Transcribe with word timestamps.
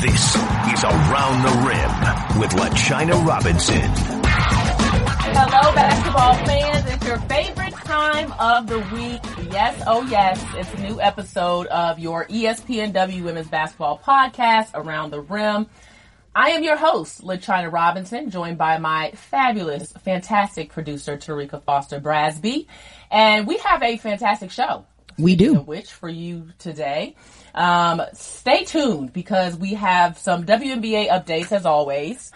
This 0.00 0.34
is 0.34 0.82
Around 0.82 1.42
the 1.42 1.68
Rim 1.68 2.40
with 2.40 2.50
LaChina 2.52 3.22
Robinson. 3.26 3.82
Hello, 3.84 5.74
basketball 5.74 6.34
fans. 6.46 6.90
It's 6.90 7.06
your 7.06 7.18
favorite 7.18 7.74
time 7.84 8.32
of 8.40 8.66
the 8.66 8.78
week. 8.94 9.20
Yes, 9.52 9.82
oh 9.86 10.00
yes, 10.08 10.42
it's 10.54 10.72
a 10.72 10.80
new 10.80 10.98
episode 11.02 11.66
of 11.66 11.98
your 11.98 12.24
ESPNW 12.24 13.22
Women's 13.22 13.48
Basketball 13.48 13.98
Podcast, 13.98 14.70
Around 14.72 15.10
the 15.10 15.20
Rim. 15.20 15.66
I 16.34 16.52
am 16.52 16.64
your 16.64 16.78
host, 16.78 17.20
LaChina 17.20 17.70
Robinson, 17.70 18.30
joined 18.30 18.56
by 18.56 18.78
my 18.78 19.10
fabulous, 19.10 19.92
fantastic 19.92 20.72
producer, 20.72 21.18
Terrika 21.18 21.62
Foster 21.62 22.00
Brasby. 22.00 22.64
And 23.10 23.46
we 23.46 23.58
have 23.58 23.82
a 23.82 23.98
fantastic 23.98 24.50
show. 24.50 24.86
We 25.18 25.36
do. 25.36 25.56
Which 25.56 25.92
for 25.92 26.08
you 26.08 26.48
today. 26.58 27.16
Um, 27.54 28.02
stay 28.12 28.64
tuned 28.64 29.12
because 29.12 29.56
we 29.56 29.74
have 29.74 30.18
some 30.18 30.44
WNBA 30.44 31.08
updates 31.08 31.52
as 31.52 31.66
always. 31.66 32.32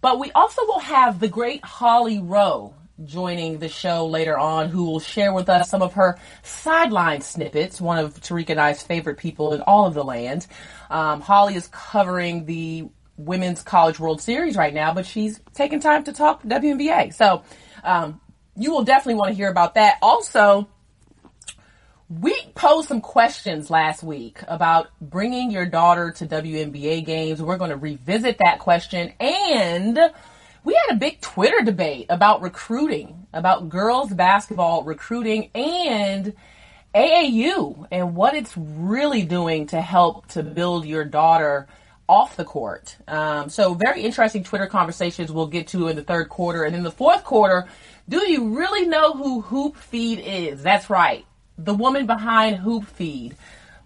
But 0.00 0.18
we 0.18 0.32
also 0.32 0.64
will 0.66 0.80
have 0.80 1.20
the 1.20 1.28
great 1.28 1.64
Holly 1.64 2.20
Rowe 2.20 2.74
joining 3.04 3.58
the 3.58 3.68
show 3.68 4.06
later 4.06 4.38
on 4.38 4.68
who 4.68 4.84
will 4.84 5.00
share 5.00 5.32
with 5.32 5.48
us 5.48 5.70
some 5.70 5.82
of 5.82 5.94
her 5.94 6.18
sideline 6.42 7.20
snippets, 7.20 7.80
one 7.80 7.98
of 7.98 8.14
Terrika 8.20 8.50
and 8.50 8.60
I's 8.60 8.82
favorite 8.82 9.18
people 9.18 9.52
in 9.52 9.62
all 9.62 9.86
of 9.86 9.94
the 9.94 10.04
land. 10.04 10.46
Um, 10.90 11.20
Holly 11.20 11.54
is 11.54 11.68
covering 11.68 12.44
the 12.44 12.88
Women's 13.16 13.62
College 13.62 13.98
World 13.98 14.20
Series 14.20 14.56
right 14.56 14.72
now, 14.72 14.94
but 14.94 15.06
she's 15.06 15.40
taking 15.54 15.80
time 15.80 16.04
to 16.04 16.12
talk 16.12 16.42
WNBA. 16.42 17.14
So 17.14 17.42
um, 17.84 18.20
you 18.56 18.70
will 18.70 18.84
definitely 18.84 19.14
want 19.14 19.30
to 19.30 19.34
hear 19.34 19.50
about 19.50 19.74
that. 19.74 19.98
Also, 20.02 20.68
we 22.10 22.36
posed 22.56 22.88
some 22.88 23.00
questions 23.00 23.70
last 23.70 24.02
week 24.02 24.40
about 24.48 24.88
bringing 25.00 25.52
your 25.52 25.64
daughter 25.64 26.10
to 26.10 26.26
WNBA 26.26 27.06
games. 27.06 27.40
We're 27.40 27.56
going 27.56 27.70
to 27.70 27.76
revisit 27.76 28.38
that 28.38 28.58
question. 28.58 29.12
And 29.20 29.96
we 30.64 30.74
had 30.74 30.96
a 30.96 30.98
big 30.98 31.20
Twitter 31.20 31.64
debate 31.64 32.06
about 32.08 32.42
recruiting, 32.42 33.28
about 33.32 33.68
girls 33.68 34.12
basketball 34.12 34.82
recruiting 34.82 35.50
and 35.54 36.34
AAU 36.96 37.86
and 37.92 38.16
what 38.16 38.34
it's 38.34 38.56
really 38.56 39.22
doing 39.22 39.68
to 39.68 39.80
help 39.80 40.26
to 40.28 40.42
build 40.42 40.86
your 40.86 41.04
daughter 41.04 41.68
off 42.08 42.34
the 42.34 42.44
court. 42.44 42.96
Um, 43.06 43.48
so 43.48 43.74
very 43.74 44.02
interesting 44.02 44.42
Twitter 44.42 44.66
conversations 44.66 45.30
we'll 45.30 45.46
get 45.46 45.68
to 45.68 45.86
in 45.86 45.94
the 45.94 46.02
third 46.02 46.28
quarter. 46.28 46.64
And 46.64 46.74
in 46.74 46.82
the 46.82 46.90
fourth 46.90 47.22
quarter, 47.22 47.68
do 48.08 48.28
you 48.28 48.58
really 48.58 48.88
know 48.88 49.12
who 49.12 49.42
Hoop 49.42 49.76
Feed 49.76 50.18
is? 50.18 50.64
That's 50.64 50.90
right 50.90 51.24
the 51.64 51.74
woman 51.74 52.06
behind 52.06 52.56
Hoop 52.56 52.86
Feed, 52.86 53.36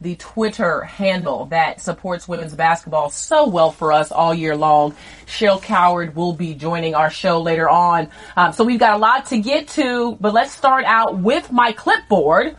the 0.01 0.17
Twitter 0.17 0.83
handle 0.83 1.47
that 1.47 1.81
supports 1.81 2.29
women's 2.29 2.55
basketball 2.55 3.11
so 3.11 3.49
well 3.49 3.71
for 3.71 3.93
us 3.93 4.13
all 4.13 4.35
year 4.35 4.57
long. 4.57 4.95
Cheryl 5.27 5.61
Coward 5.61 6.15
will 6.15 6.33
be 6.33 6.55
joining 6.55 6.95
our 6.95 7.11
show 7.11 7.41
later 7.41 7.69
on. 7.69 8.11
Um, 8.37 8.53
so 8.53 8.65
we've 8.65 8.81
got 8.81 8.95
a 8.95 8.99
lot 8.99 9.27
to 9.27 9.41
get 9.41 9.69
to, 9.69 10.17
but 10.21 10.35
let's 10.35 10.53
start 10.53 10.85
out 10.85 11.19
with 11.19 11.51
my 11.51 11.73
clipboard. 11.73 12.57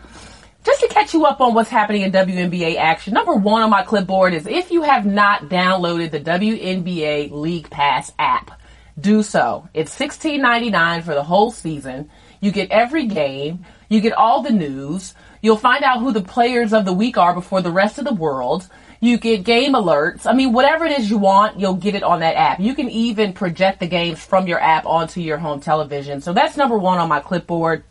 Just 0.64 0.82
to 0.82 0.88
catch 0.88 1.14
you 1.14 1.26
up 1.26 1.42
on 1.42 1.54
what's 1.54 1.70
happening 1.70 2.02
in 2.02 2.12
WNBA 2.12 2.78
action, 2.78 3.14
number 3.14 3.36
one 3.36 3.62
on 3.62 3.70
my 3.70 3.84
clipboard 3.84 4.34
is 4.34 4.48
if 4.48 4.72
you 4.72 4.82
have 4.82 5.06
not 5.06 5.44
downloaded 5.44 6.10
the 6.10 6.20
WNBA 6.20 7.30
League 7.32 7.70
Pass 7.70 8.12
app, 8.18 8.60
do 9.00 9.22
so. 9.22 9.70
It's 9.76 9.96
$16.99 9.96 11.04
for 11.04 11.14
the 11.14 11.24
whole 11.24 11.52
season. 11.52 12.10
You 12.42 12.52
get 12.52 12.72
every 12.72 13.06
game. 13.06 13.66
You 13.90 14.02
get 14.02 14.14
all 14.14 14.42
the 14.42 14.52
news. 14.52 15.14
You'll 15.42 15.58
find 15.58 15.84
out 15.84 16.00
who 16.00 16.12
the 16.12 16.22
players 16.22 16.74
of 16.74 16.86
the 16.86 16.94
week 16.94 17.18
are 17.18 17.34
before 17.34 17.62
the 17.62 17.72
rest 17.72 17.98
of 17.98 18.06
the 18.06 18.14
world. 18.14 18.68
You 19.00 19.18
get 19.18 19.44
game 19.44 19.74
alerts. 19.74 20.26
I 20.26 20.34
mean, 20.34 20.54
whatever 20.54 20.86
it 20.86 20.98
is 20.98 21.10
you 21.10 21.18
want, 21.18 21.60
you'll 21.60 21.76
get 21.76 21.96
it 21.96 22.04
on 22.04 22.22
that 22.22 22.36
app. 22.36 22.60
You 22.60 22.74
can 22.74 22.90
even 22.90 23.34
project 23.34 23.80
the 23.80 23.88
games 23.88 24.24
from 24.24 24.48
your 24.48 24.60
app 24.60 24.86
onto 24.86 25.22
your 25.22 25.38
home 25.38 25.60
television. 25.60 26.22
So 26.22 26.34
that's 26.34 26.58
number 26.58 26.78
one 26.78 26.98
on 26.98 27.10
my 27.10 27.20
clipboard. 27.20 27.84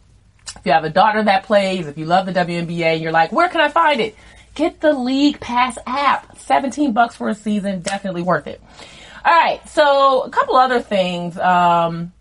If 0.56 0.66
you 0.66 0.72
have 0.72 0.84
a 0.84 0.90
daughter 0.90 1.22
that 1.22 1.44
plays, 1.44 1.86
if 1.86 1.98
you 1.98 2.06
love 2.06 2.26
the 2.26 2.32
WNBA 2.32 2.94
and 2.94 3.02
you're 3.02 3.12
like, 3.12 3.32
where 3.32 3.48
can 3.48 3.60
I 3.60 3.68
find 3.68 4.00
it? 4.00 4.16
Get 4.54 4.80
the 4.80 4.92
League 4.92 5.40
Pass 5.40 5.78
app. 5.86 6.38
17 6.38 6.92
bucks 6.92 7.16
for 7.16 7.28
a 7.28 7.34
season. 7.34 7.80
Definitely 7.82 8.22
worth 8.22 8.46
it. 8.46 8.60
All 9.24 9.32
right. 9.32 9.66
So 9.68 10.22
a 10.22 10.30
couple 10.30 10.56
other 10.56 10.80
things. 10.80 11.36
Um, 11.38 12.12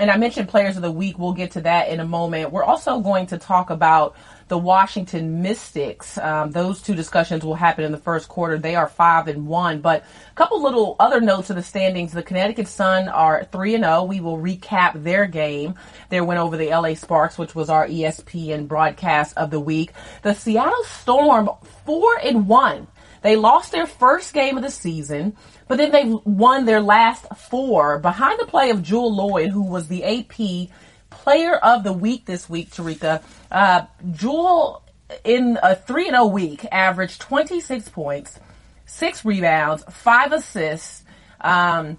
and 0.00 0.10
I 0.10 0.16
mentioned 0.16 0.48
players 0.48 0.76
of 0.76 0.82
the 0.82 0.90
week. 0.90 1.18
We'll 1.18 1.34
get 1.34 1.52
to 1.52 1.60
that 1.60 1.88
in 1.88 2.00
a 2.00 2.04
moment. 2.04 2.52
We're 2.52 2.64
also 2.64 3.00
going 3.00 3.26
to 3.26 3.38
talk 3.38 3.68
about 3.68 4.16
the 4.48 4.56
Washington 4.56 5.42
Mystics. 5.42 6.16
Um, 6.18 6.50
those 6.50 6.80
two 6.80 6.94
discussions 6.94 7.44
will 7.44 7.54
happen 7.54 7.84
in 7.84 7.92
the 7.92 7.98
first 7.98 8.28
quarter. 8.28 8.58
They 8.58 8.74
are 8.74 8.88
five 8.88 9.28
and 9.28 9.46
one. 9.46 9.80
But 9.80 10.02
a 10.30 10.34
couple 10.34 10.62
little 10.62 10.96
other 10.98 11.20
notes 11.20 11.50
of 11.50 11.56
the 11.56 11.62
standings. 11.62 12.12
The 12.12 12.22
Connecticut 12.22 12.66
Sun 12.66 13.08
are 13.08 13.44
three 13.44 13.74
and 13.74 13.84
zero. 13.84 13.98
Oh. 13.98 14.04
We 14.04 14.20
will 14.20 14.38
recap 14.38 15.02
their 15.04 15.26
game, 15.26 15.74
their 16.08 16.24
win 16.24 16.38
over 16.38 16.56
the 16.56 16.70
LA 16.70 16.94
Sparks, 16.94 17.36
which 17.36 17.54
was 17.54 17.68
our 17.68 17.86
ESPN 17.86 18.66
broadcast 18.66 19.36
of 19.36 19.50
the 19.50 19.60
week. 19.60 19.92
The 20.22 20.34
Seattle 20.34 20.84
Storm 20.84 21.50
four 21.84 22.18
and 22.22 22.48
one. 22.48 22.88
They 23.22 23.36
lost 23.36 23.70
their 23.70 23.86
first 23.86 24.32
game 24.32 24.56
of 24.56 24.62
the 24.62 24.70
season. 24.70 25.36
But 25.70 25.78
then 25.78 25.92
they 25.92 26.02
won 26.24 26.64
their 26.64 26.80
last 26.80 27.26
four 27.36 28.00
behind 28.00 28.40
the 28.40 28.44
play 28.44 28.70
of 28.70 28.82
Jewell 28.82 29.14
Lloyd, 29.14 29.50
who 29.50 29.62
was 29.62 29.86
the 29.86 30.02
AP 30.02 30.68
player 31.10 31.54
of 31.54 31.84
the 31.84 31.92
week 31.92 32.26
this 32.26 32.50
week, 32.50 32.70
Terrika. 32.70 33.22
Uh, 33.52 33.82
Jewell, 34.10 34.82
in 35.22 35.60
a 35.62 35.76
3 35.76 36.06
0 36.06 36.26
week, 36.26 36.66
averaged 36.72 37.20
26 37.20 37.88
points, 37.90 38.40
six 38.84 39.24
rebounds, 39.24 39.84
five 39.88 40.32
assists. 40.32 41.04
Um, 41.40 41.98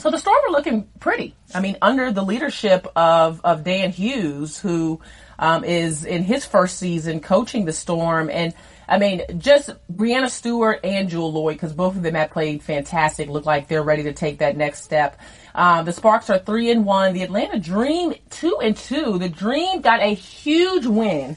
so 0.00 0.10
the 0.10 0.18
Storm 0.18 0.38
are 0.48 0.50
looking 0.50 0.88
pretty. 0.98 1.36
I 1.54 1.60
mean, 1.60 1.76
under 1.80 2.10
the 2.10 2.24
leadership 2.24 2.88
of, 2.96 3.40
of 3.44 3.62
Dan 3.62 3.92
Hughes, 3.92 4.58
who 4.58 5.00
um, 5.38 5.62
is 5.62 6.04
in 6.04 6.24
his 6.24 6.44
first 6.44 6.78
season 6.78 7.20
coaching 7.20 7.64
the 7.64 7.72
Storm. 7.72 8.28
And 8.28 8.54
I 8.88 8.98
mean, 8.98 9.22
just 9.36 9.70
Breanna 9.92 10.30
Stewart 10.30 10.80
and 10.82 11.10
Jewell 11.10 11.32
Lloyd, 11.32 11.56
because 11.56 11.74
both 11.74 11.94
of 11.94 12.02
them 12.02 12.14
have 12.14 12.30
played 12.30 12.62
fantastic, 12.62 13.28
look 13.28 13.44
like 13.44 13.68
they're 13.68 13.82
ready 13.82 14.04
to 14.04 14.14
take 14.14 14.38
that 14.38 14.56
next 14.56 14.82
step. 14.82 15.20
Um, 15.54 15.84
the 15.84 15.92
Sparks 15.92 16.30
are 16.30 16.38
three 16.38 16.70
and 16.70 16.86
one. 16.86 17.12
The 17.12 17.22
Atlanta 17.22 17.58
Dream 17.58 18.14
two 18.30 18.58
and 18.62 18.74
two. 18.76 19.18
The 19.18 19.28
Dream 19.28 19.82
got 19.82 20.00
a 20.00 20.14
huge 20.14 20.86
win. 20.86 21.36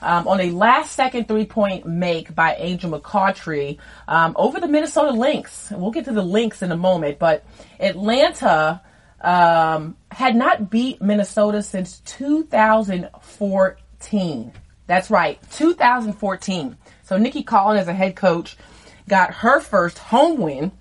Um, 0.00 0.26
on 0.26 0.40
a 0.40 0.50
last 0.50 0.94
second 0.96 1.28
three 1.28 1.44
point 1.46 1.86
make 1.86 2.34
by 2.34 2.56
Angel 2.56 2.90
McCoughtry 2.90 3.78
um, 4.08 4.34
over 4.36 4.58
the 4.58 4.66
Minnesota 4.66 5.12
Lynx. 5.12 5.70
We'll 5.70 5.92
get 5.92 6.06
to 6.06 6.12
the 6.12 6.24
Lynx 6.24 6.60
in 6.60 6.72
a 6.72 6.76
moment, 6.76 7.20
but 7.20 7.44
Atlanta 7.78 8.82
um, 9.20 9.96
had 10.10 10.34
not 10.34 10.70
beat 10.70 11.00
Minnesota 11.00 11.62
since 11.62 12.00
2014. 12.00 14.52
That's 14.88 15.10
right, 15.10 15.38
2014. 15.52 16.76
So 17.12 17.18
Nikki 17.18 17.44
Collen, 17.44 17.76
as 17.76 17.88
a 17.88 17.92
head 17.92 18.16
coach, 18.16 18.56
got 19.06 19.34
her 19.34 19.60
first 19.60 19.98
home 19.98 20.40
win 20.40 20.72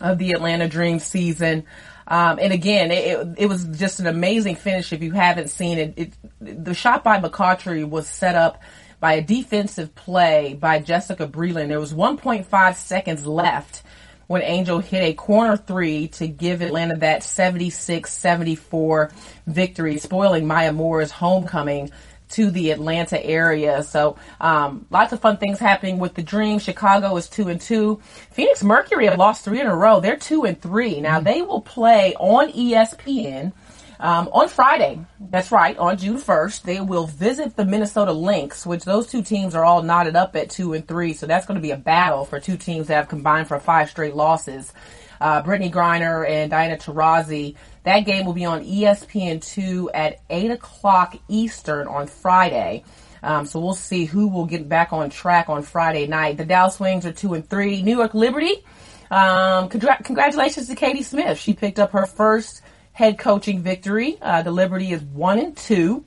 of 0.00 0.18
the 0.18 0.32
Atlanta 0.32 0.66
Dream 0.66 0.98
season. 0.98 1.66
Um, 2.08 2.40
and 2.42 2.52
again, 2.52 2.90
it, 2.90 3.28
it, 3.38 3.46
was 3.46 3.62
just 3.62 4.00
an 4.00 4.08
amazing 4.08 4.56
finish. 4.56 4.92
If 4.92 5.04
you 5.04 5.12
haven't 5.12 5.50
seen 5.50 5.78
it, 5.78 5.94
it 5.96 6.12
the 6.40 6.74
shot 6.74 7.04
by 7.04 7.20
McCoughtry 7.20 7.88
was 7.88 8.08
set 8.08 8.34
up 8.34 8.60
by 8.98 9.12
a 9.12 9.22
defensive 9.22 9.94
play 9.94 10.54
by 10.54 10.80
Jessica 10.80 11.28
Breland. 11.28 11.68
There 11.68 11.78
was 11.78 11.94
1.5 11.94 12.74
seconds 12.74 13.24
left 13.24 13.84
when 14.26 14.42
Angel 14.42 14.80
hit 14.80 15.04
a 15.04 15.12
corner 15.12 15.56
three 15.56 16.08
to 16.08 16.26
give 16.26 16.60
Atlanta 16.60 16.96
that 16.96 17.20
76-74 17.20 19.12
victory, 19.46 19.98
spoiling 19.98 20.48
Maya 20.48 20.72
Moore's 20.72 21.12
homecoming 21.12 21.92
to 22.30 22.50
the 22.50 22.70
Atlanta 22.70 23.24
area. 23.24 23.82
So 23.82 24.16
um, 24.40 24.86
lots 24.90 25.12
of 25.12 25.20
fun 25.20 25.36
things 25.36 25.58
happening 25.58 25.98
with 25.98 26.14
the 26.14 26.22
Dream. 26.22 26.58
Chicago 26.58 27.16
is 27.16 27.28
two 27.28 27.48
and 27.48 27.60
two. 27.60 28.00
Phoenix 28.30 28.62
Mercury 28.62 29.06
have 29.06 29.18
lost 29.18 29.44
three 29.44 29.60
in 29.60 29.66
a 29.66 29.76
row. 29.76 30.00
They're 30.00 30.16
two 30.16 30.44
and 30.44 30.60
three. 30.60 31.00
Now 31.00 31.16
mm-hmm. 31.16 31.24
they 31.24 31.42
will 31.42 31.60
play 31.60 32.14
on 32.18 32.52
ESPN. 32.52 33.52
Um, 33.98 34.28
on 34.32 34.48
Friday, 34.48 35.00
that's 35.18 35.50
right, 35.50 35.76
on 35.78 35.96
June 35.96 36.18
1st, 36.18 36.62
they 36.62 36.80
will 36.80 37.06
visit 37.06 37.56
the 37.56 37.64
Minnesota 37.64 38.12
Lynx, 38.12 38.66
which 38.66 38.84
those 38.84 39.06
two 39.06 39.22
teams 39.22 39.54
are 39.54 39.64
all 39.64 39.82
knotted 39.82 40.16
up 40.16 40.36
at 40.36 40.50
two 40.50 40.74
and 40.74 40.86
three. 40.86 41.14
So 41.14 41.26
that's 41.26 41.46
going 41.46 41.56
to 41.56 41.62
be 41.62 41.70
a 41.70 41.78
battle 41.78 42.26
for 42.26 42.38
two 42.38 42.58
teams 42.58 42.88
that 42.88 42.96
have 42.96 43.08
combined 43.08 43.48
for 43.48 43.58
five 43.58 43.88
straight 43.88 44.14
losses. 44.14 44.72
Uh, 45.18 45.42
Brittney 45.42 45.72
Griner 45.72 46.28
and 46.28 46.50
Diana 46.50 46.76
Taurasi 46.76 47.56
that 47.86 48.00
game 48.00 48.26
will 48.26 48.32
be 48.32 48.44
on 48.44 48.64
ESPN2 48.64 49.90
at 49.94 50.18
8 50.28 50.50
o'clock 50.50 51.14
Eastern 51.28 51.86
on 51.86 52.08
Friday. 52.08 52.82
Um, 53.22 53.46
so 53.46 53.60
we'll 53.60 53.74
see 53.74 54.06
who 54.06 54.26
will 54.26 54.44
get 54.44 54.68
back 54.68 54.92
on 54.92 55.08
track 55.08 55.48
on 55.48 55.62
Friday 55.62 56.08
night. 56.08 56.36
The 56.36 56.44
Dallas 56.44 56.80
Wings 56.80 57.06
are 57.06 57.12
2 57.12 57.34
and 57.34 57.48
3. 57.48 57.82
New 57.82 57.96
York 57.96 58.12
Liberty, 58.12 58.64
um, 59.08 59.68
congr- 59.68 60.02
congratulations 60.04 60.66
to 60.66 60.74
Katie 60.74 61.04
Smith. 61.04 61.38
She 61.38 61.52
picked 61.52 61.78
up 61.78 61.92
her 61.92 62.06
first 62.06 62.60
head 62.92 63.18
coaching 63.20 63.62
victory. 63.62 64.18
Uh, 64.20 64.42
the 64.42 64.50
Liberty 64.50 64.90
is 64.90 65.02
1 65.02 65.38
and 65.38 65.56
2. 65.56 66.04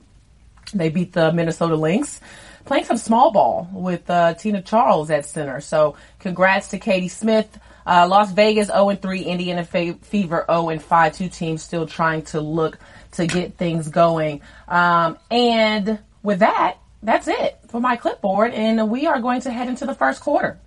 They 0.74 0.90
beat 0.90 1.14
the 1.14 1.32
Minnesota 1.32 1.76
Lynx 1.76 2.20
playing 2.66 2.84
some 2.84 2.98
small 2.98 3.32
ball 3.32 3.70
with 3.72 4.08
uh, 4.10 4.34
Tina 4.34 4.60
Charles 4.60 5.10
at 5.10 5.24
center. 5.24 5.62
So 5.62 5.96
congrats 6.18 6.68
to 6.68 6.78
Katie 6.78 7.08
Smith. 7.08 7.58
Uh, 7.86 8.06
Las 8.08 8.32
Vegas 8.32 8.68
0 8.68 8.90
and 8.90 9.02
3, 9.02 9.22
Indiana 9.22 9.64
Fe- 9.64 9.92
Fever 10.02 10.44
0 10.48 10.68
and 10.70 10.82
5. 10.82 11.16
Two 11.16 11.28
teams 11.28 11.62
still 11.62 11.86
trying 11.86 12.22
to 12.22 12.40
look 12.40 12.78
to 13.12 13.26
get 13.26 13.56
things 13.56 13.88
going. 13.88 14.40
Um, 14.68 15.18
and 15.30 15.98
with 16.22 16.40
that, 16.40 16.78
that's 17.02 17.28
it 17.28 17.58
for 17.68 17.80
my 17.80 17.96
clipboard, 17.96 18.52
and 18.52 18.90
we 18.90 19.06
are 19.06 19.20
going 19.20 19.40
to 19.42 19.50
head 19.50 19.68
into 19.68 19.86
the 19.86 19.94
first 19.94 20.20
quarter. 20.20 20.58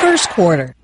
First 0.00 0.30
quarter. 0.30 0.74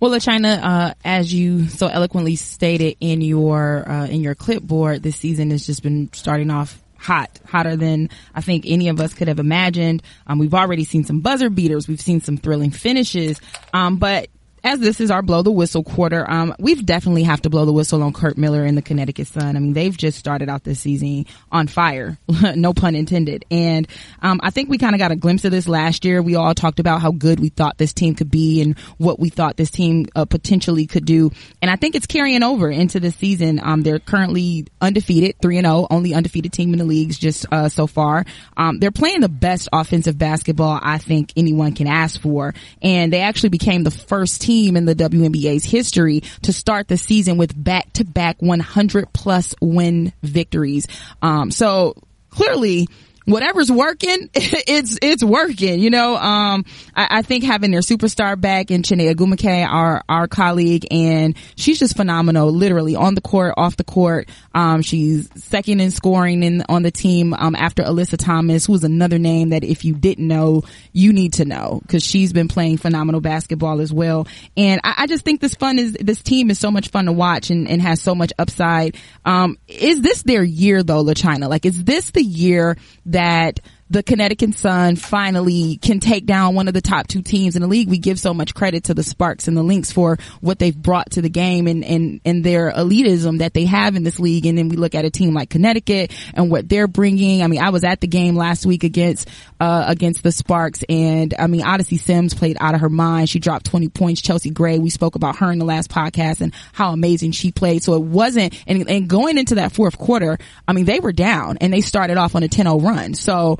Well, 0.00 0.10
LaChina, 0.10 0.62
uh, 0.62 0.94
as 1.04 1.32
you 1.32 1.68
so 1.68 1.86
eloquently 1.86 2.36
stated 2.36 2.96
in 3.00 3.20
your 3.20 3.88
uh, 3.88 4.06
in 4.06 4.22
your 4.22 4.34
clipboard, 4.34 5.02
this 5.02 5.16
season 5.16 5.50
has 5.50 5.64
just 5.64 5.82
been 5.82 6.10
starting 6.12 6.50
off 6.50 6.82
hot, 7.04 7.38
hotter 7.46 7.76
than 7.76 8.10
I 8.34 8.40
think 8.40 8.64
any 8.66 8.88
of 8.88 9.00
us 9.00 9.14
could 9.14 9.28
have 9.28 9.38
imagined. 9.38 10.02
Um, 10.26 10.38
we've 10.38 10.54
already 10.54 10.84
seen 10.84 11.04
some 11.04 11.20
buzzer 11.20 11.50
beaters, 11.50 11.86
we've 11.86 12.00
seen 12.00 12.20
some 12.20 12.36
thrilling 12.36 12.70
finishes, 12.70 13.40
um, 13.72 13.96
but 13.96 14.28
as 14.64 14.80
this 14.80 14.98
is 14.98 15.10
our 15.10 15.20
blow 15.20 15.42
the 15.42 15.52
whistle 15.52 15.84
quarter, 15.84 16.28
um, 16.28 16.54
we've 16.58 16.84
definitely 16.86 17.24
have 17.24 17.42
to 17.42 17.50
blow 17.50 17.66
the 17.66 17.72
whistle 17.72 18.02
on 18.02 18.14
Curt 18.14 18.38
Miller 18.38 18.64
and 18.64 18.78
the 18.78 18.82
Connecticut 18.82 19.26
Sun. 19.26 19.56
I 19.56 19.60
mean, 19.60 19.74
they've 19.74 19.94
just 19.94 20.18
started 20.18 20.48
out 20.48 20.64
this 20.64 20.80
season 20.80 21.26
on 21.52 21.68
fire, 21.68 22.16
no 22.56 22.72
pun 22.72 22.94
intended. 22.94 23.44
And 23.50 23.86
um, 24.22 24.40
I 24.42 24.48
think 24.48 24.70
we 24.70 24.78
kind 24.78 24.94
of 24.94 24.98
got 24.98 25.12
a 25.12 25.16
glimpse 25.16 25.44
of 25.44 25.50
this 25.50 25.68
last 25.68 26.06
year. 26.06 26.22
We 26.22 26.34
all 26.34 26.54
talked 26.54 26.80
about 26.80 27.02
how 27.02 27.12
good 27.12 27.40
we 27.40 27.50
thought 27.50 27.76
this 27.76 27.92
team 27.92 28.14
could 28.14 28.30
be 28.30 28.62
and 28.62 28.78
what 28.96 29.20
we 29.20 29.28
thought 29.28 29.58
this 29.58 29.70
team 29.70 30.06
uh, 30.16 30.24
potentially 30.24 30.86
could 30.86 31.04
do. 31.04 31.30
And 31.60 31.70
I 31.70 31.76
think 31.76 31.94
it's 31.94 32.06
carrying 32.06 32.42
over 32.42 32.70
into 32.70 33.00
the 33.00 33.10
season. 33.10 33.60
Um, 33.62 33.82
they're 33.82 33.98
currently 33.98 34.66
undefeated, 34.80 35.36
three 35.42 35.58
and 35.58 35.66
zero, 35.66 35.82
oh, 35.82 35.86
only 35.90 36.14
undefeated 36.14 36.54
team 36.54 36.72
in 36.72 36.78
the 36.78 36.86
leagues 36.86 37.18
just 37.18 37.44
uh, 37.52 37.68
so 37.68 37.86
far. 37.86 38.24
Um, 38.56 38.78
they're 38.78 38.90
playing 38.90 39.20
the 39.20 39.28
best 39.28 39.68
offensive 39.74 40.16
basketball 40.16 40.80
I 40.82 40.96
think 40.96 41.34
anyone 41.36 41.74
can 41.74 41.86
ask 41.86 42.18
for, 42.18 42.54
and 42.80 43.12
they 43.12 43.20
actually 43.20 43.50
became 43.50 43.84
the 43.84 43.90
first 43.90 44.40
team 44.40 44.53
team 44.54 44.76
in 44.76 44.84
the 44.84 44.94
WNBA's 44.94 45.64
history 45.64 46.20
to 46.42 46.52
start 46.52 46.86
the 46.86 46.96
season 46.96 47.36
with 47.36 47.52
back 47.62 47.92
to 47.94 48.04
back 48.04 48.40
100 48.40 49.12
plus 49.12 49.52
win 49.60 50.12
victories. 50.22 50.86
Um, 51.22 51.50
so 51.50 51.94
clearly 52.30 52.86
whatever's 53.24 53.70
working, 53.70 54.30
it's 54.34 54.98
it's 55.02 55.24
working. 55.24 55.80
You 55.80 55.90
know, 55.90 56.16
um, 56.16 56.64
I, 56.94 57.18
I, 57.18 57.22
think 57.22 57.44
having 57.44 57.70
their 57.70 57.80
superstar 57.80 58.40
back 58.40 58.70
in 58.70 58.82
Chiney 58.82 59.12
Ogwumike, 59.12 59.66
our 59.66 60.02
our 60.08 60.28
colleague, 60.28 60.86
and 60.90 61.36
she's 61.56 61.78
just 61.78 61.96
phenomenal. 61.96 62.52
Literally 62.52 62.96
on 62.96 63.14
the 63.14 63.20
court, 63.20 63.54
off 63.56 63.76
the 63.76 63.84
court. 63.84 64.28
Um, 64.54 64.82
she's 64.82 65.28
second 65.42 65.80
in 65.80 65.90
scoring 65.90 66.42
in 66.42 66.62
on 66.68 66.82
the 66.82 66.90
team 66.90 67.34
um, 67.34 67.54
after 67.54 67.82
Alyssa 67.82 68.18
Thomas, 68.18 68.66
who's 68.66 68.84
another 68.84 69.18
name 69.18 69.50
that 69.50 69.64
if 69.64 69.84
you 69.84 69.94
didn't 69.94 70.26
know, 70.26 70.62
you 70.92 71.12
need 71.12 71.34
to 71.34 71.44
know 71.44 71.80
because 71.82 72.02
she's 72.02 72.32
been 72.32 72.48
playing 72.48 72.78
phenomenal 72.78 73.20
basketball 73.20 73.80
as 73.80 73.92
well. 73.92 74.26
And 74.56 74.80
I, 74.84 74.94
I, 74.98 75.06
just 75.06 75.24
think 75.24 75.40
this 75.40 75.54
fun 75.54 75.78
is 75.78 75.94
this 75.94 76.22
team 76.22 76.50
is 76.50 76.58
so 76.58 76.70
much 76.70 76.88
fun 76.88 77.06
to 77.06 77.12
watch 77.12 77.50
and, 77.50 77.68
and 77.68 77.80
has 77.82 78.00
so 78.00 78.14
much 78.14 78.32
upside. 78.38 78.96
Um, 79.24 79.58
is 79.66 80.00
this 80.02 80.22
their 80.22 80.42
year 80.42 80.82
though, 80.82 81.04
LaChina? 81.04 81.48
Like, 81.48 81.66
is 81.66 81.82
this 81.82 82.10
the 82.10 82.22
year? 82.22 82.76
That 83.14 83.60
the 83.90 84.02
Connecticut 84.02 84.54
Sun 84.54 84.96
finally 84.96 85.76
can 85.76 86.00
take 86.00 86.24
down 86.24 86.54
one 86.54 86.68
of 86.68 86.74
the 86.74 86.80
top 86.80 87.06
two 87.06 87.20
teams 87.20 87.54
in 87.54 87.62
the 87.62 87.68
league. 87.68 87.88
We 87.88 87.98
give 87.98 88.18
so 88.18 88.32
much 88.32 88.54
credit 88.54 88.84
to 88.84 88.94
the 88.94 89.02
Sparks 89.02 89.46
and 89.46 89.56
the 89.56 89.62
Lynx 89.62 89.92
for 89.92 90.18
what 90.40 90.58
they've 90.58 90.76
brought 90.76 91.10
to 91.12 91.22
the 91.22 91.28
game 91.28 91.66
and, 91.66 91.84
and, 91.84 92.20
and 92.24 92.42
their 92.42 92.72
elitism 92.72 93.38
that 93.38 93.52
they 93.52 93.66
have 93.66 93.94
in 93.94 94.02
this 94.02 94.18
league. 94.18 94.46
And 94.46 94.56
then 94.56 94.68
we 94.68 94.76
look 94.76 94.94
at 94.94 95.04
a 95.04 95.10
team 95.10 95.34
like 95.34 95.50
Connecticut 95.50 96.12
and 96.32 96.50
what 96.50 96.68
they're 96.68 96.88
bringing. 96.88 97.42
I 97.42 97.46
mean, 97.46 97.60
I 97.60 97.70
was 97.70 97.84
at 97.84 98.00
the 98.00 98.06
game 98.06 98.36
last 98.36 98.64
week 98.64 98.84
against, 98.84 99.28
uh, 99.60 99.84
against 99.86 100.22
the 100.22 100.32
Sparks 100.32 100.82
and 100.88 101.34
I 101.38 101.46
mean, 101.46 101.62
Odyssey 101.62 101.98
Sims 101.98 102.32
played 102.32 102.56
out 102.60 102.74
of 102.74 102.80
her 102.80 102.88
mind. 102.88 103.28
She 103.28 103.38
dropped 103.38 103.66
20 103.66 103.88
points. 103.88 104.22
Chelsea 104.22 104.50
Gray, 104.50 104.78
we 104.78 104.90
spoke 104.90 105.14
about 105.14 105.36
her 105.36 105.52
in 105.52 105.58
the 105.58 105.64
last 105.66 105.90
podcast 105.90 106.40
and 106.40 106.54
how 106.72 106.92
amazing 106.92 107.32
she 107.32 107.52
played. 107.52 107.82
So 107.82 107.94
it 107.94 108.02
wasn't, 108.02 108.54
and, 108.66 108.88
and 108.88 109.08
going 109.08 109.36
into 109.36 109.56
that 109.56 109.72
fourth 109.72 109.98
quarter, 109.98 110.38
I 110.66 110.72
mean, 110.72 110.86
they 110.86 111.00
were 111.00 111.12
down 111.12 111.58
and 111.60 111.72
they 111.72 111.82
started 111.82 112.16
off 112.16 112.34
on 112.34 112.42
a 112.42 112.48
10-0 112.48 112.82
run. 112.82 113.14
So 113.14 113.58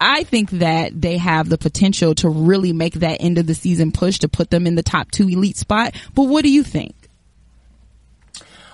I 0.00 0.24
think 0.24 0.50
that 0.50 1.00
they 1.00 1.18
have 1.18 1.48
the 1.48 1.58
potential 1.58 2.14
to 2.16 2.28
really 2.28 2.72
make 2.72 2.94
that 2.94 3.20
end 3.20 3.38
of 3.38 3.46
the 3.46 3.54
season 3.54 3.92
push 3.92 4.18
to 4.20 4.28
put 4.28 4.50
them 4.50 4.66
in 4.66 4.74
the 4.74 4.82
top 4.82 5.10
two 5.10 5.28
elite 5.28 5.56
spot. 5.56 5.94
But 6.14 6.24
what 6.24 6.44
do 6.44 6.50
you 6.50 6.62
think? 6.62 6.94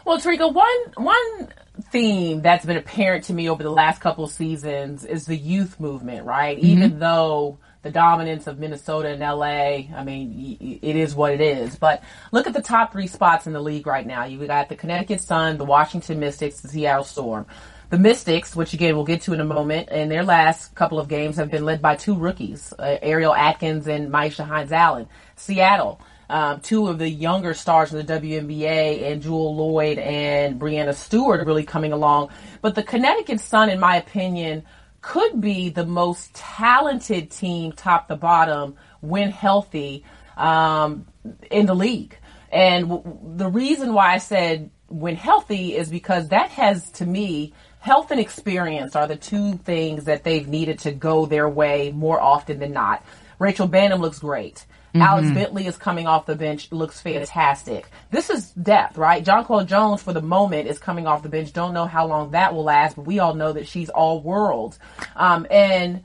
Well, 0.05 0.19
Terrika, 0.19 0.53
one 0.53 0.81
one 0.97 1.49
theme 1.91 2.43
that's 2.43 2.67
been 2.67 2.77
apparent 2.77 3.25
to 3.25 3.33
me 3.33 3.49
over 3.49 3.63
the 3.63 3.71
last 3.71 4.01
couple 4.01 4.25
of 4.25 4.31
seasons 4.31 5.05
is 5.05 5.27
the 5.27 5.37
youth 5.37 5.81
movement, 5.81 6.27
right? 6.27 6.57
Mm-hmm. 6.57 6.67
Even 6.67 6.99
though 6.99 7.59
the 7.83 7.91
dominance 7.91 8.47
of 8.47 8.59
Minnesota 8.59 9.09
and 9.09 9.21
LA, 9.21 9.97
I 9.97 10.05
mean, 10.05 10.79
it 10.83 10.97
is 10.97 11.15
what 11.15 11.33
it 11.33 11.41
is. 11.41 11.77
But 11.77 12.03
look 12.31 12.47
at 12.47 12.53
the 12.53 12.63
top 12.63 12.93
three 12.93 13.09
spots 13.09 13.47
in 13.47 13.53
the 13.53 13.61
league 13.61 13.87
right 13.87 14.07
now. 14.07 14.25
You've 14.25 14.47
got 14.47 14.69
the 14.69 14.77
Connecticut 14.77 15.21
Sun, 15.21 15.59
the 15.59 15.65
Washington 15.65 16.21
Mystics, 16.21 16.61
the 16.61 16.69
Seattle 16.69 17.05
Storm. 17.05 17.47
The 17.93 17.99
Mystics, 17.99 18.57
which 18.57 18.73
again 18.73 18.97
we'll 18.97 19.05
get 19.05 19.21
to 19.25 19.35
in 19.35 19.41
a 19.41 19.45
moment, 19.45 19.91
in 19.91 20.09
their 20.09 20.25
last 20.25 20.75
couple 20.75 20.99
of 20.99 21.09
games 21.09 21.37
have 21.37 21.51
been 21.51 21.67
led 21.67 21.83
by 21.83 21.95
two 21.95 22.15
rookies, 22.15 22.73
uh, 22.79 22.97
Ariel 23.03 23.35
Atkins 23.35 23.87
and 23.87 24.11
Myisha 24.11 24.47
Hines 24.47 24.73
Allen. 24.73 25.07
Seattle, 25.37 26.01
um, 26.31 26.61
two 26.61 26.89
of 26.89 26.99
the 26.99 27.11
younger 27.11 27.53
stars 27.53 27.93
in 27.93 27.99
the 27.99 28.11
WNBA, 28.11 29.13
and 29.13 29.21
Jewell 29.21 29.55
Lloyd 29.55 29.99
and 29.99 30.59
Breanna 30.59 30.95
Stewart 30.95 31.47
really 31.47 31.65
coming 31.65 31.93
along. 31.93 32.31
But 32.63 32.77
the 32.77 32.83
Connecticut 32.83 33.41
Sun, 33.41 33.69
in 33.69 33.79
my 33.79 33.97
opinion, 33.97 34.63
could 35.03 35.43
be 35.43 35.69
the 35.69 35.85
most 35.85 36.35
talented 36.35 37.31
team, 37.31 37.73
top 37.73 38.09
to 38.09 38.17
bottom, 38.17 38.75
when 39.03 39.31
healthy, 39.31 40.03
um, 40.39 41.07
in 41.51 41.67
the 41.67 41.75
league. 41.75 42.17
And 42.51 42.89
w- 42.89 43.19
the 43.37 43.49
reason 43.49 43.93
why 43.93 44.15
I 44.15 44.19
said 44.19 44.71
when 44.89 45.17
healthy 45.17 45.77
is 45.77 45.91
because 45.91 46.29
that 46.29 46.51
has, 46.51 46.91
to 46.93 47.07
me, 47.07 47.53
health 47.83 48.13
and 48.13 48.21
experience 48.21 48.95
are 48.95 49.09
the 49.09 49.17
two 49.17 49.55
things 49.55 50.05
that 50.05 50.23
they've 50.23 50.47
needed 50.47 50.79
to 50.79 50.93
go 50.93 51.27
their 51.27 51.49
way 51.49 51.91
more 51.91 52.21
often 52.21 52.61
than 52.61 52.73
not. 52.73 53.05
Rachel 53.41 53.69
Banham 53.69 53.99
looks 53.99 54.21
great. 54.21 54.65
Mm-hmm. 54.95 55.03
Alex 55.03 55.31
Bentley 55.33 55.67
is 55.67 55.77
coming 55.77 56.07
off 56.07 56.25
the 56.25 56.37
bench, 56.37 56.71
looks 56.71 57.01
fantastic. 57.01 57.91
This 58.13 58.31
is 58.31 58.51
depth, 58.51 58.97
right? 58.97 59.25
John 59.25 59.45
Jonquel 59.45 59.67
Jones, 59.67 60.01
for 60.01 60.13
the 60.13 60.23
moment, 60.23 60.69
is 60.69 60.79
coming 60.79 61.09
off 61.09 61.25
the 61.25 61.29
bench. 61.29 61.53
Don't 61.53 61.75
know 61.75 61.87
how 61.87 62.07
long 62.07 62.31
that 62.31 62.55
will 62.55 62.63
last, 62.63 62.95
but 62.95 63.05
we 63.05 63.19
all 63.19 63.35
know 63.35 63.53
that 63.53 63.67
she's 63.67 63.89
all 63.89 64.21
world. 64.21 64.79
Um, 65.17 65.49
and 65.51 66.05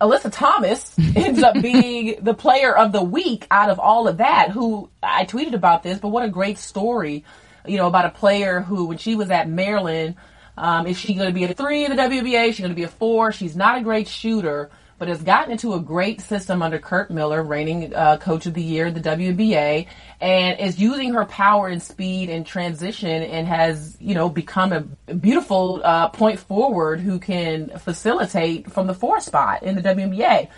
Alyssa 0.00 0.32
Thomas 0.32 0.96
ends 1.16 1.42
up 1.42 1.60
being 1.60 2.16
the 2.24 2.32
player 2.32 2.74
of 2.74 2.92
the 2.92 3.02
week 3.02 3.46
out 3.50 3.68
of 3.68 3.78
all 3.78 4.08
of 4.08 4.16
that, 4.18 4.48
who 4.50 4.88
I 5.02 5.26
tweeted 5.26 5.52
about 5.52 5.82
this, 5.82 5.98
but 5.98 6.08
what 6.08 6.24
a 6.24 6.30
great 6.30 6.56
story, 6.56 7.26
you 7.66 7.76
know, 7.76 7.88
about 7.88 8.06
a 8.06 8.10
player 8.10 8.62
who, 8.62 8.86
when 8.86 8.96
she 8.96 9.16
was 9.16 9.30
at 9.30 9.50
Maryland, 9.50 10.14
um, 10.56 10.86
is 10.86 10.98
she 10.98 11.14
going 11.14 11.28
to 11.28 11.34
be 11.34 11.44
a 11.44 11.54
three 11.54 11.84
in 11.84 11.94
the 11.94 12.02
WBA? 12.02 12.48
Is 12.48 12.56
she 12.56 12.62
going 12.62 12.72
to 12.72 12.76
be 12.76 12.82
a 12.82 12.88
four? 12.88 13.32
She's 13.32 13.56
not 13.56 13.78
a 13.78 13.82
great 13.82 14.06
shooter, 14.06 14.70
but 14.98 15.08
has 15.08 15.22
gotten 15.22 15.50
into 15.50 15.74
a 15.74 15.80
great 15.80 16.20
system 16.20 16.62
under 16.62 16.78
Curt 16.78 17.10
Miller, 17.10 17.42
reigning 17.42 17.94
uh, 17.94 18.18
coach 18.18 18.46
of 18.46 18.54
the 18.54 18.62
year, 18.62 18.86
in 18.86 18.94
the 18.94 19.00
WNBA, 19.00 19.86
and 20.20 20.60
is 20.60 20.78
using 20.78 21.14
her 21.14 21.24
power 21.24 21.68
and 21.68 21.82
speed 21.82 22.28
and 22.28 22.46
transition 22.46 23.22
and 23.22 23.48
has, 23.48 23.96
you 23.98 24.14
know, 24.14 24.28
become 24.28 24.72
a 24.72 25.14
beautiful 25.14 25.80
uh, 25.82 26.08
point 26.08 26.38
forward 26.38 27.00
who 27.00 27.18
can 27.18 27.70
facilitate 27.78 28.70
from 28.70 28.86
the 28.86 28.94
four 28.94 29.20
spot 29.20 29.62
in 29.62 29.74
the 29.74 29.82
WNBA. 29.82 30.48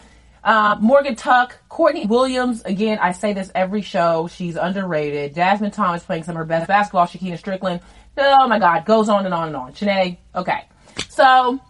Uh, 0.45 0.77
Morgan 0.79 1.17
Tuck, 1.17 1.57
Courtney 1.71 2.05
Williams, 2.05 2.63
again, 2.65 2.99
I 3.01 3.13
say 3.13 3.33
this 3.33 3.51
every 3.55 3.81
show, 3.81 4.29
she's 4.29 4.57
underrated. 4.57 5.35
Jasmine 5.35 5.71
Thomas 5.71 6.05
playing 6.05 6.25
some 6.25 6.35
of 6.35 6.41
her 6.41 6.45
best 6.45 6.69
basketball, 6.69 7.07
Shekinna 7.07 7.39
Strickland, 7.39 7.81
Oh 8.17 8.49
my 8.49 8.59
God, 8.59 8.85
goes 8.85 9.09
on 9.09 9.25
and 9.25 9.35
on 9.35 9.49
and 9.49 9.57
on. 9.57 9.73
Chiney, 9.73 10.19
okay. 10.35 10.67
So 11.09 11.61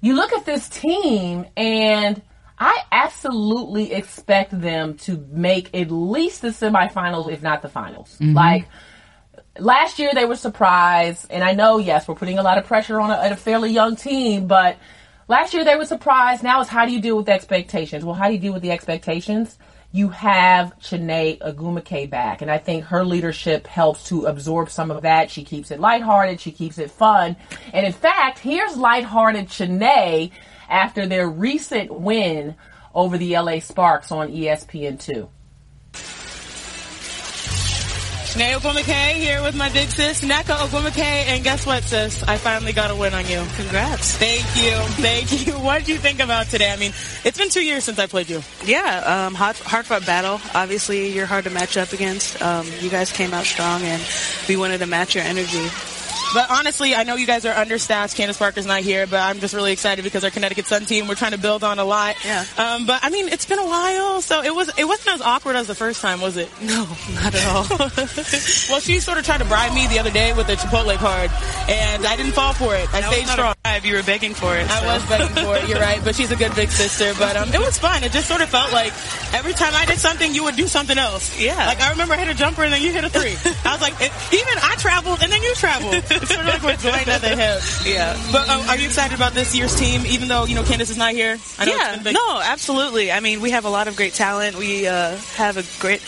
you 0.00 0.14
look 0.14 0.32
at 0.32 0.46
this 0.46 0.68
team 0.68 1.46
and 1.56 2.22
I 2.58 2.82
absolutely 2.92 3.92
expect 3.92 4.58
them 4.58 4.98
to 4.98 5.26
make 5.30 5.74
at 5.74 5.90
least 5.90 6.42
the 6.42 6.48
semifinals, 6.48 7.30
if 7.30 7.42
not 7.42 7.62
the 7.62 7.68
finals. 7.68 8.16
Mm-hmm. 8.20 8.34
Like 8.34 8.68
last 9.58 9.98
year, 9.98 10.10
they 10.14 10.26
were 10.26 10.36
surprised, 10.36 11.26
and 11.30 11.42
I 11.42 11.52
know, 11.52 11.78
yes, 11.78 12.06
we're 12.06 12.14
putting 12.14 12.38
a 12.38 12.42
lot 12.42 12.58
of 12.58 12.66
pressure 12.66 13.00
on 13.00 13.10
a, 13.10 13.32
a 13.32 13.36
fairly 13.36 13.70
young 13.70 13.96
team, 13.96 14.46
but 14.46 14.76
last 15.26 15.54
year 15.54 15.64
they 15.64 15.76
were 15.76 15.86
surprised. 15.86 16.42
Now 16.42 16.60
it's 16.60 16.68
how 16.68 16.84
do 16.84 16.92
you 16.92 17.00
deal 17.00 17.16
with 17.16 17.28
expectations? 17.28 18.04
Well, 18.04 18.14
how 18.14 18.28
do 18.28 18.34
you 18.34 18.40
deal 18.40 18.52
with 18.52 18.62
the 18.62 18.72
expectations? 18.72 19.58
You 19.92 20.10
have 20.10 20.78
Chiney 20.78 21.38
Ogwumike 21.40 22.08
back. 22.10 22.42
And 22.42 22.50
I 22.50 22.58
think 22.58 22.84
her 22.84 23.04
leadership 23.04 23.66
helps 23.66 24.04
to 24.08 24.26
absorb 24.26 24.70
some 24.70 24.90
of 24.90 25.02
that. 25.02 25.30
She 25.30 25.42
keeps 25.42 25.70
it 25.70 25.80
lighthearted. 25.80 26.40
She 26.40 26.52
keeps 26.52 26.78
it 26.78 26.90
fun. 26.90 27.36
And 27.72 27.84
in 27.84 27.92
fact, 27.92 28.38
here's 28.38 28.76
lighthearted 28.76 29.48
Chiney 29.48 30.30
after 30.68 31.06
their 31.06 31.28
recent 31.28 31.92
win 31.92 32.54
over 32.94 33.18
the 33.18 33.36
LA 33.36 33.58
Sparks 33.58 34.12
on 34.12 34.28
ESPN2. 34.28 35.28
Chiney 38.30 38.52
Ogwumike 38.54 39.14
here 39.14 39.42
with 39.42 39.56
my 39.56 39.68
big 39.70 39.88
sis, 39.90 40.22
Nneka 40.22 40.54
Ogwumike, 40.56 41.02
and 41.02 41.42
guess 41.42 41.66
what, 41.66 41.82
sis? 41.82 42.22
I 42.22 42.36
finally 42.36 42.72
got 42.72 42.92
a 42.92 42.94
win 42.94 43.12
on 43.12 43.26
you. 43.26 43.44
Congrats. 43.56 44.16
Thank 44.16 44.44
you. 44.56 44.76
Thank 45.02 45.46
you. 45.46 45.54
What 45.54 45.80
did 45.80 45.88
you 45.88 45.98
think 45.98 46.20
about 46.20 46.46
today? 46.46 46.70
I 46.70 46.76
mean, 46.76 46.92
it's 47.24 47.36
been 47.36 47.48
two 47.48 47.64
years 47.64 47.82
since 47.82 47.98
I 47.98 48.06
played 48.06 48.30
you. 48.30 48.40
Yeah, 48.64 49.26
um, 49.26 49.34
hard, 49.34 49.56
hard 49.56 49.84
fought 49.84 50.06
battle. 50.06 50.40
Obviously, 50.54 51.08
you're 51.12 51.26
hard 51.26 51.42
to 51.44 51.50
match 51.50 51.76
up 51.76 51.92
against. 51.92 52.40
Um, 52.40 52.66
you 52.78 52.88
guys 52.88 53.10
came 53.10 53.34
out 53.34 53.46
strong, 53.46 53.82
and 53.82 54.00
we 54.48 54.56
wanted 54.56 54.78
to 54.78 54.86
match 54.86 55.16
your 55.16 55.24
energy. 55.24 55.66
But 56.32 56.50
honestly, 56.50 56.94
I 56.94 57.02
know 57.02 57.16
you 57.16 57.26
guys 57.26 57.44
are 57.44 57.54
understaffed. 57.54 58.16
Candace 58.16 58.38
Parker's 58.38 58.66
not 58.66 58.80
here, 58.80 59.06
but 59.06 59.18
I'm 59.18 59.40
just 59.40 59.52
really 59.54 59.72
excited 59.72 60.02
because 60.02 60.22
our 60.22 60.30
Connecticut 60.30 60.66
Sun 60.66 60.84
team, 60.84 61.08
we're 61.08 61.16
trying 61.16 61.32
to 61.32 61.38
build 61.38 61.64
on 61.64 61.78
a 61.78 61.84
lot. 61.84 62.16
Yeah. 62.24 62.44
Um, 62.56 62.86
but 62.86 63.00
I 63.02 63.10
mean, 63.10 63.28
it's 63.28 63.46
been 63.46 63.58
a 63.58 63.66
while, 63.66 64.20
so 64.20 64.42
it 64.42 64.54
was 64.54 64.70
it 64.78 64.84
wasn't 64.84 65.16
as 65.16 65.22
awkward 65.22 65.56
as 65.56 65.66
the 65.66 65.74
first 65.74 66.00
time, 66.00 66.20
was 66.20 66.36
it? 66.36 66.48
No, 66.62 66.86
not 67.14 67.34
at 67.34 67.46
all. 67.46 67.66
well, 68.70 68.80
she 68.80 69.00
sort 69.00 69.18
of 69.18 69.24
tried 69.24 69.38
to 69.38 69.44
bribe 69.44 69.74
me 69.74 69.86
the 69.88 69.98
other 69.98 70.10
day 70.10 70.32
with 70.32 70.48
a 70.48 70.56
Chipotle 70.56 70.96
card, 70.98 71.30
and 71.68 72.06
I 72.06 72.16
didn't 72.16 72.32
fall 72.32 72.52
for 72.52 72.76
it. 72.76 72.88
I 72.94 73.00
That 73.00 73.12
stayed 73.12 73.26
strong. 73.26 73.54
You 73.82 73.94
were 73.96 74.02
begging 74.02 74.34
for 74.34 74.56
it. 74.56 74.68
I 74.68 74.80
so. 74.80 74.86
was 74.86 75.08
begging 75.08 75.44
for 75.44 75.56
it. 75.56 75.68
You're 75.68 75.80
right, 75.80 76.00
but 76.04 76.14
she's 76.14 76.30
a 76.30 76.36
good 76.36 76.54
big 76.54 76.70
sister. 76.70 77.12
But 77.18 77.36
um, 77.36 77.48
it 77.48 77.60
was 77.60 77.78
fun. 77.78 78.04
It 78.04 78.12
just 78.12 78.28
sort 78.28 78.40
of 78.40 78.48
felt 78.48 78.72
like 78.72 78.92
every 79.32 79.52
time 79.52 79.72
I 79.74 79.86
did 79.86 79.98
something, 79.98 80.34
you 80.34 80.44
would 80.44 80.56
do 80.56 80.66
something 80.66 80.98
else. 80.98 81.40
Yeah. 81.40 81.56
Like 81.66 81.80
I 81.80 81.90
remember 81.90 82.14
I 82.14 82.18
hit 82.18 82.28
a 82.28 82.34
jumper 82.34 82.62
and 82.62 82.72
then 82.72 82.82
you 82.82 82.92
hit 82.92 83.04
a 83.04 83.08
three. 83.08 83.36
I 83.64 83.72
was 83.72 83.80
like, 83.80 83.94
it, 84.00 84.12
even 84.34 84.54
I 84.62 84.74
traveled 84.76 85.22
and 85.22 85.32
then 85.32 85.42
you 85.42 85.54
traveled. 85.54 85.99
It's 86.10 86.34
sort 86.34 86.40
of 86.40 86.46
like 86.46 86.62
we're 86.62 86.76
joined 86.76 87.08
at 87.08 87.20
the 87.20 87.28
hip. 87.36 87.62
Yeah. 87.86 88.16
But 88.32 88.48
um, 88.48 88.68
are 88.68 88.76
you 88.76 88.86
excited 88.86 89.14
about 89.14 89.32
this 89.32 89.54
year's 89.54 89.74
team? 89.76 90.02
Even 90.06 90.28
though 90.28 90.44
you 90.44 90.54
know 90.54 90.62
Candace 90.62 90.90
is 90.90 90.96
not 90.96 91.12
here. 91.12 91.38
I 91.58 91.64
know 91.64 91.72
yeah, 91.72 91.88
it's 91.88 91.96
been 91.96 92.04
big. 92.04 92.14
no, 92.14 92.40
absolutely. 92.42 93.12
I 93.12 93.20
mean, 93.20 93.40
we 93.40 93.50
have 93.50 93.64
a 93.64 93.70
lot 93.70 93.88
of 93.88 93.96
great 93.96 94.14
talent. 94.14 94.56
We 94.56 94.86
uh, 94.86 95.16
have 95.36 95.56
a 95.56 95.64
great, 95.80 96.02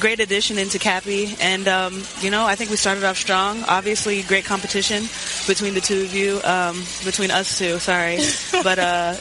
great 0.00 0.20
addition 0.20 0.58
into 0.58 0.78
Cappie, 0.78 1.36
and 1.40 1.68
um, 1.68 2.02
you 2.20 2.30
know, 2.30 2.44
I 2.44 2.54
think 2.54 2.70
we 2.70 2.76
started 2.76 3.04
off 3.04 3.16
strong. 3.16 3.62
Obviously, 3.68 4.22
great 4.22 4.44
competition 4.44 5.04
between 5.46 5.74
the 5.74 5.80
two 5.80 6.02
of 6.02 6.14
you, 6.14 6.40
um, 6.44 6.82
between 7.04 7.30
us 7.30 7.58
two. 7.58 7.78
Sorry, 7.78 8.18
but 8.62 8.78
uh, 8.78 9.14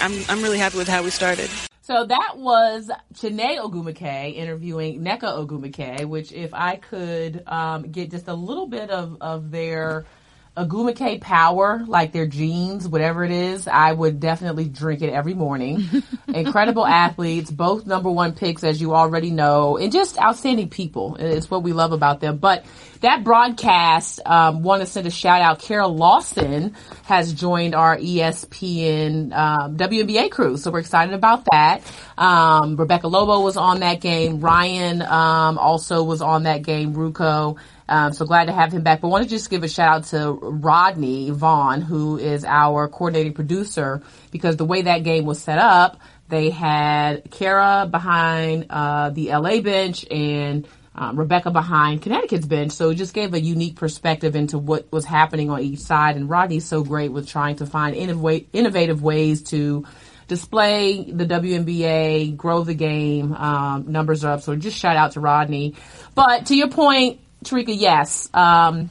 I'm 0.00 0.12
I'm 0.28 0.42
really 0.42 0.58
happy 0.58 0.78
with 0.78 0.88
how 0.88 1.02
we 1.02 1.10
started. 1.10 1.50
So 1.92 2.06
that 2.06 2.38
was 2.38 2.90
Chiney 3.16 3.58
Ogwumike 3.58 4.34
interviewing 4.34 5.00
Nneka 5.02 5.24
Ogwumike, 5.24 6.06
which 6.06 6.32
if 6.32 6.54
I 6.54 6.76
could 6.76 7.46
um, 7.46 7.82
get 7.82 8.10
just 8.10 8.28
a 8.28 8.32
little 8.32 8.66
bit 8.66 8.88
of, 8.88 9.18
of 9.20 9.50
their 9.50 10.06
Ogwumike 10.54 11.18
power, 11.22 11.82
like 11.86 12.12
their 12.12 12.26
jeans, 12.26 12.86
whatever 12.86 13.24
it 13.24 13.30
is, 13.30 13.66
I 13.66 13.90
would 13.90 14.20
definitely 14.20 14.66
drink 14.66 15.00
it 15.00 15.08
every 15.08 15.32
morning. 15.32 15.88
Incredible 16.28 16.86
athletes, 16.86 17.50
both 17.50 17.86
number 17.86 18.10
one 18.10 18.34
picks, 18.34 18.62
as 18.62 18.78
you 18.78 18.94
already 18.94 19.30
know, 19.30 19.78
and 19.78 19.90
just 19.90 20.18
outstanding 20.18 20.68
people. 20.68 21.16
It's 21.18 21.50
what 21.50 21.62
we 21.62 21.72
love 21.72 21.92
about 21.92 22.20
them. 22.20 22.36
But 22.36 22.66
that 23.00 23.24
broadcast, 23.24 24.20
um, 24.26 24.62
want 24.62 24.82
to 24.82 24.86
send 24.86 25.06
a 25.06 25.10
shout 25.10 25.40
out. 25.40 25.60
Kara 25.60 25.88
Lawson 25.88 26.76
has 27.04 27.32
joined 27.32 27.74
our 27.74 27.96
ESPN 27.96 29.32
um, 29.32 29.78
WNBA 29.78 30.30
crew, 30.30 30.58
so 30.58 30.70
we're 30.70 30.80
excited 30.80 31.14
about 31.14 31.46
that. 31.50 31.80
Um, 32.18 32.76
Rebecca 32.76 33.08
Lobo 33.08 33.40
was 33.40 33.56
on 33.56 33.80
that 33.80 34.02
game. 34.02 34.40
Ryan 34.40 35.00
um, 35.00 35.56
also 35.56 36.04
was 36.04 36.20
on 36.20 36.42
that 36.42 36.60
game. 36.62 36.92
Ruocco. 36.92 37.56
Um, 37.92 38.14
so 38.14 38.24
glad 38.24 38.46
to 38.46 38.52
have 38.52 38.72
him 38.72 38.82
back. 38.82 39.02
But 39.02 39.08
I 39.08 39.10
want 39.10 39.24
to 39.24 39.28
just 39.28 39.50
give 39.50 39.62
a 39.64 39.68
shout 39.68 39.96
out 39.96 40.04
to 40.04 40.32
Rodney 40.32 41.28
Vaughn, 41.28 41.82
who 41.82 42.16
is 42.16 42.42
our 42.42 42.88
coordinating 42.88 43.34
producer, 43.34 44.00
because 44.30 44.56
the 44.56 44.64
way 44.64 44.80
that 44.82 45.04
game 45.04 45.26
was 45.26 45.42
set 45.42 45.58
up, 45.58 46.00
they 46.30 46.48
had 46.48 47.30
Kara 47.30 47.86
behind 47.90 48.68
uh, 48.70 49.10
the 49.10 49.28
LA 49.28 49.60
bench 49.60 50.06
and 50.10 50.66
um, 50.94 51.18
Rebecca 51.18 51.50
behind 51.50 52.00
Connecticut's 52.00 52.46
bench. 52.46 52.72
So 52.72 52.88
it 52.88 52.94
just 52.94 53.12
gave 53.12 53.34
a 53.34 53.40
unique 53.40 53.76
perspective 53.76 54.36
into 54.36 54.56
what 54.56 54.90
was 54.90 55.04
happening 55.04 55.50
on 55.50 55.60
each 55.60 55.80
side. 55.80 56.16
And 56.16 56.30
Rodney's 56.30 56.64
so 56.64 56.82
great 56.82 57.12
with 57.12 57.28
trying 57.28 57.56
to 57.56 57.66
find 57.66 57.94
innov- 57.94 58.46
innovative 58.54 59.02
ways 59.02 59.42
to 59.50 59.84
display 60.28 61.10
the 61.12 61.26
WNBA, 61.26 62.38
grow 62.38 62.64
the 62.64 62.72
game. 62.72 63.34
Um, 63.34 63.92
numbers 63.92 64.24
are 64.24 64.32
up. 64.32 64.40
So 64.40 64.56
just 64.56 64.78
shout 64.78 64.96
out 64.96 65.12
to 65.12 65.20
Rodney. 65.20 65.74
But 66.14 66.46
to 66.46 66.56
your 66.56 66.68
point, 66.68 67.20
Terrika, 67.42 67.74
yes, 67.76 68.28
um, 68.34 68.90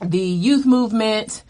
the 0.00 0.18
youth 0.18 0.66
movement 0.66 1.42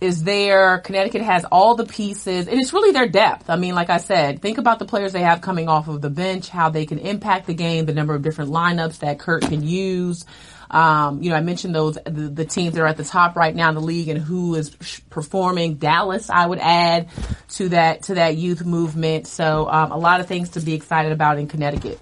is 0.00 0.22
there. 0.22 0.78
Connecticut 0.78 1.22
has 1.22 1.44
all 1.44 1.74
the 1.74 1.84
pieces, 1.84 2.46
and 2.46 2.60
it's 2.60 2.72
really 2.72 2.92
their 2.92 3.08
depth. 3.08 3.50
I 3.50 3.56
mean, 3.56 3.74
like 3.74 3.90
I 3.90 3.98
said, 3.98 4.40
think 4.40 4.58
about 4.58 4.78
the 4.78 4.84
players 4.84 5.12
they 5.12 5.22
have 5.22 5.40
coming 5.40 5.68
off 5.68 5.88
of 5.88 6.00
the 6.00 6.10
bench, 6.10 6.48
how 6.48 6.70
they 6.70 6.86
can 6.86 6.98
impact 6.98 7.46
the 7.46 7.54
game, 7.54 7.86
the 7.86 7.94
number 7.94 8.14
of 8.14 8.22
different 8.22 8.50
lineups 8.50 9.00
that 9.00 9.18
Curt 9.18 9.42
can 9.42 9.62
use. 9.62 10.24
Um, 10.70 11.22
you 11.22 11.30
know, 11.30 11.36
I 11.36 11.40
mentioned 11.40 11.74
those 11.74 11.98
the, 12.04 12.10
the 12.10 12.44
teams 12.44 12.74
that 12.74 12.82
are 12.82 12.86
at 12.86 12.98
the 12.98 13.04
top 13.04 13.36
right 13.36 13.54
now 13.54 13.70
in 13.70 13.74
the 13.74 13.80
league 13.80 14.08
and 14.08 14.20
who 14.20 14.54
is 14.54 14.70
performing. 15.08 15.76
Dallas, 15.76 16.28
I 16.28 16.46
would 16.46 16.58
add 16.58 17.08
to 17.50 17.70
that 17.70 18.02
to 18.04 18.14
that 18.14 18.36
youth 18.36 18.64
movement. 18.64 19.26
So 19.26 19.68
um, 19.68 19.92
a 19.92 19.96
lot 19.96 20.20
of 20.20 20.26
things 20.26 20.50
to 20.50 20.60
be 20.60 20.74
excited 20.74 21.10
about 21.10 21.38
in 21.38 21.48
Connecticut. 21.48 21.98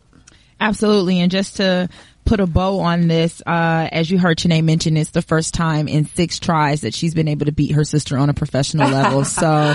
Absolutely. 0.61 1.21
And 1.21 1.31
just 1.31 1.57
to 1.57 1.89
put 2.27 2.41
a 2.41 2.47
bow 2.47 2.81
on 2.81 3.09
this, 3.09 3.41
uh, 3.47 3.89
as 3.91 4.11
you 4.11 4.19
heard 4.19 4.37
Chiney 4.37 4.63
mention, 4.63 4.97
it's 4.97 5.11
the 5.11 5.23
first 5.23 5.55
time 5.55 5.89
in 5.89 6.05
six 6.07 6.39
tries 6.39 6.83
that 6.83 6.93
she's 6.93 7.15
been 7.15 7.29
able 7.29 7.47
to 7.47 7.53
beat 7.53 7.73
her 7.73 7.85
sister 7.85 8.19
on 8.19 8.29
a 8.29 8.35
professional 8.35 8.91
level. 8.91 9.25
So, 9.37 9.75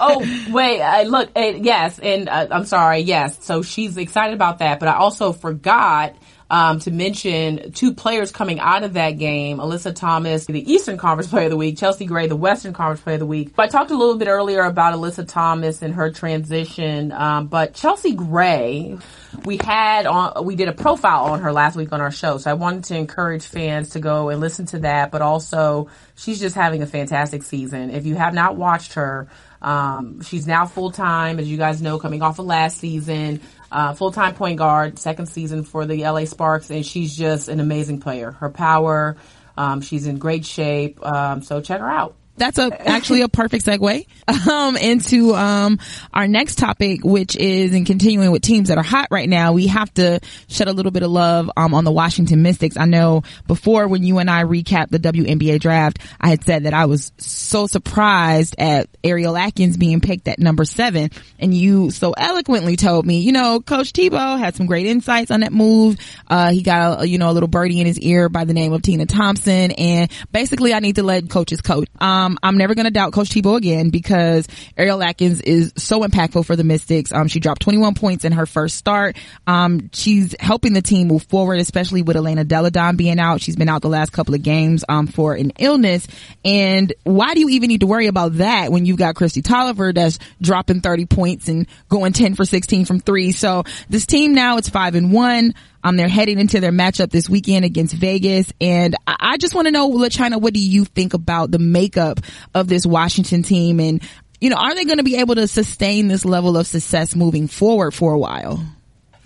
oh 0.00 0.44
wait, 0.50 0.80
uh, 0.80 1.02
look, 1.02 1.30
uh, 1.36 1.40
yes, 1.40 1.98
and 1.98 2.28
uh, 2.28 2.48
I'm 2.50 2.64
sorry, 2.64 3.00
yes. 3.00 3.44
So 3.44 3.62
she's 3.62 3.96
excited 3.96 4.34
about 4.34 4.58
that, 4.58 4.80
but 4.80 4.88
I 4.88 4.94
also 4.94 5.32
forgot 5.32 6.16
um, 6.50 6.78
to 6.80 6.90
mention 6.90 7.72
two 7.72 7.94
players 7.94 8.30
coming 8.30 8.60
out 8.60 8.84
of 8.84 8.94
that 8.94 9.12
game: 9.12 9.58
Alyssa 9.58 9.94
Thomas, 9.94 10.46
the 10.46 10.72
Eastern 10.72 10.96
Conference 10.96 11.28
Player 11.28 11.46
of 11.46 11.50
the 11.50 11.56
Week; 11.56 11.76
Chelsea 11.76 12.06
Gray, 12.06 12.26
the 12.26 12.36
Western 12.36 12.72
Conference 12.72 13.00
Player 13.00 13.14
of 13.14 13.20
the 13.20 13.26
Week. 13.26 13.54
But 13.54 13.64
I 13.64 13.68
talked 13.68 13.90
a 13.90 13.96
little 13.96 14.16
bit 14.16 14.28
earlier 14.28 14.62
about 14.62 14.94
Alyssa 14.94 15.26
Thomas 15.26 15.82
and 15.82 15.94
her 15.94 16.10
transition, 16.10 17.12
um, 17.12 17.48
but 17.48 17.74
Chelsea 17.74 18.14
Gray, 18.14 18.96
we 19.44 19.56
had 19.56 20.06
on, 20.06 20.44
we 20.44 20.54
did 20.54 20.68
a 20.68 20.72
profile 20.72 21.24
on 21.26 21.40
her 21.40 21.52
last 21.52 21.76
week 21.76 21.92
on 21.92 22.00
our 22.00 22.12
show, 22.12 22.38
so 22.38 22.50
I 22.50 22.54
wanted 22.54 22.84
to 22.84 22.96
encourage 22.96 23.46
fans 23.46 23.90
to 23.90 24.00
go 24.00 24.28
and 24.28 24.40
listen 24.40 24.66
to 24.66 24.80
that. 24.80 25.10
But 25.10 25.22
also, 25.22 25.88
she's 26.16 26.38
just 26.40 26.54
having 26.54 26.82
a 26.82 26.86
fantastic 26.86 27.42
season. 27.42 27.90
If 27.90 28.06
you 28.06 28.14
have 28.14 28.34
not 28.34 28.56
watched 28.56 28.94
her. 28.94 29.28
Um, 29.62 30.22
she's 30.22 30.46
now 30.46 30.66
full 30.66 30.90
time, 30.90 31.38
as 31.40 31.48
you 31.50 31.56
guys 31.56 31.80
know, 31.82 31.98
coming 31.98 32.22
off 32.22 32.38
of 32.38 32.46
last 32.46 32.78
season. 32.78 33.40
Uh, 33.70 33.94
full 33.94 34.12
time 34.12 34.34
point 34.34 34.58
guard, 34.58 34.98
second 34.98 35.26
season 35.26 35.64
for 35.64 35.86
the 35.86 36.02
LA 36.04 36.24
Sparks, 36.24 36.70
and 36.70 36.84
she's 36.84 37.16
just 37.16 37.48
an 37.48 37.60
amazing 37.60 38.00
player. 38.00 38.32
Her 38.32 38.50
power, 38.50 39.16
um, 39.56 39.80
she's 39.80 40.06
in 40.06 40.18
great 40.18 40.44
shape. 40.44 41.04
Um, 41.04 41.42
so 41.42 41.60
check 41.60 41.80
her 41.80 41.90
out. 41.90 42.14
that's 42.36 42.58
a 42.58 42.88
actually 42.88 43.22
a 43.22 43.28
perfect 43.28 43.64
segue 43.64 44.06
um, 44.50 44.76
into 44.76 45.34
um, 45.34 45.78
our 46.12 46.28
next 46.28 46.58
topic, 46.58 47.00
which 47.02 47.36
is 47.36 47.74
in 47.74 47.84
continuing 47.84 48.30
with 48.30 48.42
teams 48.42 48.68
that 48.68 48.78
are 48.78 48.84
hot 48.84 49.08
right 49.10 49.28
now. 49.28 49.52
We 49.52 49.68
have 49.68 49.92
to 49.94 50.20
shed 50.48 50.68
a 50.68 50.72
little 50.72 50.92
bit 50.92 51.02
of 51.02 51.10
love 51.10 51.50
um, 51.56 51.74
on 51.74 51.84
the 51.84 51.92
Washington 51.92 52.42
Mystics. 52.42 52.76
I 52.76 52.84
know 52.84 53.22
before 53.46 53.88
when 53.88 54.02
you 54.02 54.18
and 54.18 54.30
I 54.30 54.44
recapped 54.44 54.90
the 54.90 54.98
WNBA 54.98 55.60
draft, 55.60 55.98
I 56.20 56.28
had 56.28 56.44
said 56.44 56.64
that 56.64 56.74
I 56.74 56.86
was 56.86 57.12
so 57.18 57.66
surprised 57.66 58.54
at 58.58 58.88
Ariel 59.06 59.36
Atkins 59.36 59.76
being 59.76 60.00
picked 60.00 60.28
at 60.28 60.38
number 60.38 60.64
seven, 60.64 61.10
and 61.38 61.54
you 61.54 61.90
so 61.90 62.12
eloquently 62.12 62.76
told 62.76 63.06
me, 63.06 63.20
you 63.20 63.32
know, 63.32 63.60
Coach 63.60 63.92
Thibault 63.92 64.36
had 64.36 64.56
some 64.56 64.66
great 64.66 64.86
insights 64.86 65.30
on 65.30 65.40
that 65.40 65.52
move. 65.52 65.96
Uh, 66.26 66.50
he 66.50 66.62
got 66.62 67.02
a, 67.02 67.08
you 67.08 67.18
know 67.18 67.30
a 67.30 67.32
little 67.32 67.48
birdie 67.48 67.80
in 67.80 67.86
his 67.86 67.98
ear 68.00 68.28
by 68.28 68.44
the 68.44 68.54
name 68.54 68.72
of 68.72 68.82
Tina 68.82 69.06
Thompson, 69.06 69.72
and 69.72 70.10
basically 70.32 70.74
I 70.74 70.80
need 70.80 70.96
to 70.96 71.02
let 71.02 71.28
coaches 71.30 71.60
coach. 71.60 71.88
Um, 72.00 72.38
I'm 72.42 72.58
never 72.58 72.74
going 72.74 72.84
to 72.84 72.90
doubt 72.90 73.12
Coach 73.12 73.28
Thibault 73.28 73.56
again 73.56 73.90
because 73.90 74.46
Ariel 74.76 75.02
Atkins 75.02 75.40
is 75.40 75.72
so 75.76 76.00
impactful 76.00 76.44
for 76.44 76.56
the 76.56 76.64
Mystics. 76.64 77.12
Um, 77.12 77.28
she 77.28 77.40
dropped 77.40 77.62
21 77.62 77.94
points 77.94 78.24
in 78.24 78.32
her 78.32 78.46
first 78.46 78.76
start. 78.76 79.16
Um, 79.46 79.90
she's 79.92 80.34
helping 80.40 80.72
the 80.72 80.82
team 80.82 81.08
move 81.08 81.24
forward, 81.24 81.60
especially 81.60 82.02
with 82.02 82.16
Elena 82.16 82.44
Delle 82.44 82.70
Donne 82.70 82.96
being 82.96 83.18
out. 83.18 83.40
She's 83.40 83.56
been 83.56 83.68
out 83.68 83.82
the 83.82 83.88
last 83.88 84.12
couple 84.12 84.34
of 84.34 84.42
games, 84.42 84.84
um, 84.88 85.06
for 85.06 85.34
an 85.34 85.52
illness. 85.58 86.06
And 86.44 86.92
why 87.04 87.34
do 87.34 87.40
you 87.40 87.48
even 87.50 87.68
need 87.68 87.80
to 87.80 87.86
worry 87.86 88.06
about 88.06 88.34
that 88.34 88.70
when 88.70 88.86
you've 88.96 89.06
got 89.06 89.14
Kristi 89.14 89.42
Toliver 89.42 89.94
that's 89.94 90.18
dropping 90.40 90.80
30 90.80 91.04
points 91.04 91.48
and 91.48 91.66
going 91.90 92.14
10 92.14 92.34
for 92.34 92.46
16 92.46 92.86
from 92.86 93.00
three? 93.00 93.32
So 93.32 93.64
this 93.90 94.06
team 94.06 94.32
now 94.34 94.56
it's 94.56 94.70
five 94.70 94.94
and 94.94 95.12
one. 95.12 95.52
Um, 95.84 95.96
they're 95.96 96.08
heading 96.08 96.40
into 96.40 96.60
their 96.60 96.72
matchup 96.72 97.10
this 97.10 97.28
weekend 97.28 97.66
against 97.66 97.94
Vegas. 97.94 98.52
And 98.58 98.96
I, 99.06 99.16
I 99.20 99.36
just 99.36 99.54
want 99.54 99.66
to 99.66 99.72
know, 99.72 100.08
China, 100.08 100.38
what 100.38 100.54
do 100.54 100.60
you 100.60 100.86
think 100.86 101.12
about 101.12 101.50
the 101.50 101.58
makeup 101.58 102.20
of 102.54 102.68
this 102.68 102.86
Washington 102.86 103.42
team? 103.42 103.80
And, 103.80 104.02
you 104.40 104.48
know, 104.48 104.56
are 104.56 104.74
they 104.74 104.86
going 104.86 104.96
to 104.96 105.04
be 105.04 105.16
able 105.16 105.34
to 105.34 105.46
sustain 105.46 106.08
this 106.08 106.24
level 106.24 106.56
of 106.56 106.66
success 106.66 107.14
moving 107.14 107.48
forward 107.48 107.92
for 107.92 108.14
a 108.14 108.18
while? 108.18 108.64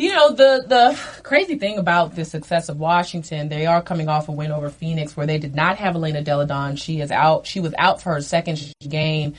You 0.00 0.14
know, 0.14 0.32
the, 0.32 0.64
the 0.66 0.98
crazy 1.22 1.58
thing 1.58 1.76
about 1.76 2.14
the 2.14 2.24
success 2.24 2.70
of 2.70 2.78
Washington, 2.78 3.50
they 3.50 3.66
are 3.66 3.82
coming 3.82 4.08
off 4.08 4.30
a 4.30 4.32
win 4.32 4.50
over 4.50 4.70
Phoenix 4.70 5.14
where 5.14 5.26
they 5.26 5.36
did 5.36 5.54
not 5.54 5.76
have 5.76 5.94
Elena 5.94 6.22
Delle 6.22 6.46
Donne. 6.46 6.76
She 6.76 7.02
is 7.02 7.10
out. 7.10 7.46
She 7.46 7.60
was 7.60 7.74
out 7.76 8.00
for 8.00 8.14
her 8.14 8.22
second 8.22 8.72
game 8.88 9.34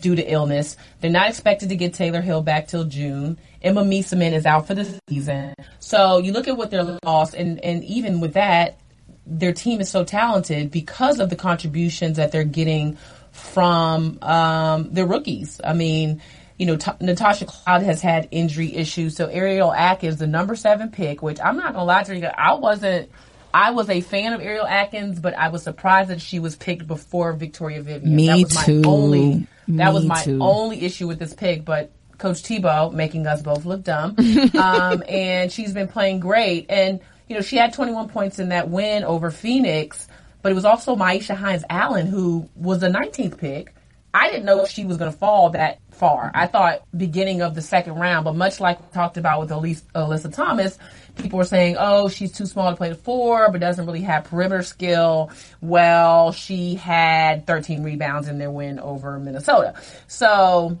due 0.00 0.14
to 0.14 0.22
illness. 0.22 0.78
They're 1.02 1.10
not 1.10 1.28
expected 1.28 1.68
to 1.68 1.76
get 1.76 1.92
Tayler 1.92 2.22
Hill 2.22 2.40
back 2.40 2.66
till 2.66 2.84
June. 2.84 3.38
Emma 3.60 3.84
Meesseman 3.84 4.32
is 4.32 4.46
out 4.46 4.66
for 4.66 4.72
the 4.72 4.98
season. 5.06 5.52
So 5.80 6.16
you 6.16 6.32
look 6.32 6.48
at 6.48 6.56
what 6.56 6.70
they're 6.70 6.98
lost 7.04 7.34
and, 7.34 7.62
and 7.62 7.84
even 7.84 8.20
with 8.20 8.32
that, 8.32 8.78
their 9.26 9.52
team 9.52 9.82
is 9.82 9.90
so 9.90 10.02
talented 10.02 10.70
because 10.70 11.20
of 11.20 11.28
the 11.28 11.36
contributions 11.36 12.16
that 12.16 12.32
they're 12.32 12.42
getting 12.42 12.96
from 13.32 14.18
um, 14.22 14.94
their 14.94 15.04
rookies. 15.04 15.60
I 15.62 15.74
mean, 15.74 16.22
you 16.58 16.66
know, 16.66 16.76
T- 16.76 16.90
Natasha 17.00 17.46
Cloud 17.46 17.82
has 17.82 18.00
had 18.00 18.28
injury 18.30 18.74
issues. 18.74 19.16
So 19.16 19.26
Ariel 19.26 19.72
Atkins, 19.72 20.16
the 20.16 20.26
number 20.26 20.56
seven 20.56 20.90
pick, 20.90 21.22
which 21.22 21.38
I'm 21.40 21.56
not 21.56 21.72
gonna 21.74 21.84
lie 21.84 22.02
to 22.04 22.16
you, 22.16 22.26
I 22.26 22.54
wasn't. 22.54 23.10
I 23.52 23.70
was 23.70 23.88
a 23.88 24.02
fan 24.02 24.34
of 24.34 24.40
Ariel 24.40 24.66
Atkins, 24.66 25.18
but 25.18 25.34
I 25.34 25.48
was 25.48 25.62
surprised 25.62 26.10
that 26.10 26.20
she 26.20 26.38
was 26.40 26.56
picked 26.56 26.86
before 26.86 27.32
Victoria 27.32 27.80
Vivian. 27.82 28.14
Me 28.14 28.26
that 28.26 28.38
was 28.38 28.54
my 28.54 28.64
too. 28.64 28.82
Only, 28.84 29.46
that 29.68 29.88
Me 29.88 29.94
was 29.94 30.04
my 30.04 30.22
too. 30.22 30.38
only 30.42 30.82
issue 30.82 31.06
with 31.06 31.18
this 31.18 31.34
pick, 31.34 31.64
but. 31.64 31.92
Coach 32.18 32.40
Thibault 32.40 32.92
making 32.92 33.26
us 33.26 33.42
both 33.42 33.66
look 33.66 33.82
dumb, 33.84 34.16
um, 34.58 35.02
and 35.06 35.52
she's 35.52 35.74
been 35.74 35.86
playing 35.86 36.20
great. 36.20 36.64
And 36.70 37.00
you 37.28 37.34
know, 37.34 37.42
she 37.42 37.56
had 37.56 37.72
21 37.72 38.08
points 38.08 38.38
in 38.38 38.48
that 38.50 38.68
win 38.70 39.04
over 39.04 39.30
Phoenix, 39.30 40.08
but 40.42 40.52
it 40.52 40.54
was 40.54 40.64
also 40.64 40.96
Myisha 40.96 41.34
Hines 41.34 41.64
Allen 41.68 42.06
who 42.06 42.48
was 42.54 42.80
the 42.80 42.88
19th 42.88 43.38
pick. 43.38 43.74
I 44.14 44.30
didn't 44.30 44.46
know 44.46 44.62
if 44.62 44.70
she 44.70 44.84
was 44.86 44.96
going 44.96 45.12
to 45.12 45.18
fall 45.18 45.50
that 45.50 45.78
far. 45.96 46.30
I 46.34 46.46
thought 46.46 46.82
beginning 46.96 47.42
of 47.42 47.54
the 47.54 47.62
second 47.62 47.94
round, 47.94 48.24
but 48.24 48.36
much 48.36 48.60
like 48.60 48.80
we 48.80 48.86
talked 48.92 49.16
about 49.16 49.40
with 49.40 49.50
Elise, 49.50 49.82
Alyssa 49.94 50.32
Thomas, 50.32 50.78
people 51.16 51.38
were 51.38 51.44
saying, 51.44 51.76
oh, 51.78 52.08
she's 52.08 52.32
too 52.32 52.46
small 52.46 52.70
to 52.70 52.76
play 52.76 52.90
the 52.90 52.94
four, 52.94 53.50
but 53.50 53.60
doesn't 53.60 53.86
really 53.86 54.02
have 54.02 54.24
perimeter 54.24 54.62
skill. 54.62 55.30
Well, 55.60 56.32
she 56.32 56.74
had 56.74 57.46
13 57.46 57.82
rebounds 57.82 58.28
in 58.28 58.38
their 58.38 58.50
win 58.50 58.78
over 58.78 59.18
Minnesota. 59.18 59.74
So 60.06 60.78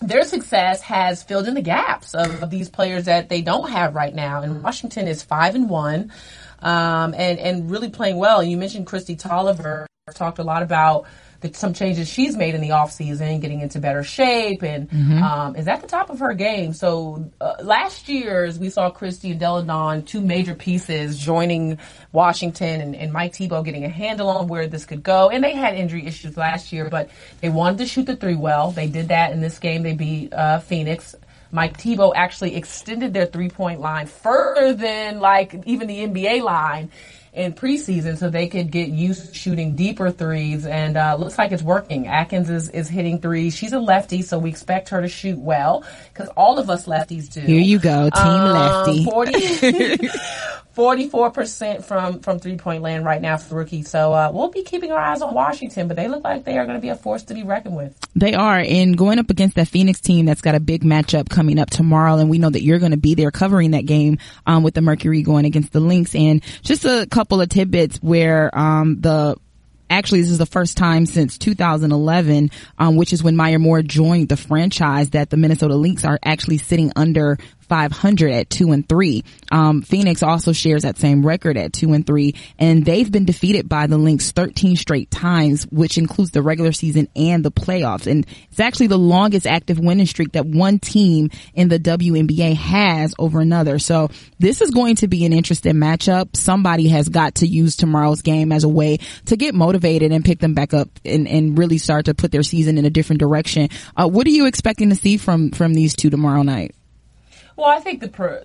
their 0.00 0.22
success 0.22 0.80
has 0.82 1.22
filled 1.22 1.48
in 1.48 1.54
the 1.54 1.62
gaps 1.62 2.14
of, 2.14 2.42
of 2.42 2.50
these 2.50 2.68
players 2.68 3.06
that 3.06 3.28
they 3.28 3.42
don't 3.42 3.70
have 3.70 3.94
right 3.94 4.14
now. 4.14 4.42
And 4.42 4.62
Washington 4.62 5.08
is 5.08 5.22
five 5.22 5.54
and 5.54 5.68
one, 5.68 6.12
um, 6.60 7.14
and 7.14 7.38
and 7.38 7.70
really 7.70 7.90
playing 7.90 8.16
well. 8.16 8.42
You 8.42 8.56
mentioned 8.56 8.86
Kristi 8.86 9.20
Toliver. 9.20 9.86
I 10.08 10.12
Talked 10.12 10.38
a 10.38 10.44
lot 10.44 10.62
about 10.62 11.06
the, 11.40 11.54
some 11.54 11.72
changes 11.72 12.08
she's 12.08 12.36
made 12.36 12.54
in 12.54 12.60
the 12.60 12.70
offseason, 12.70 13.40
getting 13.40 13.60
into 13.60 13.78
better 13.78 14.02
shape, 14.02 14.62
and 14.62 14.88
um, 15.22 15.56
is 15.56 15.68
at 15.68 15.80
the 15.80 15.86
top 15.86 16.10
of 16.10 16.18
her 16.18 16.34
game. 16.34 16.72
So 16.72 17.30
uh, 17.40 17.54
last 17.62 18.08
year's 18.08 18.58
we 18.58 18.70
saw 18.70 18.90
Kristi 18.90 19.30
and 19.30 19.40
Delle 19.40 19.62
Donne, 19.62 20.02
two 20.02 20.20
major 20.20 20.54
pieces 20.54 21.18
joining 21.18 21.78
Washington, 22.12 22.80
and, 22.80 22.96
and 22.96 23.12
Mike 23.12 23.34
Thibault 23.34 23.62
getting 23.62 23.84
a 23.84 23.88
handle 23.88 24.28
on 24.28 24.48
where 24.48 24.66
this 24.66 24.84
could 24.84 25.02
go. 25.02 25.30
And 25.30 25.44
they 25.44 25.52
had 25.52 25.74
injury 25.74 26.06
issues 26.06 26.36
last 26.36 26.72
year, 26.72 26.88
but 26.88 27.08
they 27.40 27.48
wanted 27.48 27.78
to 27.78 27.86
shoot 27.86 28.06
the 28.06 28.16
three 28.16 28.36
well. 28.36 28.72
They 28.72 28.88
did 28.88 29.08
that 29.08 29.32
in 29.32 29.40
this 29.40 29.58
game. 29.58 29.82
They 29.82 29.94
beat 29.94 30.32
uh, 30.32 30.58
Phoenix. 30.58 31.14
Mike 31.50 31.78
Thibault 31.78 32.12
actually 32.14 32.56
extended 32.56 33.14
their 33.14 33.26
three 33.26 33.48
point 33.48 33.80
line 33.80 34.06
further 34.06 34.74
than 34.74 35.20
like 35.20 35.54
even 35.66 35.88
the 35.88 36.06
NBA 36.06 36.42
line 36.42 36.90
in 37.38 37.52
preseason 37.54 38.18
so 38.18 38.28
they 38.28 38.48
could 38.48 38.70
get 38.70 38.88
used 38.88 39.34
shooting 39.34 39.76
deeper 39.76 40.10
threes 40.10 40.66
and 40.66 40.96
uh, 40.96 41.16
looks 41.16 41.38
like 41.38 41.52
it's 41.52 41.62
working. 41.62 42.06
Atkins 42.08 42.50
is, 42.50 42.68
is 42.70 42.88
hitting 42.88 43.20
threes. 43.20 43.54
She's 43.56 43.72
a 43.72 43.78
lefty, 43.78 44.22
so 44.22 44.38
we 44.38 44.50
expect 44.50 44.88
her 44.90 45.00
to 45.00 45.08
shoot 45.08 45.38
well 45.38 45.84
because 46.12 46.28
all 46.36 46.58
of 46.58 46.68
us 46.68 46.86
lefties 46.86 47.32
do. 47.32 47.40
Here 47.40 47.60
you 47.60 47.78
go, 47.78 48.10
team 48.10 48.22
Um, 48.26 48.52
lefty. 48.52 49.04
40, 49.04 50.08
44% 50.78 51.84
from, 51.84 52.20
from 52.20 52.38
three 52.38 52.56
point 52.56 52.82
land 52.82 53.04
right 53.04 53.20
now 53.20 53.36
for 53.36 53.56
rookie. 53.56 53.82
So 53.82 54.12
uh, 54.12 54.30
we'll 54.32 54.50
be 54.50 54.62
keeping 54.62 54.92
our 54.92 54.98
eyes 54.98 55.20
on 55.20 55.34
Washington, 55.34 55.88
but 55.88 55.96
they 55.96 56.06
look 56.06 56.22
like 56.22 56.44
they 56.44 56.56
are 56.56 56.64
going 56.64 56.76
to 56.76 56.80
be 56.80 56.90
a 56.90 56.94
force 56.94 57.24
to 57.24 57.34
be 57.34 57.42
reckoned 57.42 57.74
with. 57.74 57.98
They 58.14 58.34
are, 58.34 58.58
and 58.58 58.96
going 58.96 59.18
up 59.18 59.28
against 59.28 59.56
that 59.56 59.66
Phoenix 59.66 60.00
team 60.00 60.26
that's 60.26 60.40
got 60.40 60.54
a 60.54 60.60
big 60.60 60.84
matchup 60.84 61.28
coming 61.28 61.58
up 61.58 61.68
tomorrow, 61.68 62.18
and 62.18 62.30
we 62.30 62.38
know 62.38 62.50
that 62.50 62.62
you're 62.62 62.78
going 62.78 62.92
to 62.92 62.96
be 62.96 63.16
there 63.16 63.32
covering 63.32 63.72
that 63.72 63.86
game 63.86 64.18
um, 64.46 64.62
with 64.62 64.74
the 64.74 64.80
Mercury 64.80 65.22
going 65.22 65.46
against 65.46 65.72
the 65.72 65.80
Lynx. 65.80 66.14
And 66.14 66.44
just 66.62 66.84
a 66.84 67.08
couple 67.10 67.40
of 67.40 67.48
tidbits 67.48 67.98
where 67.98 68.56
um, 68.56 69.00
the 69.00 69.36
actually 69.90 70.20
this 70.20 70.30
is 70.30 70.38
the 70.38 70.46
first 70.46 70.76
time 70.76 71.06
since 71.06 71.38
2011 71.38 72.50
um, 72.78 72.96
which 72.96 73.14
is 73.14 73.22
when 73.22 73.36
Maya 73.36 73.58
Moore 73.58 73.80
joined 73.80 74.28
the 74.28 74.36
franchise 74.36 75.10
that 75.10 75.30
the 75.30 75.38
Minnesota 75.38 75.76
Lynx 75.76 76.04
are 76.04 76.18
actually 76.22 76.58
sitting 76.58 76.92
under 76.94 77.38
500 77.68 78.30
at 78.30 78.50
2 78.50 78.72
and 78.72 78.88
3 78.88 79.24
um, 79.50 79.82
Phoenix 79.82 80.22
also 80.22 80.52
shares 80.52 80.82
that 80.82 80.98
same 80.98 81.24
record 81.24 81.56
at 81.56 81.72
2 81.72 81.92
and 81.92 82.06
3 82.06 82.34
and 82.58 82.84
they've 82.84 83.10
been 83.10 83.24
defeated 83.24 83.68
by 83.68 83.86
the 83.86 83.98
Lynx 83.98 84.30
13 84.32 84.76
straight 84.76 85.10
times 85.10 85.64
which 85.64 85.98
includes 85.98 86.30
the 86.30 86.42
regular 86.42 86.72
season 86.72 87.08
and 87.16 87.44
the 87.44 87.52
playoffs 87.52 88.06
and 88.06 88.26
it's 88.50 88.60
actually 88.60 88.88
the 88.88 88.98
longest 88.98 89.46
active 89.46 89.78
winning 89.78 90.06
streak 90.06 90.32
that 90.32 90.46
one 90.46 90.78
team 90.78 91.30
in 91.54 91.68
the 91.68 91.78
WNBA 91.78 92.54
has 92.54 93.14
over 93.18 93.40
another 93.40 93.78
so 93.78 94.10
this 94.38 94.60
is 94.60 94.70
going 94.70 94.96
to 94.96 95.08
be 95.08 95.24
an 95.24 95.32
interesting 95.32 95.74
matchup 95.74 96.36
somebody 96.36 96.88
has 96.88 97.08
got 97.08 97.36
to 97.36 97.46
use 97.46 97.76
tomorrow's 97.76 98.22
game 98.22 98.52
as 98.52 98.64
a 98.64 98.68
way 98.68 98.98
to 99.26 99.36
get 99.36 99.54
motivated 99.54 100.12
and 100.12 100.24
pick 100.24 100.38
them 100.38 100.54
back 100.54 100.74
up 100.74 100.88
and, 101.04 101.28
and 101.28 101.58
really 101.58 101.78
start 101.78 102.06
to 102.06 102.14
put 102.14 102.32
their 102.32 102.42
season 102.42 102.78
in 102.78 102.84
a 102.84 102.90
different 102.90 103.20
direction. 103.20 103.68
Uh, 103.96 104.08
what 104.08 104.26
are 104.26 104.30
you 104.30 104.46
expecting 104.46 104.90
to 104.90 104.96
see 104.96 105.16
from, 105.16 105.50
from 105.50 105.74
these 105.74 105.94
two 105.94 106.10
tomorrow 106.10 106.42
night? 106.42 106.74
Well, 107.58 107.66
I 107.66 107.80
think 107.80 108.00
the 108.00 108.08
per, 108.08 108.44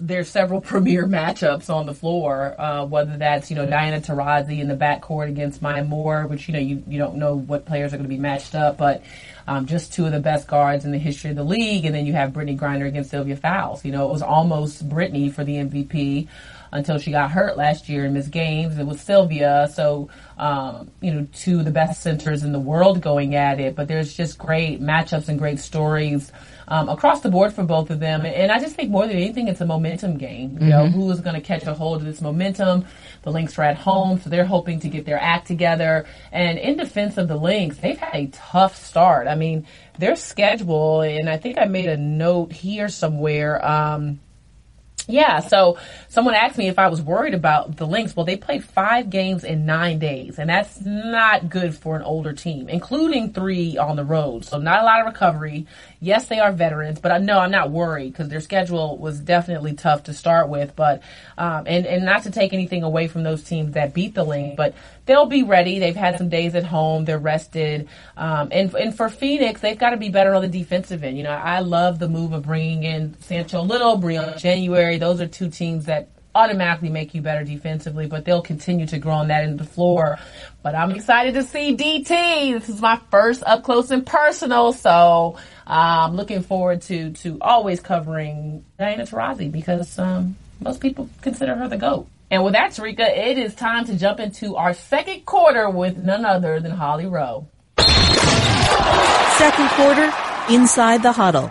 there's 0.00 0.30
several 0.30 0.58
premier 0.62 1.06
matchups 1.06 1.68
on 1.68 1.84
the 1.84 1.92
floor. 1.92 2.58
Uh, 2.58 2.86
whether 2.86 3.18
that's 3.18 3.50
you 3.50 3.56
know 3.56 3.66
Diana 3.66 4.00
Taurasi 4.00 4.58
in 4.58 4.68
the 4.68 4.74
backcourt 4.74 5.28
against 5.28 5.60
Maya 5.60 5.84
Moore, 5.84 6.26
which 6.26 6.48
you 6.48 6.54
know 6.54 6.60
you, 6.60 6.82
you 6.88 6.96
don't 6.96 7.16
know 7.16 7.34
what 7.34 7.66
players 7.66 7.92
are 7.92 7.98
going 7.98 8.08
to 8.08 8.16
be 8.16 8.18
matched 8.18 8.54
up, 8.54 8.78
but 8.78 9.02
um, 9.46 9.66
just 9.66 9.92
two 9.92 10.06
of 10.06 10.12
the 10.12 10.18
best 10.18 10.48
guards 10.48 10.86
in 10.86 10.92
the 10.92 10.98
history 10.98 11.28
of 11.28 11.36
the 11.36 11.44
league, 11.44 11.84
and 11.84 11.94
then 11.94 12.06
you 12.06 12.14
have 12.14 12.30
Brittney 12.30 12.58
Griner 12.58 12.88
against 12.88 13.10
Sylvia 13.10 13.36
Fowles. 13.36 13.84
You 13.84 13.92
know 13.92 14.08
it 14.08 14.12
was 14.12 14.22
almost 14.22 14.88
Brittney 14.88 15.30
for 15.30 15.44
the 15.44 15.56
MVP 15.56 16.28
until 16.72 16.96
she 16.96 17.10
got 17.10 17.30
hurt 17.30 17.58
last 17.58 17.90
year 17.90 18.06
and 18.06 18.14
missed 18.14 18.30
games. 18.30 18.78
It 18.78 18.86
was 18.86 18.98
Sylvia, 18.98 19.68
so 19.74 20.08
um, 20.38 20.90
you 21.02 21.12
know 21.12 21.28
two 21.34 21.58
of 21.58 21.66
the 21.66 21.70
best 21.70 22.00
centers 22.00 22.42
in 22.42 22.52
the 22.52 22.60
world 22.60 23.02
going 23.02 23.34
at 23.34 23.60
it. 23.60 23.76
But 23.76 23.88
there's 23.88 24.14
just 24.14 24.38
great 24.38 24.80
matchups 24.80 25.28
and 25.28 25.38
great 25.38 25.60
stories 25.60 26.32
um, 26.68 26.88
across 26.88 27.20
the 27.20 27.28
board 27.28 27.52
for 27.52 27.64
both 27.64 27.90
of 27.90 28.00
them. 28.00 28.24
And 28.24 28.50
I 28.50 28.58
just 28.58 28.76
think 28.76 28.90
more 28.90 29.06
than 29.06 29.16
anything, 29.16 29.48
it's 29.48 29.60
a 29.60 29.66
momentum 29.66 30.18
game. 30.18 30.58
You 30.60 30.68
know, 30.68 30.86
who 30.86 31.10
is 31.10 31.20
going 31.20 31.34
to 31.34 31.40
catch 31.40 31.64
a 31.64 31.74
hold 31.74 31.98
of 31.98 32.04
this 32.04 32.20
momentum? 32.20 32.86
The 33.22 33.30
Lynx 33.30 33.58
are 33.58 33.62
at 33.62 33.76
home, 33.76 34.20
so 34.20 34.30
they're 34.30 34.44
hoping 34.44 34.80
to 34.80 34.88
get 34.88 35.04
their 35.04 35.20
act 35.20 35.46
together. 35.46 36.06
And 36.32 36.58
in 36.58 36.76
defense 36.76 37.16
of 37.16 37.28
the 37.28 37.36
Lynx, 37.36 37.78
they've 37.78 37.98
had 37.98 38.14
a 38.14 38.26
tough 38.28 38.76
start. 38.76 39.26
I 39.26 39.34
mean, 39.34 39.66
their 39.98 40.16
schedule, 40.16 41.02
and 41.02 41.28
I 41.28 41.36
think 41.36 41.58
I 41.58 41.66
made 41.66 41.88
a 41.88 41.96
note 41.96 42.52
here 42.52 42.88
somewhere. 42.88 43.64
Um, 43.64 44.20
yeah, 45.06 45.40
so 45.40 45.78
someone 46.08 46.34
asked 46.34 46.56
me 46.56 46.68
if 46.68 46.78
I 46.78 46.88
was 46.88 47.02
worried 47.02 47.34
about 47.34 47.76
the 47.76 47.86
Lynx. 47.86 48.16
Well, 48.16 48.24
they 48.24 48.36
played 48.36 48.64
five 48.64 49.10
games 49.10 49.44
in 49.44 49.66
nine 49.66 49.98
days, 49.98 50.38
and 50.38 50.48
that's 50.48 50.80
not 50.80 51.50
good 51.50 51.74
for 51.74 51.96
an 51.96 52.02
older 52.02 52.32
team, 52.32 52.70
including 52.70 53.32
three 53.32 53.76
on 53.76 53.96
the 53.96 54.04
road. 54.04 54.46
So 54.46 54.58
not 54.58 54.80
a 54.80 54.84
lot 54.84 55.00
of 55.00 55.06
recovery. 55.06 55.66
Yes, 56.00 56.28
they 56.28 56.38
are 56.38 56.52
veterans, 56.52 57.00
but 57.00 57.12
I 57.12 57.18
know 57.18 57.38
I'm 57.38 57.50
not 57.50 57.70
worried 57.70 58.12
because 58.12 58.30
their 58.30 58.40
schedule 58.40 58.96
was 58.96 59.20
definitely 59.20 59.74
tough 59.74 60.04
to 60.04 60.14
start 60.14 60.48
with. 60.48 60.74
But 60.74 61.02
um, 61.36 61.64
and 61.66 61.86
and 61.86 62.04
not 62.06 62.22
to 62.22 62.30
take 62.30 62.54
anything 62.54 62.82
away 62.82 63.06
from 63.06 63.24
those 63.24 63.42
teams 63.42 63.72
that 63.72 63.92
beat 63.92 64.14
the 64.14 64.24
Lynx, 64.24 64.56
but 64.56 64.74
they'll 65.06 65.26
be 65.26 65.42
ready. 65.42 65.78
They've 65.78 65.96
had 65.96 66.18
some 66.18 66.28
days 66.28 66.54
at 66.54 66.64
home. 66.64 67.04
They're 67.04 67.18
rested. 67.18 67.88
Um, 68.16 68.48
and 68.52 68.74
and 68.74 68.96
for 68.96 69.08
Phoenix, 69.08 69.60
they've 69.60 69.78
got 69.78 69.90
to 69.90 69.96
be 69.96 70.08
better 70.08 70.34
on 70.34 70.42
the 70.42 70.48
defensive 70.48 71.04
end. 71.04 71.16
You 71.16 71.24
know, 71.24 71.30
I 71.30 71.60
love 71.60 71.98
the 71.98 72.08
move 72.08 72.32
of 72.32 72.42
bringing 72.42 72.84
in 72.84 73.20
Sancho 73.20 73.62
Lyttle, 73.62 73.98
Briann 73.98 74.38
January. 74.38 74.98
Those 74.98 75.20
are 75.20 75.26
two 75.26 75.50
teams 75.50 75.86
that 75.86 76.08
automatically 76.34 76.88
make 76.88 77.14
you 77.14 77.22
better 77.22 77.44
defensively, 77.44 78.06
but 78.06 78.24
they'll 78.24 78.42
continue 78.42 78.86
to 78.86 78.98
grow 78.98 79.14
on 79.14 79.28
that 79.28 79.44
end 79.44 79.60
of 79.60 79.66
the 79.66 79.72
floor. 79.72 80.18
But 80.62 80.74
I'm 80.74 80.90
excited 80.90 81.34
to 81.34 81.44
see 81.44 81.76
DT. 81.76 82.58
This 82.58 82.68
is 82.68 82.80
my 82.80 82.98
first 83.10 83.42
up 83.46 83.62
close 83.62 83.90
and 83.90 84.04
personal, 84.04 84.72
so 84.72 85.38
I'm 85.66 86.16
looking 86.16 86.42
forward 86.42 86.82
to 86.82 87.12
to 87.12 87.38
always 87.40 87.80
covering 87.80 88.64
Diana 88.78 89.04
Taurasi 89.04 89.50
because 89.50 89.98
um, 89.98 90.36
most 90.60 90.80
people 90.80 91.08
consider 91.22 91.54
her 91.54 91.68
the 91.68 91.76
GOAT. 91.76 92.08
And 92.30 92.42
with 92.44 92.54
that, 92.54 92.72
Terrika, 92.72 93.08
it 93.08 93.38
is 93.38 93.54
time 93.54 93.84
to 93.86 93.96
jump 93.96 94.18
into 94.18 94.56
our 94.56 94.74
second 94.74 95.26
quarter 95.26 95.68
with 95.70 95.96
none 95.96 96.24
other 96.24 96.60
than 96.60 96.72
Holly 96.72 97.06
Rowe. 97.06 97.46
Second 99.36 99.68
quarter, 99.70 100.12
inside 100.48 101.02
the 101.02 101.12
huddle. 101.12 101.50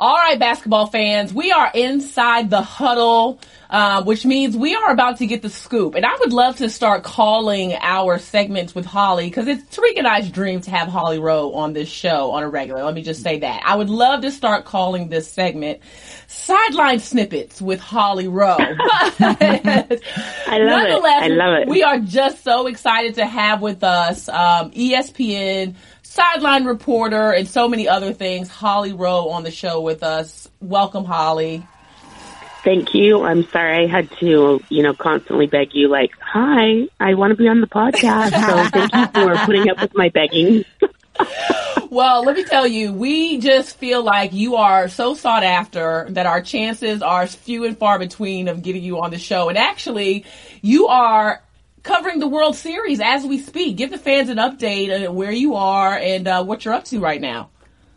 All 0.00 0.14
right, 0.14 0.38
basketball 0.38 0.86
fans, 0.86 1.34
we 1.34 1.50
are 1.50 1.72
inside 1.74 2.50
the 2.50 2.62
huddle, 2.62 3.40
uh, 3.68 4.04
which 4.04 4.24
means 4.24 4.56
we 4.56 4.76
are 4.76 4.92
about 4.92 5.16
to 5.18 5.26
get 5.26 5.42
the 5.42 5.50
scoop. 5.50 5.96
And 5.96 6.06
I 6.06 6.16
would 6.20 6.32
love 6.32 6.58
to 6.58 6.70
start 6.70 7.02
calling 7.02 7.74
our 7.74 8.20
segments 8.20 8.76
with 8.76 8.86
Holly 8.86 9.24
because 9.24 9.48
it's 9.48 9.76
Terrika 9.76 9.98
and 9.98 10.06
I's 10.06 10.30
dream 10.30 10.60
to 10.60 10.70
have 10.70 10.86
Holly 10.86 11.18
Rowe 11.18 11.52
on 11.52 11.72
this 11.72 11.88
show 11.88 12.30
on 12.30 12.44
a 12.44 12.48
regular. 12.48 12.84
Let 12.84 12.94
me 12.94 13.02
just 13.02 13.24
say 13.24 13.40
that. 13.40 13.62
I 13.64 13.74
would 13.74 13.90
love 13.90 14.20
to 14.20 14.30
start 14.30 14.64
calling 14.64 15.08
this 15.08 15.28
segment 15.28 15.80
sideline 16.28 17.00
snippets 17.00 17.60
with 17.60 17.80
Holly 17.80 18.28
Rowe. 18.28 18.56
I 18.60 19.96
love 20.60 20.86
it. 20.86 21.02
I 21.04 21.26
love 21.26 21.62
it. 21.62 21.68
We 21.68 21.82
are 21.82 21.98
just 21.98 22.44
so 22.44 22.68
excited 22.68 23.16
to 23.16 23.26
have 23.26 23.62
with 23.62 23.82
us 23.82 24.28
um, 24.28 24.70
ESPN 24.70 25.74
sideline 26.08 26.64
reporter 26.64 27.32
and 27.32 27.46
so 27.46 27.68
many 27.68 27.86
other 27.86 28.14
things. 28.14 28.48
Holly 28.48 28.92
Rowe 28.92 29.28
on 29.28 29.44
the 29.44 29.50
show 29.50 29.82
with 29.82 30.02
us. 30.02 30.48
Welcome, 30.60 31.04
Holly. 31.04 31.66
Thank 32.64 32.94
you. 32.94 33.22
I'm 33.22 33.44
sorry 33.44 33.84
I 33.84 33.86
had 33.86 34.10
to, 34.18 34.60
you 34.68 34.82
know, 34.82 34.94
constantly 34.94 35.46
beg 35.46 35.74
you, 35.74 35.88
like, 35.88 36.10
hi, 36.18 36.88
I 36.98 37.14
want 37.14 37.32
to 37.32 37.36
be 37.36 37.46
on 37.46 37.60
the 37.60 37.66
podcast. 37.66 38.30
So 38.30 38.64
thank 38.88 38.94
you 38.94 39.06
for 39.22 39.36
putting 39.44 39.70
up 39.70 39.80
with 39.80 39.94
my 39.94 40.08
begging. 40.08 40.64
well, 41.90 42.24
let 42.24 42.36
me 42.36 42.44
tell 42.44 42.66
you, 42.66 42.92
we 42.92 43.38
just 43.38 43.76
feel 43.76 44.02
like 44.02 44.32
you 44.32 44.56
are 44.56 44.88
so 44.88 45.14
sought 45.14 45.44
after 45.44 46.06
that 46.10 46.26
our 46.26 46.40
chances 46.40 47.02
are 47.02 47.26
few 47.26 47.64
and 47.64 47.76
far 47.78 47.98
between 47.98 48.48
of 48.48 48.62
getting 48.62 48.82
you 48.82 49.00
on 49.00 49.10
the 49.10 49.18
show. 49.18 49.50
And 49.50 49.58
actually, 49.58 50.24
you 50.62 50.88
are 50.88 51.42
covering 51.88 52.18
the 52.18 52.28
World 52.28 52.54
Series 52.54 53.00
as 53.00 53.24
we 53.24 53.38
speak. 53.38 53.78
Give 53.78 53.90
the 53.90 53.98
fans 53.98 54.28
an 54.28 54.36
update 54.36 55.08
on 55.08 55.14
where 55.14 55.32
you 55.32 55.54
are 55.54 55.96
and 55.96 56.28
uh, 56.28 56.44
what 56.44 56.64
you're 56.64 56.74
up 56.74 56.84
to 56.84 57.00
right 57.00 57.20
now. 57.20 57.48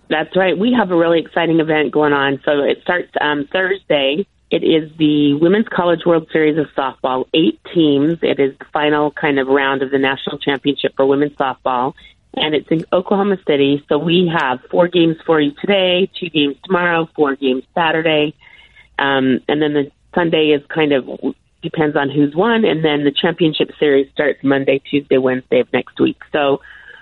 That's 0.10 0.34
right. 0.36 0.58
We 0.58 0.74
have 0.74 0.92
a 0.92 0.96
really 0.96 1.20
exciting 1.20 1.60
event 1.60 1.92
going 1.92 2.14
on. 2.14 2.40
So 2.46 2.62
it 2.62 2.80
starts 2.84 3.12
um, 3.20 3.50
Thursday. 3.52 4.26
It 4.50 4.64
is 4.64 4.92
the 4.98 5.34
Women's 5.34 5.68
College 5.68 6.06
World 6.06 6.30
Series 6.32 6.58
of 6.58 6.68
Softball. 6.76 7.26
Eight 7.34 7.60
teams. 7.74 8.20
It 8.22 8.40
is 8.40 8.58
the 8.60 8.66
final 8.72 9.12
kind 9.12 9.40
of 9.40 9.48
round 9.48 9.82
of 9.82 9.92
the 9.92 10.00
national 10.00 10.38
championship 10.38 10.94
for 10.96 11.06
women's 11.06 11.34
softball. 11.34 11.94
And 12.34 12.56
it's 12.56 12.70
in 12.72 12.86
Oklahoma 12.94 13.38
City. 13.46 13.84
So 13.90 13.98
we 13.98 14.32
have 14.34 14.62
four 14.72 14.88
games 14.88 15.18
for 15.26 15.42
you 15.42 15.52
today, 15.60 16.10
two 16.18 16.30
games 16.30 16.56
tomorrow, 16.64 17.10
four 17.14 17.36
games 17.36 17.64
Saturday. 17.76 18.36
Um, 18.98 19.42
and 19.50 19.62
then 19.62 19.74
the 19.74 19.92
Sunday 20.16 20.48
is 20.48 20.66
kind 20.68 20.94
of 20.94 21.10
depends 21.62 21.96
on 21.96 22.10
who's 22.10 22.36
won, 22.36 22.66
and 22.66 22.84
then 22.84 23.04
the 23.04 23.12
championship 23.12 23.72
series 23.80 24.12
starts 24.12 24.44
Monday, 24.44 24.80
Tuesday, 24.80 25.18
Wednesday 25.18 25.60
of 25.60 25.72
next 25.72 26.00
week. 26.00 26.22
So 26.32 26.62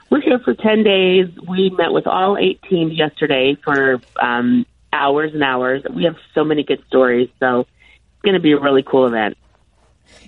we're 0.10 0.22
here 0.22 0.40
for 0.40 0.54
10 0.54 0.84
days. 0.84 1.28
We 1.48 1.70
met 1.70 1.92
with 1.92 2.08
all 2.08 2.38
eight 2.38 2.62
teams 2.64 2.98
yesterday 2.98 3.56
for 3.64 4.02
um, 4.20 4.66
hours 4.92 5.34
and 5.34 5.44
hours. 5.44 5.84
We 5.90 6.06
have 6.06 6.18
so 6.34 6.44
many 6.44 6.64
good 6.64 6.84
stories, 6.88 7.30
so 7.40 7.62
it's 7.62 8.22
going 8.24 8.34
to 8.34 8.42
be 8.42 8.52
a 8.52 8.60
really 8.60 8.84
cool 8.84 9.06
event. 9.06 9.38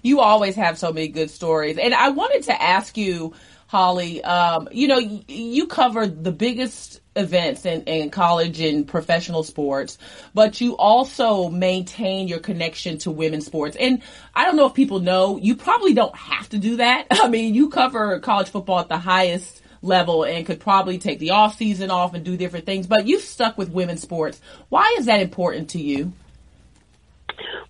You 0.04 0.20
always 0.20 0.56
have 0.56 0.78
so 0.78 0.94
many 0.94 1.08
good 1.08 1.30
stories. 1.30 1.78
And 1.78 1.94
I 1.94 2.10
wanted 2.10 2.44
to 2.44 2.62
ask 2.62 2.98
you, 2.98 3.34
Holly, 3.72 4.22
um, 4.22 4.68
you 4.74 4.90
know, 4.90 5.00
you 5.00 5.66
cover 5.66 6.06
the 6.06 6.34
biggest 6.34 7.00
events 7.16 7.66
in, 7.66 7.84
in 7.84 8.10
college 8.10 8.60
and 8.60 8.86
professional 8.86 9.44
sports, 9.44 9.98
but 10.34 10.60
you 10.60 10.76
also 10.76 11.48
maintain 11.48 12.28
your 12.28 12.40
connection 12.40 12.98
to 12.98 13.12
women's 13.12 13.46
sports. 13.46 13.78
And 13.80 14.02
I 14.36 14.44
don't 14.44 14.58
know 14.58 14.66
if 14.66 14.74
people 14.74 15.00
know, 15.00 15.38
you 15.38 15.56
probably 15.56 15.94
don't 15.94 16.14
have 16.18 16.50
to 16.50 16.58
do 16.58 16.76
that. 16.76 17.08
I 17.12 17.30
mean, 17.30 17.56
you 17.56 17.70
cover 17.70 18.20
college 18.20 18.50
football 18.50 18.80
at 18.80 18.90
the 18.90 18.98
highest 18.98 19.62
level 19.82 20.26
and 20.26 20.46
could 20.46 20.60
probably 20.60 20.98
take 20.98 21.20
the 21.20 21.30
off 21.30 21.56
season 21.56 21.92
off 21.92 22.14
and 22.14 22.26
do 22.26 22.36
different 22.36 22.66
things, 22.66 22.88
but 22.88 23.08
you've 23.08 23.22
stuck 23.22 23.58
with 23.58 23.70
women's 23.70 24.02
sports. 24.02 24.42
Why 24.68 24.98
is 25.00 25.06
that 25.06 25.22
important 25.22 25.70
to 25.70 25.82
you? 25.82 26.12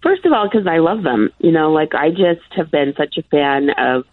First 0.01 0.25
of 0.25 0.33
all, 0.33 0.49
because 0.49 0.65
I 0.65 0.79
love 0.79 1.03
them. 1.03 1.29
You 1.37 1.51
know, 1.51 1.71
like 1.71 1.93
I 1.93 2.09
just 2.09 2.41
have 2.55 2.71
been 2.71 2.95
such 2.97 3.19
a 3.19 3.21
fan 3.21 3.69
of 3.77 4.05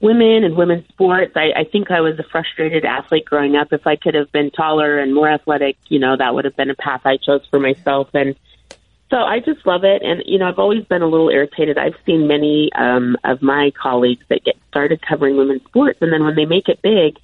women 0.00 0.44
and 0.44 0.56
women's 0.56 0.86
sports. 0.88 1.32
I, 1.36 1.52
I 1.56 1.64
think 1.64 1.90
I 1.90 2.00
was 2.00 2.18
a 2.18 2.24
frustrated 2.24 2.84
athlete 2.84 3.24
growing 3.24 3.56
up. 3.56 3.72
If 3.72 3.86
I 3.86 3.96
could 3.96 4.14
have 4.14 4.30
been 4.32 4.50
taller 4.50 4.98
and 4.98 5.14
more 5.14 5.28
athletic, 5.28 5.76
you 5.88 5.98
know, 5.98 6.16
that 6.16 6.34
would 6.34 6.44
have 6.44 6.56
been 6.56 6.70
a 6.70 6.74
path 6.74 7.02
I 7.04 7.16
chose 7.16 7.42
for 7.50 7.58
myself. 7.58 8.08
And 8.12 8.36
so 9.10 9.16
I 9.18 9.40
just 9.40 9.64
love 9.66 9.84
it. 9.84 10.02
And, 10.02 10.22
you 10.26 10.38
know, 10.38 10.48
I've 10.48 10.58
always 10.58 10.84
been 10.84 11.02
a 11.02 11.06
little 11.06 11.30
irritated. 11.30 11.78
I've 11.78 11.94
seen 12.04 12.26
many 12.26 12.70
um, 12.74 13.16
of 13.24 13.42
my 13.42 13.70
colleagues 13.80 14.24
that 14.28 14.44
get 14.44 14.56
started 14.68 15.00
covering 15.00 15.36
women's 15.36 15.64
sports, 15.64 15.98
and 16.02 16.12
then 16.12 16.24
when 16.24 16.34
they 16.34 16.46
make 16.46 16.68
it 16.68 16.82
big, 16.82 17.16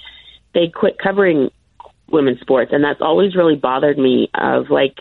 they 0.54 0.68
quit 0.68 0.98
covering 0.98 1.50
women's 2.09 2.40
sports. 2.40 2.72
And 2.72 2.85
that's 2.85 3.00
always 3.00 3.35
really 3.35 3.56
bothered 3.56 3.98
me 3.98 4.30
of 4.35 4.70
like, 4.70 5.00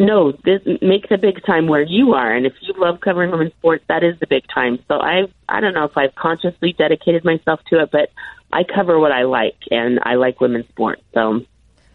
no, 0.00 0.32
this 0.32 0.62
make 0.82 1.08
the 1.08 1.18
big 1.18 1.44
time 1.44 1.68
where 1.68 1.82
you 1.82 2.14
are, 2.14 2.34
and 2.34 2.46
if 2.46 2.54
you 2.60 2.74
love 2.76 3.00
covering 3.00 3.30
women's 3.30 3.52
sports, 3.52 3.84
that 3.88 4.02
is 4.02 4.18
the 4.18 4.26
big 4.26 4.44
time. 4.52 4.78
So 4.88 4.94
I, 4.94 5.28
I 5.48 5.60
don't 5.60 5.74
know 5.74 5.84
if 5.84 5.96
I've 5.96 6.14
consciously 6.14 6.72
dedicated 6.72 7.24
myself 7.24 7.60
to 7.68 7.80
it, 7.82 7.90
but 7.92 8.10
I 8.52 8.64
cover 8.64 8.98
what 8.98 9.12
I 9.12 9.22
like, 9.22 9.58
and 9.70 10.00
I 10.02 10.14
like 10.14 10.40
women's 10.40 10.66
sports, 10.68 11.02
so 11.14 11.44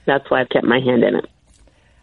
that's 0.06 0.30
why 0.30 0.42
I've 0.42 0.50
kept 0.50 0.66
my 0.66 0.80
hand 0.80 1.04
in 1.04 1.16
it 1.16 1.30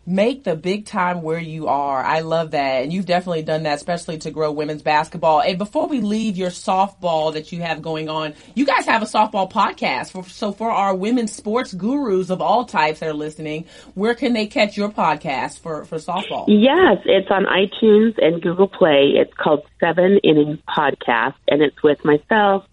make 0.05 0.45
the 0.45 0.57
big 0.57 0.87
time 0.87 1.23
where 1.23 1.39
you 1.39 1.69
are. 1.69 2.03
I 2.03 2.21
love 2.21 2.53
that. 2.53 2.83
And 2.83 2.93
you've 2.93 3.07
definitely 3.07 3.43
done 3.43 3.65
that, 3.65 3.77
especially 3.77 4.19
to 4.19 4.31
grow 4.31 4.51
women's 4.51 4.83
basketball. 4.83 5.41
And 5.41 5.59
before 5.59 5.87
we 5.87 6.01
leave 6.01 6.37
your 6.37 6.51
softball 6.51 7.35
that 7.35 7.53
you 7.53 7.63
have 7.63 7.83
going 7.83 8.09
on, 8.09 8.35
you 8.55 8.67
guys 8.67 8.87
have 8.87 9.03
a 9.03 9.07
softball 9.07 9.51
podcast. 9.51 10.29
So 10.31 10.53
for 10.53 10.71
our 10.71 10.95
women's 10.95 11.33
sports 11.33 11.73
gurus 11.73 12.31
of 12.31 12.41
all 12.41 12.65
types 12.65 13.01
that 13.01 13.11
are 13.11 13.15
listening, 13.15 13.67
where 13.95 14.15
can 14.15 14.33
they 14.33 14.47
catch 14.47 14.77
your 14.77 14.91
podcast 14.91 15.61
for, 15.61 15.85
for 15.85 15.97
softball? 15.97 16.47
Yes, 16.49 16.99
it's 17.05 17.31
on 17.31 17.45
iTunes 17.45 18.15
and 18.19 18.43
Google 18.43 18.69
Play. 18.69 19.13
It's 19.15 19.33
called 19.35 19.63
Seven 19.79 20.19
Innings 20.25 20.59
Podcast 20.69 21.35
and 21.49 21.63
it's 21.63 21.81
with 21.83 22.05
myself, 22.05 22.65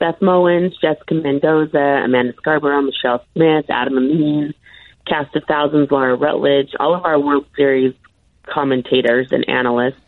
Beth 0.00 0.18
Mowins, 0.20 0.72
Jessica 0.80 1.14
Mendoza, 1.14 2.02
Amanda 2.04 2.32
Scarborough, 2.38 2.82
Michelle 2.82 3.24
Smith, 3.34 3.66
Adam 3.68 3.98
Amin, 3.98 4.52
Cast 5.06 5.34
of 5.36 5.44
Thousands, 5.48 5.90
Laura 5.90 6.14
Rutledge, 6.14 6.70
all 6.78 6.94
of 6.94 7.04
our 7.04 7.18
World 7.18 7.46
Series 7.56 7.94
commentators 8.46 9.28
and 9.30 9.48
analysts. 9.48 10.00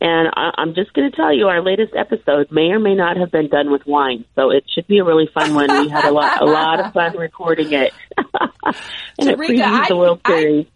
And 0.00 0.28
I, 0.34 0.50
I'm 0.58 0.74
just 0.74 0.92
going 0.94 1.08
to 1.08 1.16
tell 1.16 1.32
you, 1.32 1.46
our 1.46 1.62
latest 1.62 1.94
episode 1.96 2.50
may 2.50 2.70
or 2.72 2.80
may 2.80 2.96
not 2.96 3.16
have 3.18 3.30
been 3.30 3.48
done 3.48 3.70
with 3.70 3.86
wine, 3.86 4.24
so 4.34 4.50
it 4.50 4.64
should 4.74 4.88
be 4.88 4.98
a 4.98 5.04
really 5.04 5.28
fun 5.32 5.54
one. 5.54 5.70
We 5.70 5.88
had 5.88 6.04
a 6.04 6.10
lot, 6.10 6.42
a 6.42 6.44
lot 6.44 6.80
of 6.80 6.92
fun 6.92 7.16
recording 7.16 7.72
it, 7.72 7.92
and 8.18 8.26
Terrika, 9.20 9.30
it 9.30 9.38
previews 9.38 9.88
the 9.88 9.96
World 9.96 10.20
Series. 10.26 10.66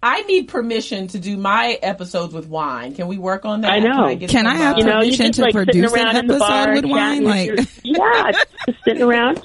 I, 0.00 0.18
I 0.18 0.20
need 0.22 0.46
permission 0.46 1.08
to 1.08 1.18
do 1.18 1.36
my 1.36 1.76
episodes 1.82 2.32
with 2.32 2.46
wine. 2.46 2.94
Can 2.94 3.08
we 3.08 3.18
work 3.18 3.44
on 3.44 3.62
that? 3.62 3.72
I 3.72 3.80
know. 3.80 4.16
Can 4.16 4.22
I, 4.22 4.26
Can 4.26 4.46
I 4.46 4.54
have 4.54 4.78
you 4.78 4.84
know, 4.84 5.00
permission 5.00 5.32
to 5.32 5.42
like, 5.42 5.52
produce 5.52 5.92
an 5.94 6.16
episode 6.16 6.74
with 6.74 6.84
wine? 6.84 7.24
Like, 7.24 7.58
yeah, 7.82 8.30
just 8.66 8.84
sitting 8.84 9.02
around 9.02 9.44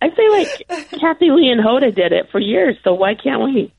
I 0.00 0.10
feel 0.10 0.32
like 0.32 0.90
Kathie 1.00 1.30
Lee 1.30 1.48
and 1.48 1.60
Hoda 1.60 1.94
did 1.94 2.12
it 2.12 2.30
for 2.30 2.38
years, 2.38 2.76
so 2.84 2.94
why 2.94 3.14
can't 3.14 3.42
we? 3.42 3.72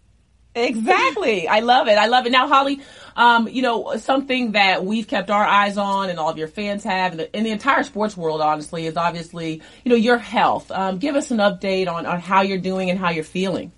Exactly. 0.56 1.48
I 1.48 1.60
love 1.60 1.88
it. 1.88 1.98
I 1.98 2.08
love 2.08 2.26
it. 2.26 2.32
Now, 2.32 2.48
Holly, 2.48 2.82
um, 3.16 3.48
you 3.48 3.62
know, 3.62 3.96
something 3.98 4.54
that 4.54 4.84
we've 4.84 5.08
kept 5.08 5.30
our 5.30 5.44
eyes 5.44 5.78
on 5.78 6.10
and 6.10 6.18
all 6.18 6.30
of 6.30 6.38
your 6.38 6.48
fans 6.48 6.84
have 6.84 7.12
and 7.12 7.20
the, 7.20 7.36
and 7.36 7.46
the 7.46 7.52
entire 7.52 7.84
sports 7.84 8.18
world, 8.18 8.42
honestly, 8.42 8.88
is 8.88 8.98
obviously, 8.98 9.62
you 9.84 9.90
know, 9.90 9.96
your 9.96 10.18
health. 10.18 10.72
Um, 10.72 10.98
give 10.98 11.16
us 11.16 11.30
an 11.30 11.38
update 11.38 11.88
on, 11.88 12.08
on 12.08 12.20
how 12.20 12.42
you're 12.42 12.58
doing 12.58 12.90
and 12.90 12.98
how 12.98 13.12
you're 13.12 13.24
feeling. 13.24 13.72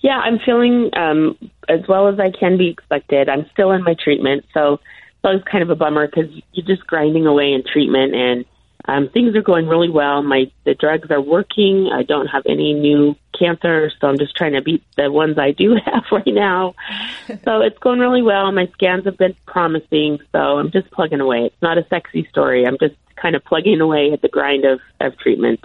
Yeah, 0.00 0.18
I'm 0.18 0.38
feeling 0.38 0.90
um, 0.94 1.38
as 1.68 1.80
well 1.88 2.08
as 2.08 2.18
I 2.18 2.30
can 2.30 2.56
be 2.56 2.68
expected. 2.68 3.28
I'm 3.28 3.46
still 3.52 3.72
in 3.72 3.82
my 3.82 3.94
treatment, 4.02 4.44
so 4.54 4.80
that 5.22 5.30
was 5.30 5.42
kind 5.50 5.62
of 5.62 5.70
a 5.70 5.76
bummer 5.76 6.06
because 6.06 6.30
you're 6.52 6.66
just 6.66 6.86
grinding 6.86 7.26
away 7.26 7.52
in 7.52 7.62
treatment 7.70 8.14
and 8.14 8.44
um, 8.86 9.08
things 9.08 9.34
are 9.34 9.42
going 9.42 9.66
really 9.66 9.88
well. 9.88 10.22
My 10.22 10.50
the 10.64 10.74
drugs 10.74 11.10
are 11.10 11.20
working. 11.20 11.90
I 11.92 12.02
don't 12.02 12.26
have 12.26 12.42
any 12.46 12.74
new 12.74 13.16
cancer, 13.38 13.90
so 14.00 14.08
I'm 14.08 14.18
just 14.18 14.36
trying 14.36 14.52
to 14.52 14.62
beat 14.62 14.82
the 14.96 15.10
ones 15.10 15.38
I 15.38 15.52
do 15.52 15.76
have 15.84 16.04
right 16.12 16.26
now. 16.26 16.74
so 17.44 17.62
it's 17.62 17.78
going 17.78 17.98
really 17.98 18.22
well. 18.22 18.50
My 18.52 18.68
scans 18.74 19.04
have 19.06 19.16
been 19.16 19.34
promising, 19.46 20.18
so 20.32 20.58
I'm 20.58 20.70
just 20.70 20.90
plugging 20.90 21.20
away. 21.20 21.44
It's 21.46 21.62
not 21.62 21.78
a 21.78 21.86
sexy 21.88 22.26
story. 22.30 22.66
I'm 22.66 22.76
just 22.78 22.94
kind 23.16 23.34
of 23.34 23.44
plugging 23.44 23.80
away 23.80 24.12
at 24.12 24.20
the 24.20 24.28
grind 24.28 24.64
of, 24.64 24.80
of 25.00 25.16
treatment. 25.18 25.60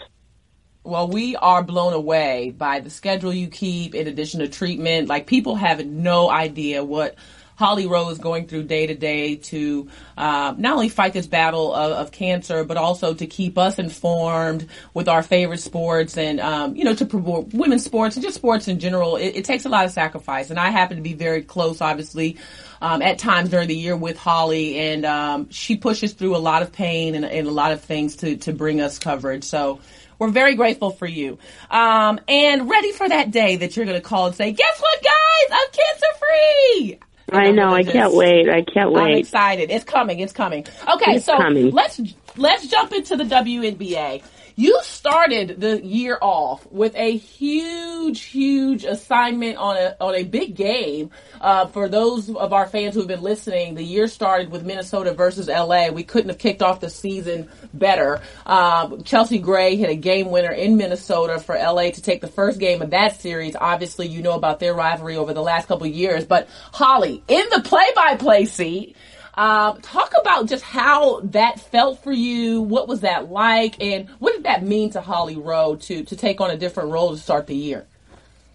Well, 0.84 1.10
we 1.10 1.36
are 1.36 1.62
blown 1.62 1.94
away 1.94 2.52
by 2.58 2.80
the 2.80 2.90
schedule 2.90 3.34
you 3.34 3.48
keep 3.48 3.94
in 3.94 4.08
addition 4.08 4.40
to 4.40 4.48
treatment. 4.48 5.10
Like 5.10 5.28
people 5.28 5.56
have 5.56 5.86
no 5.86 6.30
idea 6.30 6.84
what 6.84 7.16
Holly 7.60 7.88
Rowe 7.88 8.08
is 8.10 8.20
going 8.20 8.48
through 8.48 8.64
day 8.64 8.88
to 8.88 8.96
day 8.96 9.36
to 9.36 9.90
uh, 10.18 10.56
not 10.58 10.76
only 10.76 10.88
fight 10.88 11.12
this 11.12 11.28
battle 11.28 11.74
of, 11.74 11.92
of, 11.92 12.10
cancer, 12.10 12.64
but 12.64 12.78
also 12.78 13.14
to 13.14 13.28
keep 13.28 13.58
us 13.58 13.78
informed 13.80 14.66
with 14.94 15.10
our 15.10 15.22
favorite 15.22 15.60
sports 15.60 16.18
and, 16.18 16.40
um, 16.40 16.78
you 16.78 16.86
know, 16.86 16.96
to 16.96 17.06
promote 17.06 17.54
women's 17.54 17.84
sports 17.84 18.16
and 18.16 18.24
just 18.24 18.38
sports 18.38 18.70
in 18.70 18.80
general. 18.80 19.18
It, 19.18 19.36
it, 19.36 19.44
takes 19.44 19.66
a 19.66 19.70
lot 19.70 19.84
of 19.84 19.92
sacrifice. 19.92 20.52
And 20.52 20.58
I 20.58 20.70
happen 20.70 20.96
to 20.96 21.04
be 21.04 21.16
very 21.16 21.42
close, 21.42 21.82
obviously, 21.82 22.38
um, 22.82 23.02
at 23.02 23.20
times 23.20 23.50
during 23.50 23.68
the 23.68 23.76
year 23.76 23.98
with 23.98 24.18
Holly, 24.18 24.78
and 24.78 25.04
um, 25.04 25.50
she 25.50 25.76
pushes 25.76 26.14
through 26.14 26.38
a 26.38 26.40
lot 26.40 26.62
of 26.62 26.72
pain 26.72 27.14
and, 27.14 27.26
and, 27.26 27.46
a 27.46 27.52
lot 27.52 27.74
of 27.74 27.82
things 27.82 28.16
to, 28.18 28.38
to 28.38 28.54
bring 28.54 28.80
us 28.80 29.00
coverage. 29.00 29.44
So, 29.44 29.82
we're 30.18 30.30
very 30.30 30.56
grateful 30.56 30.92
for 30.92 31.06
you. 31.06 31.40
Um, 31.70 32.22
and 32.28 32.70
ready 32.70 32.94
for 32.94 33.08
that 33.08 33.32
day 33.32 33.58
that 33.58 33.76
you're 33.76 33.86
going 33.86 34.02
to 34.02 34.08
call 34.08 34.28
and 34.28 34.36
say, 34.36 34.52
guess 34.54 34.80
what, 34.80 35.04
guys, 35.04 35.50
I'm 35.52 35.72
cancer 35.72 36.20
free. 36.20 37.00
I 37.32 37.52
know. 37.52 37.70
I 37.74 37.84
can't 37.84 38.14
wait. 38.14 38.50
I 38.50 38.62
can't 38.64 38.92
wait. 38.92 39.02
I'm 39.04 39.18
excited. 39.18 39.70
It's 39.72 39.86
coming. 39.86 40.20
It's 40.20 40.34
coming. 40.34 40.66
Okay, 40.94 41.16
It's 41.16 41.26
so 41.26 41.38
coming. 41.38 41.72
let's 41.72 42.00
let's 42.38 42.68
jump 42.68 42.92
into 42.94 43.16
the 43.18 43.24
WNBA. 43.24 44.24
You 44.60 44.78
started 44.84 45.62
the 45.62 45.82
year 45.82 46.18
off 46.22 46.70
with 46.70 46.94
a 46.98 47.16
huge, 47.16 48.24
huge 48.24 48.84
assignment 48.84 49.56
on 49.56 49.78
a 49.78 49.96
on 50.02 50.16
a 50.16 50.24
big 50.24 50.54
game. 50.54 51.12
Uh, 51.40 51.68
for 51.68 51.88
those 51.88 52.30
of 52.30 52.52
our 52.52 52.68
fans 52.68 52.94
who 52.94 53.00
have 53.00 53.08
been 53.08 53.22
listening, 53.22 53.76
the 53.76 53.84
year 53.84 54.10
started 54.10 54.52
with 54.52 54.66
Minnesota 54.66 55.14
versus 55.14 55.48
LA. 55.48 55.92
We 55.92 56.04
couldn't 56.04 56.28
have 56.28 56.40
kicked 56.40 56.62
off 56.62 56.82
the 56.82 56.90
season 56.90 57.50
better. 57.74 58.22
Um, 58.46 59.02
Chelsea 59.04 59.38
Gray 59.40 59.78
hit 59.78 59.92
a 59.92 59.96
game 59.96 60.30
winner 60.30 60.52
in 60.52 60.76
Minnesota 60.76 61.40
for 61.40 61.56
LA 61.56 61.92
to 61.92 62.02
take 62.02 62.20
the 62.20 62.28
first 62.28 62.60
game 62.60 62.82
of 62.82 62.90
that 62.90 63.22
series. 63.22 63.56
Obviously, 63.56 64.08
you 64.08 64.22
know 64.22 64.34
about 64.34 64.60
their 64.60 64.74
rivalry 64.74 65.16
over 65.16 65.34
the 65.34 65.42
last 65.42 65.70
couple 65.70 65.88
years. 65.88 66.26
But 66.26 66.50
Holly, 66.74 67.24
in 67.30 67.46
the 67.50 67.62
play-by-play 67.62 68.44
seat. 68.44 68.98
Um, 69.36 69.82
talk 69.82 70.14
about 70.20 70.48
just 70.48 70.64
how 70.64 71.22
that 71.22 71.60
felt 71.60 72.04
for 72.04 72.12
you. 72.12 72.62
What 72.62 72.88
was 72.88 73.02
that 73.02 73.32
like, 73.32 73.82
and 73.82 74.10
what 74.20 74.34
did 74.34 74.44
that 74.44 74.64
mean 74.64 74.90
to 74.92 75.02
Holly 75.02 75.38
Rowe 75.38 75.76
to 75.76 76.04
to 76.04 76.16
take 76.16 76.42
on 76.42 76.52
a 76.52 76.58
different 76.58 76.92
role 76.92 77.12
to 77.12 77.18
start 77.18 77.48
the 77.48 77.56
year? 77.56 77.88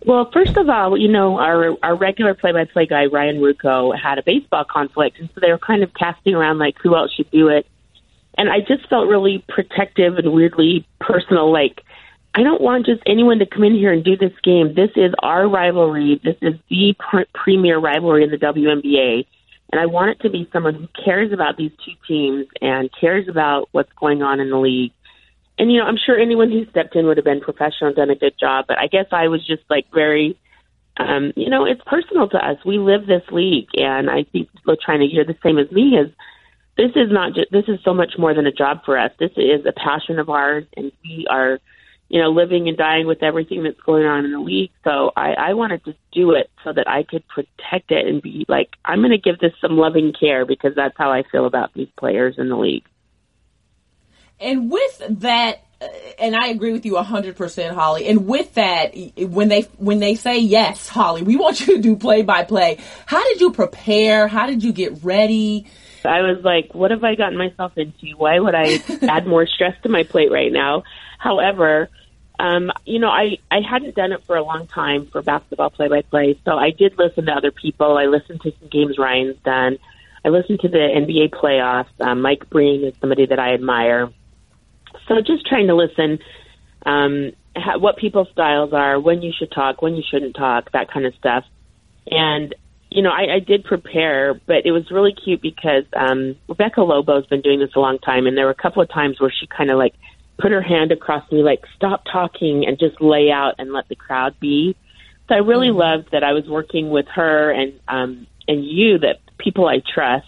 Well, 0.07 0.31
first 0.33 0.57
of 0.59 0.69
all, 0.69 0.99
you 0.99 1.09
know, 1.09 1.39
our 1.39 1.77
our 1.83 1.97
regular 1.97 2.35
play-by-play 2.35 2.87
guy 2.87 3.07
Ryan 3.07 3.37
Ruocco 3.37 3.99
had 3.99 4.19
a 4.19 4.23
baseball 4.23 4.65
conflict, 4.71 5.19
and 5.19 5.31
so 5.35 5.41
they 5.41 5.51
were 5.51 5.59
kind 5.59 5.83
of 5.83 5.95
casting 5.95 6.35
around 6.35 6.59
like 6.59 6.77
who 6.83 6.95
else 6.95 7.13
should 7.13 7.31
do 7.31 7.49
it. 7.49 7.67
And 8.37 8.51
I 8.51 8.61
just 8.61 8.89
felt 8.91 9.09
really 9.09 9.45
protective 9.49 10.19
and 10.19 10.33
weirdly 10.33 10.87
personal. 11.01 11.53
Like, 11.53 11.81
I 12.35 12.43
don't 12.43 12.61
want 12.61 12.85
just 12.85 13.01
anyone 13.07 13.39
to 13.39 13.47
come 13.47 13.63
in 13.63 13.75
here 13.75 13.93
and 13.93 14.05
do 14.05 14.17
this 14.17 14.33
game. 14.43 14.75
This 14.75 14.91
is 14.97 15.15
our 15.21 15.49
rivalry. 15.49 16.21
This 16.23 16.37
is 16.43 16.55
the 16.69 16.95
pr- 16.99 17.31
premier 17.33 17.79
rivalry 17.79 18.25
in 18.25 18.31
the 18.31 18.37
WNBA. 18.37 19.27
And 19.73 19.81
I 19.81 19.87
want 19.87 20.11
it 20.11 20.21
to 20.23 20.31
be 20.31 20.49
someone 20.53 20.75
who 20.75 20.89
cares 21.05 21.33
about 21.33 21.57
these 21.57 21.73
two 21.85 21.93
teams 22.07 22.47
and 22.61 22.91
cares 23.01 23.29
about 23.29 23.69
what's 23.73 23.93
going 23.99 24.23
on 24.23 24.39
in 24.39 24.51
the 24.51 24.59
league. 24.59 24.93
And, 25.59 25.71
you 25.71 25.79
know, 25.79 25.87
I'm 25.87 25.99
sure 26.05 26.19
anyone 26.19 26.51
who 26.51 26.67
stepped 26.71 26.95
in 26.97 27.07
would 27.07 27.17
have 27.17 27.25
been 27.25 27.41
professional 27.41 27.93
done 27.93 28.11
a 28.11 28.15
good 28.15 28.35
job. 28.39 28.67
But 28.69 28.79
I 28.79 28.87
guess 28.87 29.07
I 29.11 29.29
was 29.29 29.45
just 29.47 29.63
like 29.71 29.87
very, 29.93 30.39
um, 30.97 31.33
you 31.37 31.51
know, 31.51 31.65
it's 31.65 31.81
personal 31.87 32.29
to 32.29 32.37
us. 32.37 32.59
We 32.65 32.79
live 32.79 33.07
this 33.07 33.23
league. 33.33 33.69
And 33.75 34.11
I 34.11 34.25
think 34.25 34.49
China, 34.87 35.05
you're 35.05 35.25
the 35.25 35.37
same 35.43 35.59
as 35.59 35.71
me, 35.73 35.97
is 35.97 36.11
this 36.77 36.91
is 36.97 37.11
not 37.11 37.35
just, 37.35 37.51
this 37.51 37.65
is 37.69 37.79
so 37.85 37.95
much 37.95 38.15
more 38.19 38.35
than 38.35 38.47
a 38.47 38.53
job 38.53 38.85
for 38.85 38.99
us. 38.99 39.13
This 39.19 39.33
is 39.37 39.65
a 39.67 39.73
passion 39.73 40.19
of 40.19 40.29
ours. 40.29 40.65
And 40.77 40.93
we 41.05 41.27
are, 41.31 41.59
you 42.09 42.21
know, 42.21 42.31
living 42.31 42.69
and 42.69 42.77
dying 42.77 43.07
with 43.07 43.23
everything 43.23 43.63
that's 43.65 43.81
going 43.81 44.05
on 44.05 44.25
in 44.25 44.33
the 44.33 44.39
league. 44.39 44.71
So 44.85 45.11
I, 45.17 45.33
I 45.33 45.55
wanted 45.55 45.85
to 45.85 45.95
do 46.13 46.33
it 46.33 46.51
so 46.63 46.73
that 46.73 46.89
I 46.89 47.03
could 47.03 47.27
protect 47.29 47.91
it 47.91 48.07
and 48.07 48.23
be 48.23 48.45
like, 48.49 48.71
I'm 48.85 49.01
going 49.01 49.11
to 49.11 49.19
give 49.19 49.39
this 49.39 49.53
some 49.61 49.77
loving 49.77 50.13
care 50.19 50.45
because 50.45 50.75
that's 50.77 50.97
how 50.97 51.11
I 51.11 51.25
feel 51.31 51.47
about 51.47 51.73
these 51.75 51.89
players 51.99 52.37
in 52.39 52.49
the 52.49 52.57
league. 52.57 52.85
And 54.39 54.71
with 54.71 55.03
that, 55.21 55.65
and 56.19 56.37
I 56.37 56.49
agree 56.49 56.73
with 56.73 56.85
you 56.87 56.95
100%, 56.95 57.75
Holly. 57.75 58.07
And 58.07 58.27
with 58.27 58.55
that, 58.55 58.95
when 59.17 59.49
they 59.49 59.63
when 59.79 59.99
they 59.99 60.15
say 60.15 60.39
yes, 60.39 60.89
Holly, 60.89 61.23
we 61.23 61.37
want 61.37 61.61
you 61.61 61.77
to 61.77 61.83
do 61.83 61.97
play 61.97 62.23
by 62.23 62.45
play. 62.45 62.79
How 63.07 63.23
did 63.25 63.41
you 63.41 63.53
prepare? 63.53 64.29
How 64.29 64.47
did 64.47 64.63
you 64.63 64.73
get 64.73 65.03
ready? 65.03 65.67
I 66.09 66.21
was 66.21 66.45
like, 66.45 66.75
what 66.75 66.91
have 66.91 67.05
I 67.05 67.15
gotten 67.15 67.39
myself 67.39 67.77
into? 67.77 68.17
Why 68.17 68.39
would 68.39 68.55
I 68.55 68.83
add 69.03 69.27
more 69.27 69.47
stress 69.47 69.75
to 69.83 69.89
my 69.89 70.03
plate 70.05 70.31
right 70.31 70.53
now? 70.53 70.85
However, 71.19 71.89
um, 72.39 72.73
you 72.85 72.99
know, 72.99 73.09
I, 73.09 73.39
I 73.51 73.61
hadn't 73.61 73.95
done 73.95 74.13
it 74.13 74.25
for 74.25 74.37
a 74.37 74.43
long 74.43 74.67
time 74.67 75.07
for 75.07 75.23
basketball 75.23 75.71
play 75.71 75.89
by 75.89 76.03
play, 76.03 76.39
so 76.45 76.53
I 76.59 76.71
did 76.71 76.99
listen 76.99 77.27
to 77.27 77.33
other 77.33 77.53
people. 77.53 77.97
I 77.97 78.07
listened 78.07 78.41
to 78.43 78.53
some 78.59 78.69
games 78.69 78.99
Ryan's 78.99 79.39
done. 79.45 79.79
I 80.25 80.31
listened 80.31 80.61
to 80.61 80.69
the 80.69 80.79
NBA 80.79 81.31
playoffs. 81.31 82.01
Um, 82.01 82.23
Mike 82.23 82.49
Breen 82.51 82.85
is 82.85 82.95
somebody 83.01 83.27
that 83.27 83.39
I 83.39 83.55
admire. 83.55 84.11
So 85.07 85.21
just 85.21 85.47
trying 85.47 85.69
to 85.69 85.75
listen, 85.75 86.19
um, 86.85 87.33
ha- 87.55 87.79
what 87.79 87.99
people's 87.99 88.29
styles 88.33 88.73
are, 88.73 88.99
when 88.99 89.23
you 89.23 89.33
should 89.39 89.53
talk, 89.53 89.83
when 89.83 89.95
you 89.95 90.03
shouldn't 90.11 90.35
talk, 90.35 90.73
that 90.73 90.91
kind 90.91 91.07
of 91.07 91.15
stuff. 91.15 91.45
And 92.11 92.55
you 92.95 93.03
know, 93.03 93.11
I, 93.11 93.37
I 93.37 93.39
did 93.41 93.65
prepare, 93.65 94.35
but 94.47 94.65
it 94.65 94.71
was 94.71 94.89
really 94.93 95.13
cute 95.13 95.43
because 95.43 95.83
um, 95.97 96.37
Rebecca 96.49 96.81
Lobo's 96.81 97.27
been 97.27 97.41
doing 97.41 97.59
this 97.59 97.71
a 97.75 97.81
long 97.81 97.99
time, 97.99 98.27
and 98.27 98.37
there 98.37 98.45
were 98.45 98.53
a 98.53 98.63
couple 98.63 98.83
of 98.83 98.89
times 98.89 99.21
where 99.21 99.33
she 99.37 99.49
kind 99.49 99.69
of 99.69 99.79
like 99.79 99.95
put 100.41 100.53
her 100.53 100.63
hand 100.63 100.93
across 100.93 101.31
me, 101.33 101.43
like 101.43 101.61
stop 101.75 102.05
talking 102.11 102.65
and 102.67 102.79
just 102.79 103.01
lay 103.01 103.33
out 103.33 103.55
and 103.59 103.73
let 103.73 103.89
the 103.89 103.97
crowd 103.97 104.37
be. 104.41 104.77
So 105.29 105.35
I 105.35 105.39
really 105.39 105.69
Mm-hmm. 105.69 105.77
loved 105.77 106.11
that 106.13 106.23
I 106.23 106.35
was 106.35 106.45
working 106.49 106.89
with 106.89 107.07
her 107.17 107.51
and 107.51 107.81
um, 107.89 108.29
and 108.47 108.65
you, 108.65 108.99
that 108.99 109.19
people 109.39 109.67
I 109.67 109.83
trust. 109.93 110.27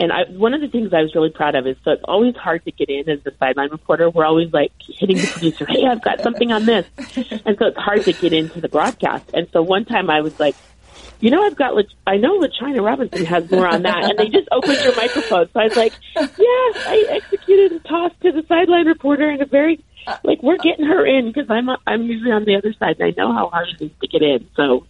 And 0.00 0.12
I, 0.12 0.22
one 0.30 0.54
of 0.54 0.60
the 0.60 0.68
things 0.68 0.92
I 0.92 1.02
was 1.02 1.14
really 1.14 1.30
proud 1.30 1.54
of 1.54 1.66
is 1.66 1.76
so 1.84 1.92
it's 1.92 2.04
always 2.06 2.34
hard 2.34 2.64
to 2.64 2.72
get 2.72 2.88
in 2.88 3.08
as 3.08 3.22
the 3.24 3.32
sideline 3.38 3.70
reporter. 3.70 4.10
We're 4.10 4.26
always 4.26 4.52
like 4.52 4.72
hitting 4.98 5.20
the 5.20 5.28
producer, 5.28 5.64
"Hey, 5.64 5.86
I've 5.86 6.02
got 6.02 6.22
something 6.24 6.50
on 6.50 6.66
this," 6.66 6.86
and 7.46 7.56
so 7.56 7.66
it's 7.66 7.76
hard 7.78 8.04
to 8.06 8.12
get 8.12 8.32
into 8.32 8.60
the 8.60 8.68
broadcast. 8.68 9.26
And 9.32 9.46
so 9.52 9.62
one 9.62 9.84
time 9.84 10.10
I 10.10 10.22
was 10.22 10.32
like, 10.40 10.56
you 11.20 11.30
know, 11.30 11.42
I've 11.44 11.56
got, 11.56 11.74
La- 11.74 11.82
I 12.06 12.16
know 12.16 12.38
LaChina 12.40 12.84
Robinson 12.84 13.24
has 13.26 13.50
more 13.50 13.66
on 13.66 13.82
that. 13.82 14.04
And 14.04 14.18
they 14.18 14.28
just 14.28 14.48
opened 14.52 14.78
your 14.84 14.94
microphone. 14.96 15.48
So 15.52 15.60
I 15.60 15.64
was 15.64 15.76
like, 15.76 15.92
yeah, 16.16 16.26
I 16.38 17.06
executed 17.10 17.72
a 17.72 17.80
toss 17.80 18.12
to 18.22 18.32
the 18.32 18.44
sideline 18.48 18.86
reporter 18.86 19.30
in 19.30 19.42
a 19.42 19.46
very, 19.46 19.84
like, 20.22 20.42
we're 20.42 20.58
getting 20.58 20.86
her 20.86 21.04
in 21.04 21.32
because 21.32 21.50
I'm, 21.50 21.68
I'm 21.86 22.02
usually 22.02 22.32
on 22.32 22.44
the 22.44 22.56
other 22.56 22.72
side 22.72 22.96
and 23.00 23.04
I 23.04 23.20
know 23.20 23.32
how 23.32 23.48
hard 23.48 23.68
it 23.68 23.84
is 23.84 23.90
to 24.00 24.06
get 24.08 24.22
in. 24.22 24.48
So 24.54 24.86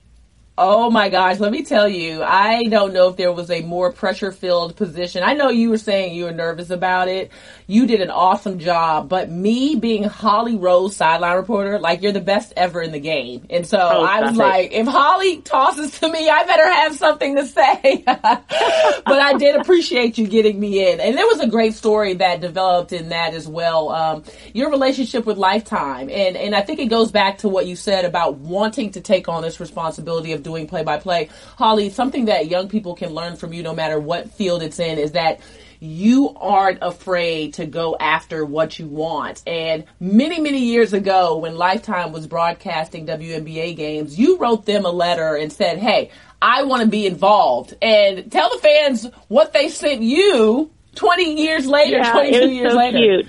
Oh 0.60 0.90
my 0.90 1.08
gosh, 1.08 1.38
let 1.38 1.52
me 1.52 1.62
tell 1.62 1.88
you, 1.88 2.20
I 2.20 2.64
don't 2.64 2.92
know 2.92 3.08
if 3.08 3.16
there 3.16 3.32
was 3.32 3.48
a 3.48 3.62
more 3.62 3.92
pressure 3.92 4.32
filled 4.32 4.74
position. 4.74 5.22
I 5.22 5.34
know 5.34 5.50
you 5.50 5.70
were 5.70 5.78
saying 5.78 6.14
you 6.16 6.24
were 6.24 6.32
nervous 6.32 6.70
about 6.70 7.06
it. 7.06 7.30
You 7.68 7.86
did 7.86 8.00
an 8.00 8.10
awesome 8.10 8.58
job, 8.58 9.08
but 9.08 9.30
me 9.30 9.76
being 9.76 10.02
Holly 10.02 10.56
Rowe's 10.56 10.96
sideline 10.96 11.36
reporter, 11.36 11.78
like 11.78 12.02
you're 12.02 12.10
the 12.10 12.20
best 12.20 12.52
ever 12.56 12.82
in 12.82 12.90
the 12.90 12.98
game. 12.98 13.46
And 13.50 13.64
so 13.66 13.78
Oh, 13.78 14.02
I 14.04 14.20
was 14.22 14.34
stop 14.34 14.46
it. 14.46 14.48
like, 14.50 14.72
if 14.72 14.86
Holly 14.88 15.42
tosses 15.42 16.00
to 16.00 16.10
me, 16.10 16.28
I 16.28 16.44
better 16.44 16.66
have 16.72 16.96
something 16.96 17.36
to 17.36 17.46
say. 17.46 18.02
but 18.06 19.20
I 19.20 19.34
did 19.38 19.54
appreciate 19.54 20.18
you 20.18 20.26
getting 20.26 20.58
me 20.58 20.90
in. 20.90 20.98
And 20.98 21.16
there 21.16 21.26
was 21.26 21.38
a 21.38 21.46
great 21.46 21.74
story 21.74 22.14
that 22.14 22.40
developed 22.40 22.92
in 22.92 23.10
that 23.10 23.32
as 23.34 23.46
well. 23.46 23.90
Um, 23.90 24.24
your 24.54 24.70
relationship 24.72 25.24
with 25.24 25.38
Lifetime. 25.38 26.10
And, 26.10 26.36
and 26.36 26.54
I 26.54 26.62
think 26.62 26.80
it 26.80 26.86
goes 26.86 27.12
back 27.12 27.38
to 27.38 27.48
what 27.48 27.66
you 27.66 27.76
said 27.76 28.04
about 28.04 28.38
wanting 28.38 28.90
to 28.92 29.00
take 29.00 29.28
on 29.28 29.42
this 29.42 29.60
responsibility 29.60 30.32
of 30.32 30.42
doing 30.48 30.66
play 30.66 30.82
by 30.82 30.98
play. 30.98 31.28
Holly, 31.56 31.90
something 31.90 32.24
that 32.24 32.48
young 32.48 32.68
people 32.68 32.94
can 32.94 33.10
learn 33.10 33.36
from 33.36 33.52
you 33.52 33.62
no 33.62 33.74
matter 33.74 34.00
what 34.00 34.30
field 34.32 34.62
it's 34.62 34.78
in 34.78 34.98
is 34.98 35.12
that 35.12 35.40
you 35.80 36.34
aren't 36.36 36.78
afraid 36.82 37.54
to 37.54 37.66
go 37.66 37.96
after 38.00 38.44
what 38.44 38.78
you 38.78 38.86
want. 38.86 39.42
And 39.46 39.84
many, 40.00 40.40
many 40.40 40.64
years 40.64 40.92
ago, 40.92 41.36
when 41.36 41.56
Lifetime 41.56 42.12
was 42.12 42.26
broadcasting 42.26 43.06
WNBA 43.06 43.76
games, 43.76 44.18
you 44.18 44.38
wrote 44.38 44.64
them 44.64 44.84
a 44.84 44.90
letter 44.90 45.36
and 45.36 45.52
said, 45.52 45.78
Hey, 45.78 46.10
I 46.40 46.64
want 46.64 46.82
to 46.82 46.88
be 46.88 47.06
involved. 47.06 47.74
And 47.82 48.30
tell 48.32 48.50
the 48.50 48.58
fans 48.58 49.06
what 49.28 49.52
they 49.52 49.68
sent 49.68 50.02
you 50.02 50.70
20 50.94 51.40
years 51.40 51.66
later, 51.66 51.98
yeah, 51.98 52.12
22 52.12 52.36
it 52.36 52.40
was 52.40 52.50
years 52.52 52.72
so 52.72 52.78
later. 52.78 52.98
cute. 52.98 53.28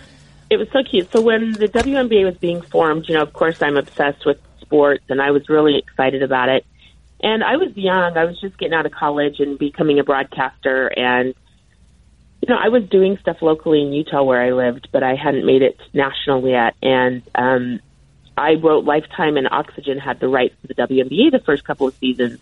It 0.50 0.58
was 0.58 0.68
so 0.72 0.80
cute. 0.90 1.12
So 1.12 1.22
when 1.22 1.52
the 1.52 1.68
WNBA 1.68 2.26
was 2.26 2.38
being 2.38 2.62
formed, 2.62 3.06
you 3.08 3.16
know, 3.16 3.22
of 3.22 3.34
course 3.34 3.62
I'm 3.62 3.78
obsessed 3.78 4.26
with 4.26 4.40
sports 4.62 5.04
and 5.10 5.22
I 5.22 5.32
was 5.32 5.48
really 5.50 5.78
excited 5.78 6.24
about 6.24 6.50
it. 6.50 6.66
And 7.22 7.44
I 7.44 7.58
was 7.58 7.76
young. 7.76 8.18
I 8.18 8.26
was 8.26 8.40
just 8.40 8.58
getting 8.58 8.74
out 8.74 8.86
of 8.86 8.92
college 8.92 9.40
and 9.40 9.58
becoming 9.60 10.00
a 10.00 10.04
broadcaster 10.04 10.88
and 10.88 11.34
you 12.42 12.54
know, 12.54 12.60
I 12.62 12.70
was 12.70 12.84
doing 12.86 13.18
stuff 13.18 13.42
locally 13.42 13.82
in 13.82 13.92
Utah 13.92 14.24
where 14.24 14.42
I 14.42 14.52
lived, 14.52 14.90
but 14.92 15.04
I 15.04 15.16
hadn't 15.16 15.46
made 15.46 15.62
it 15.62 15.78
national 15.94 16.48
yet. 16.48 16.76
And 16.82 17.22
um, 17.36 17.80
I 18.38 18.54
wrote 18.54 18.86
Lifetime 18.86 19.36
and 19.36 19.48
Oxygen 19.52 19.98
had 19.98 20.20
the 20.20 20.30
rights 20.30 20.56
to 20.62 20.68
the 20.68 20.76
WNBA 20.76 21.32
the 21.32 21.42
first 21.46 21.66
couple 21.66 21.88
of 21.88 21.96
seasons. 21.96 22.40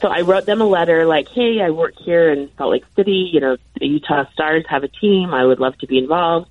So 0.00 0.08
I 0.08 0.22
wrote 0.22 0.46
them 0.46 0.60
a 0.60 0.66
letter 0.66 1.06
like, 1.06 1.28
hey, 1.28 1.60
I 1.62 1.70
work 1.70 1.94
here 1.96 2.32
in 2.32 2.50
Salt 2.58 2.72
Lake 2.72 2.84
City. 2.96 3.30
You 3.32 3.40
know, 3.40 3.56
the 3.78 3.86
Utah 3.86 4.24
Starzz 4.36 4.66
have 4.66 4.82
a 4.82 4.88
team. 4.88 5.32
I 5.32 5.44
would 5.44 5.60
love 5.60 5.78
to 5.78 5.86
be 5.86 5.96
involved. 5.96 6.50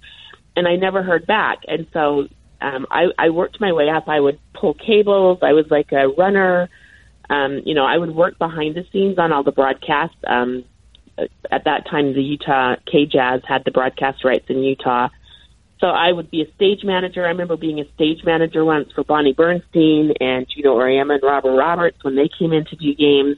And 0.56 0.68
I 0.68 0.78
never 0.78 1.04
heard 1.04 1.28
back. 1.28 1.60
And 1.68 1.88
so 1.92 2.30
um, 2.62 2.88
I, 2.90 3.08
I 3.20 3.30
worked 3.30 3.60
my 3.60 3.74
way 3.74 3.90
up. 3.90 4.08
I 4.08 4.20
would 4.20 4.40
pull 4.54 4.74
cables. 4.74 5.40
I 5.42 5.52
was 5.52 5.70
like 5.70 5.92
a 5.92 6.08
runner. 6.08 6.70
Um, 7.30 7.62
you 7.66 7.74
know, 7.74 7.86
I 7.86 7.98
would 7.98 8.14
work 8.14 8.38
behind 8.38 8.76
the 8.76 8.86
scenes 8.92 9.18
on 9.18 9.32
all 9.32 9.44
the 9.44 9.52
broadcasts. 9.52 10.18
Um, 10.28 10.64
at 11.52 11.64
that 11.66 11.88
time, 11.90 12.14
the 12.14 12.22
Utah 12.22 12.76
K 12.92 13.06
Jazz 13.06 13.42
had 13.48 13.64
the 13.64 13.72
broadcast 13.72 14.24
rights 14.24 14.46
in 14.50 14.60
Utah. 14.60 15.10
So 15.80 15.88
I 15.88 16.12
would 16.12 16.32
be 16.32 16.42
a 16.42 16.54
stage 16.56 16.84
manager. 16.84 17.26
I 17.26 17.30
remember 17.30 17.58
being 17.58 17.80
a 17.80 17.94
stage 17.96 18.24
manager 18.24 18.64
once 18.64 18.92
for 18.94 19.04
Bonnie 19.04 19.34
Bernstein 19.34 20.14
and 20.20 20.48
Geno 20.50 20.76
Auriemma 20.78 21.16
and 21.16 21.24
Robin 21.24 21.54
Roberts 21.54 22.04
when 22.04 22.16
they 22.16 22.30
came 22.40 22.54
in 22.54 22.66
to 22.66 22.76
do 22.76 22.96
games. 22.96 23.38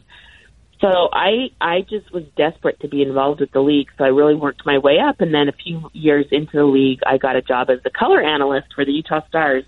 So 0.79 1.09
I 1.11 1.49
I 1.59 1.81
just 1.81 2.13
was 2.13 2.23
desperate 2.35 2.79
to 2.81 2.87
be 2.87 3.01
involved 3.01 3.39
with 3.39 3.51
the 3.51 3.61
league. 3.61 3.87
So 3.97 4.03
I 4.03 4.09
really 4.09 4.35
worked 4.35 4.65
my 4.65 4.77
way 4.77 4.99
up, 4.99 5.21
and 5.21 5.33
then 5.33 5.49
a 5.49 5.51
few 5.51 5.89
years 5.93 6.27
into 6.31 6.57
the 6.57 6.65
league, 6.65 6.99
I 7.05 7.17
got 7.17 7.35
a 7.35 7.41
job 7.41 7.69
as 7.71 7.81
the 7.83 7.89
color 7.89 8.21
analyst 8.21 8.67
for 8.75 8.85
the 8.85 8.91
Utah 8.91 9.21
Starzz, 9.33 9.65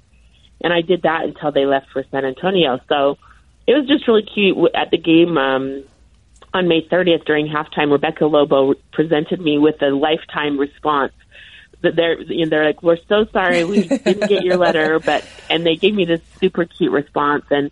and 0.61 0.71
I 0.71 0.81
did 0.81 1.01
that 1.03 1.23
until 1.23 1.51
they 1.51 1.65
left 1.65 1.87
for 1.91 2.03
San 2.11 2.25
Antonio. 2.25 2.79
So 2.87 3.17
it 3.69 3.77
was 3.77 3.87
just 3.87 4.07
really 4.07 4.23
cute 4.23 4.57
at 4.73 4.89
the 4.89 4.97
game 4.97 5.37
um, 5.37 5.83
on 6.55 6.67
May 6.67 6.81
30th 6.81 7.23
during 7.25 7.47
halftime. 7.47 7.91
Rebecca 7.91 8.25
Lobo 8.25 8.73
presented 8.91 9.39
me 9.39 9.59
with 9.59 9.79
a 9.83 9.89
lifetime 9.91 10.59
response. 10.59 11.13
That 11.81 11.95
they're 11.95 12.19
you 12.19 12.45
know, 12.45 12.49
they're 12.49 12.65
like, 12.65 12.81
we're 12.81 12.97
so 13.07 13.25
sorry 13.31 13.63
we 13.65 13.87
didn't 13.87 14.27
get 14.27 14.43
your 14.43 14.57
letter, 14.57 14.99
but 14.99 15.23
and 15.51 15.63
they 15.63 15.75
gave 15.75 15.93
me 15.93 16.05
this 16.05 16.21
super 16.39 16.65
cute 16.65 16.91
response 16.91 17.45
and. 17.51 17.71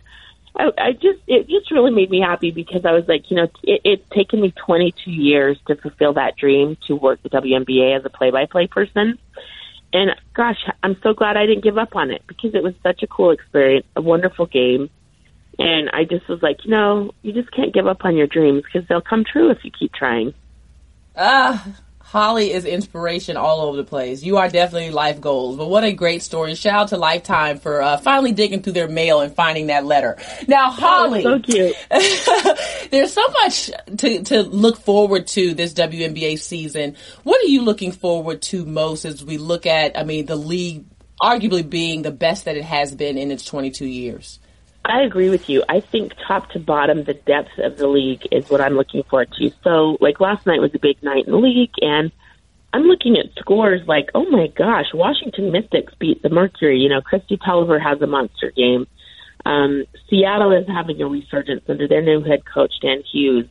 I, 0.56 0.70
I 0.76 0.92
just 0.92 1.20
it 1.28 1.46
just 1.46 1.70
really 1.70 1.92
made 1.92 2.10
me 2.10 2.20
happy 2.20 2.50
because 2.50 2.84
I 2.84 2.90
was 2.90 3.06
like, 3.06 3.30
you 3.30 3.36
know, 3.36 3.44
it, 3.62 3.80
it's 3.84 4.02
taken 4.12 4.40
me 4.40 4.52
22 4.66 5.08
years 5.08 5.56
to 5.68 5.76
fulfill 5.76 6.14
that 6.14 6.36
dream 6.36 6.76
to 6.88 6.96
work 6.96 7.22
the 7.22 7.28
WNBA 7.28 7.96
as 7.96 8.04
a 8.04 8.10
play-by-play 8.10 8.66
person, 8.66 9.18
and 9.92 10.10
gosh, 10.34 10.58
I'm 10.82 10.96
so 11.02 11.12
glad 11.12 11.36
I 11.36 11.46
didn't 11.46 11.62
give 11.62 11.78
up 11.78 11.94
on 11.94 12.10
it 12.10 12.22
because 12.26 12.54
it 12.54 12.62
was 12.64 12.74
such 12.82 13.04
a 13.04 13.06
cool 13.06 13.30
experience, 13.30 13.86
a 13.94 14.00
wonderful 14.00 14.46
game, 14.46 14.90
and 15.58 15.90
I 15.90 16.04
just 16.04 16.28
was 16.28 16.40
like, 16.42 16.64
you 16.64 16.70
know, 16.70 17.12
you 17.22 17.32
just 17.32 17.50
can't 17.50 17.74
give 17.74 17.86
up 17.86 18.04
on 18.04 18.16
your 18.16 18.26
dreams 18.26 18.62
because 18.62 18.88
they'll 18.88 19.00
come 19.00 19.24
true 19.24 19.50
if 19.50 19.58
you 19.64 19.70
keep 19.70 19.92
trying. 19.92 20.34
Ah, 21.16 21.74
Holly 21.98 22.52
is 22.52 22.64
inspiration 22.64 23.36
all 23.36 23.60
over 23.60 23.76
the 23.76 23.84
place. 23.84 24.22
You 24.22 24.38
are 24.38 24.48
definitely 24.48 24.92
life 24.92 25.20
goals. 25.20 25.58
But 25.58 25.68
what 25.68 25.84
a 25.84 25.92
great 25.92 26.22
story. 26.22 26.54
Shout 26.54 26.74
out 26.74 26.88
to 26.88 26.96
Lifetime 26.96 27.58
for 27.58 27.82
uh, 27.82 27.98
finally 27.98 28.32
digging 28.32 28.62
through 28.62 28.72
their 28.72 28.88
mail 28.88 29.20
and 29.20 29.34
finding 29.34 29.66
that 29.66 29.84
letter. 29.84 30.16
Now, 30.46 30.70
Holly. 30.70 31.26
Oh, 31.26 31.36
so 31.36 31.40
cute. 31.40 31.76
there's 32.90 33.12
so 33.12 33.28
much 33.28 33.70
to, 33.98 34.22
to 34.22 34.42
look 34.42 34.78
forward 34.78 35.26
to 35.28 35.52
this 35.52 35.74
WNBA 35.74 36.38
season. 36.38 36.96
What 37.24 37.42
are 37.42 37.48
you 37.48 37.60
looking 37.60 37.92
forward 37.92 38.40
to 38.42 38.64
most 38.64 39.04
as 39.04 39.22
we 39.22 39.36
look 39.36 39.66
at, 39.66 39.98
I 39.98 40.04
mean, 40.04 40.24
the 40.24 40.36
league 40.36 40.86
arguably 41.20 41.68
being 41.68 42.02
the 42.02 42.10
best 42.10 42.46
that 42.46 42.56
it 42.56 42.64
has 42.64 42.94
been 42.94 43.18
in 43.18 43.30
its 43.30 43.44
22 43.44 43.84
years? 43.84 44.38
I 44.88 45.02
agree 45.02 45.28
with 45.28 45.50
you. 45.50 45.62
I 45.68 45.80
think 45.80 46.14
top 46.26 46.50
to 46.52 46.58
bottom, 46.58 47.04
the 47.04 47.12
depth 47.12 47.58
of 47.58 47.76
the 47.76 47.86
league 47.86 48.26
is 48.32 48.48
what 48.48 48.62
I'm 48.62 48.74
looking 48.74 49.02
forward 49.02 49.30
to. 49.32 49.50
So, 49.62 49.98
like 50.00 50.18
last 50.18 50.46
night 50.46 50.62
was 50.62 50.74
a 50.74 50.78
big 50.78 51.02
night 51.02 51.26
in 51.26 51.32
the 51.32 51.38
league, 51.38 51.74
and 51.82 52.10
I'm 52.72 52.84
looking 52.84 53.18
at 53.18 53.26
scores 53.38 53.86
like, 53.86 54.08
oh 54.14 54.24
my 54.30 54.46
gosh, 54.46 54.86
Washington 54.94 55.52
Mystics 55.52 55.92
beat 55.98 56.22
the 56.22 56.30
Mercury. 56.30 56.78
You 56.80 56.88
know, 56.88 57.02
Kristi 57.02 57.38
Toliver 57.38 57.80
has 57.80 58.00
a 58.00 58.06
monster 58.06 58.50
game. 58.50 58.86
Um, 59.44 59.84
Seattle 60.08 60.52
is 60.52 60.66
having 60.66 61.00
a 61.02 61.06
resurgence 61.06 61.64
under 61.68 61.86
their 61.86 62.02
new 62.02 62.22
head 62.22 62.44
coach 62.46 62.72
Dan 62.80 63.02
Hughes. 63.12 63.46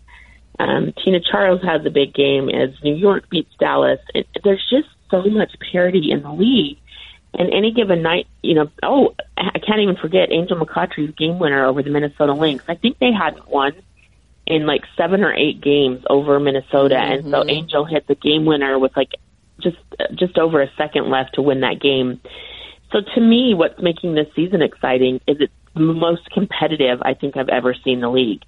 Um, 0.59 0.91
Tina 1.03 1.19
Charles 1.19 1.61
has 1.61 1.85
a 1.85 1.91
big 1.91 2.15
game 2.15 2.49
as 2.49 2.71
New 2.83 2.95
York 2.95 3.29
beats 3.29 3.53
Dallas. 3.59 3.99
It, 4.15 4.27
there's 4.43 4.65
just 4.71 4.89
so 5.11 5.21
much 5.23 5.51
parity 5.71 6.11
in 6.11 6.23
the 6.23 6.31
league 6.31 6.79
and 7.37 7.53
any 7.53 7.71
given 7.71 8.01
night, 8.01 8.27
you 8.41 8.55
know, 8.55 8.71
oh, 8.81 9.15
I 9.37 9.59
can't 9.59 9.79
even 9.79 9.95
forget 9.95 10.31
Angel 10.31 10.57
McCoughtry's 10.57 11.13
game 11.15 11.37
winner 11.37 11.65
over 11.65 11.83
the 11.83 11.91
Minnesota 11.91 12.33
Lynx. 12.33 12.63
I 12.67 12.75
think 12.75 12.97
they 12.97 13.11
hadn't 13.11 13.47
won 13.47 13.73
in 14.47 14.65
like 14.65 14.83
seven 14.97 15.23
or 15.23 15.33
eight 15.33 15.61
games 15.61 16.03
over 16.09 16.39
Minnesota, 16.39 16.95
mm-hmm. 16.95 17.13
and 17.13 17.23
so 17.25 17.41
mm-hmm. 17.41 17.49
Angel 17.49 17.85
hit 17.85 18.07
the 18.07 18.15
game 18.15 18.45
winner 18.45 18.79
with 18.79 18.95
like 18.97 19.11
just 19.61 19.77
just 20.15 20.37
over 20.37 20.61
a 20.61 20.71
second 20.77 21.09
left 21.09 21.35
to 21.35 21.41
win 21.41 21.61
that 21.61 21.79
game. 21.79 22.19
So 22.91 23.01
to 23.01 23.21
me, 23.21 23.53
what's 23.53 23.79
making 23.81 24.15
this 24.15 24.27
season 24.35 24.61
exciting 24.61 25.21
is 25.27 25.37
it's 25.39 25.53
the 25.75 25.81
most 25.81 26.29
competitive 26.31 27.01
I 27.03 27.13
think 27.13 27.37
I've 27.37 27.49
ever 27.49 27.75
seen 27.83 27.99
the 27.99 28.09
league 28.09 28.41